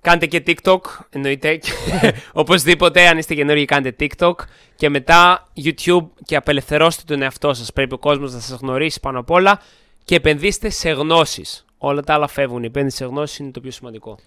Κάντε 0.00 0.26
και 0.26 0.42
TikTok, 0.46 0.78
εννοείται. 1.10 1.60
Οπωσδήποτε, 2.32 3.06
αν 3.08 3.18
είστε 3.18 3.34
καινούργιοι, 3.34 3.64
κάντε 3.64 3.96
TikTok. 4.00 4.32
Και 4.76 4.88
μετά 4.88 5.48
YouTube 5.64 6.06
και 6.24 6.36
απελευθερώστε 6.36 7.02
τον 7.06 7.22
εαυτό 7.22 7.54
σας. 7.54 7.72
Πρέπει 7.72 7.94
ο 7.94 7.98
κόσμος 7.98 8.32
να 8.32 8.40
σας 8.40 8.58
γνωρίσει 8.60 9.00
πάνω 9.00 9.18
απ' 9.18 9.30
όλα 9.30 9.60
και 10.04 10.14
επενδύστε 10.14 10.70
σε 10.70 10.90
γνώσεις. 10.90 11.64
Όλα 11.78 12.02
τα 12.02 12.14
άλλα 12.14 12.26
φεύγουν. 12.28 12.62
Η 12.62 12.66
επένδυση 12.66 12.96
σε 12.96 13.04
γνώσεις 13.04 13.38
είναι 13.38 13.50
το 13.50 13.60
πιο 13.60 13.70
σημαντικό. 13.70 14.18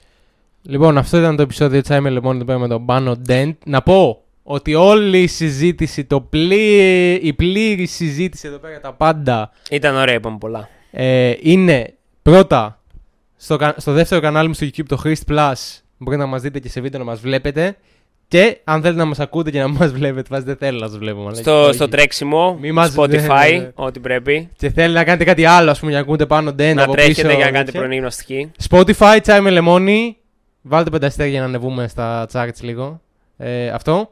Λοιπόν, 0.62 0.98
αυτό 0.98 1.18
ήταν 1.18 1.36
το 1.36 1.42
επεισόδιο 1.42 1.82
Τσάι 1.82 2.00
με 2.00 2.10
λεμόνι 2.10 2.36
εδώ 2.36 2.46
πέρα 2.46 2.60
με 2.60 2.68
τον 2.68 2.86
Πάνο 2.86 3.16
Ντέντ. 3.18 3.54
Να 3.66 3.82
πω 3.82 4.22
ότι 4.44 4.76
όλη 4.76 5.22
η 5.22 5.28
συζήτηση, 5.28 6.06
το 6.06 6.22
πλή... 6.22 7.14
η 7.14 7.34
πλήρη 7.34 7.86
συζήτηση 7.86 8.48
εδώ 8.48 8.58
πέρα, 8.58 8.80
τα 8.80 8.94
πάντα, 8.94 9.52
Ήταν 9.70 9.96
ωραία, 9.96 10.14
είπαμε 10.16 10.38
πολλά. 10.38 10.70
ε, 10.92 11.34
είναι 11.42 11.94
πρώτα 12.22 12.81
στο, 13.44 13.56
κα- 13.58 13.76
στο 13.78 13.92
δεύτερο 13.92 14.22
κανάλι 14.22 14.48
μου 14.48 14.54
στο 14.54 14.66
YouTube, 14.68 14.86
το 14.88 15.02
Christ 15.04 15.32
Plus. 15.32 15.54
Μπορείτε 15.98 16.24
να 16.24 16.30
μας 16.30 16.42
δείτε 16.42 16.60
και 16.60 16.70
σε 16.70 16.82
βίντεο 16.82 17.00
να 17.00 17.06
μας 17.06 17.20
βλέπετε. 17.20 17.78
Και 18.28 18.58
αν 18.64 18.82
θέλετε 18.82 19.00
να 19.00 19.06
μας 19.06 19.20
ακούτε 19.20 19.52
και 19.52 19.60
να 19.60 19.68
μας 19.80 19.92
βλέπετε, 19.92 20.28
βάζει 20.32 20.46
δεν 20.46 20.56
θέλω 20.56 20.80
να 20.80 20.88
σας 20.88 20.98
βλέπω. 20.98 21.20
μαλάκα. 21.20 21.42
Στο, 21.42 21.64
Όχι. 21.64 21.74
στο 21.74 21.88
τρέξιμο, 21.90 22.58
Μη 22.62 22.72
μας- 22.72 22.94
Spotify, 22.98 23.08
ναι, 23.50 23.50
ναι, 23.52 23.58
ναι. 23.58 23.72
ό,τι 23.76 24.00
πρέπει. 24.00 24.50
Και 24.58 24.70
θέλει 24.70 24.94
να 24.94 25.04
κάνετε 25.04 25.24
κάτι 25.24 25.46
άλλο, 25.46 25.72
ας 25.72 25.80
πούμε, 25.80 25.92
για 25.92 26.00
να 26.00 26.06
ακούτε 26.06 26.26
πάνω 26.26 26.54
Ντέντ 26.54 26.76
να 26.76 26.84
από 26.84 26.92
τρέχετε 26.92 27.14
πίσω. 27.22 27.28
για 27.36 27.38
να 27.46 27.52
κάνετε 27.52 27.64
τέτοια. 27.64 27.80
πρωινή 27.80 27.98
γνωστική. 28.00 28.52
Spotify, 28.70 29.18
τσάι 29.22 29.42
με 29.42 29.50
λεμόνι. 29.50 30.18
Βάλτε 30.62 30.90
πέντε 30.90 31.06
αστέρια 31.06 31.32
για 31.32 31.40
να 31.42 31.46
ανεβούμε 31.46 31.88
στα 31.88 32.28
charts 32.34 32.62
λίγο. 32.62 33.02
Ε, 33.38 33.70
αυτό. 33.70 34.12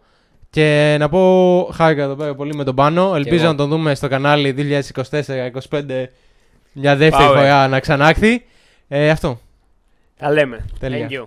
Και 0.50 0.96
να 1.00 1.10
πω 1.10 1.70
χάρηκα 1.74 2.04
εδώ 2.04 2.16
πέρα 2.16 2.36
πολύ 2.36 2.56
με 2.56 2.64
τον 2.64 2.76
Πάνο. 2.76 3.12
Ελπίζω 3.16 3.44
εγώ. 3.44 3.52
να 3.52 3.58
τον 3.58 3.70
δούμε 3.70 3.96
στο 3.96 4.08
κανάλι 4.08 4.56
2024-2025 4.58 5.82
μια 6.74 6.96
δεύτερη 6.96 7.24
Πάμε. 7.24 7.36
φορά 7.40 7.68
να 7.68 7.80
ξανάρθει. 7.80 8.44
Ε, 8.92 9.10
αυτό. 9.10 9.40
Τα 10.18 10.30
λέμε. 10.32 10.66
Τέλεια. 10.80 11.08
Thank 11.10 11.14
you. 11.14 11.26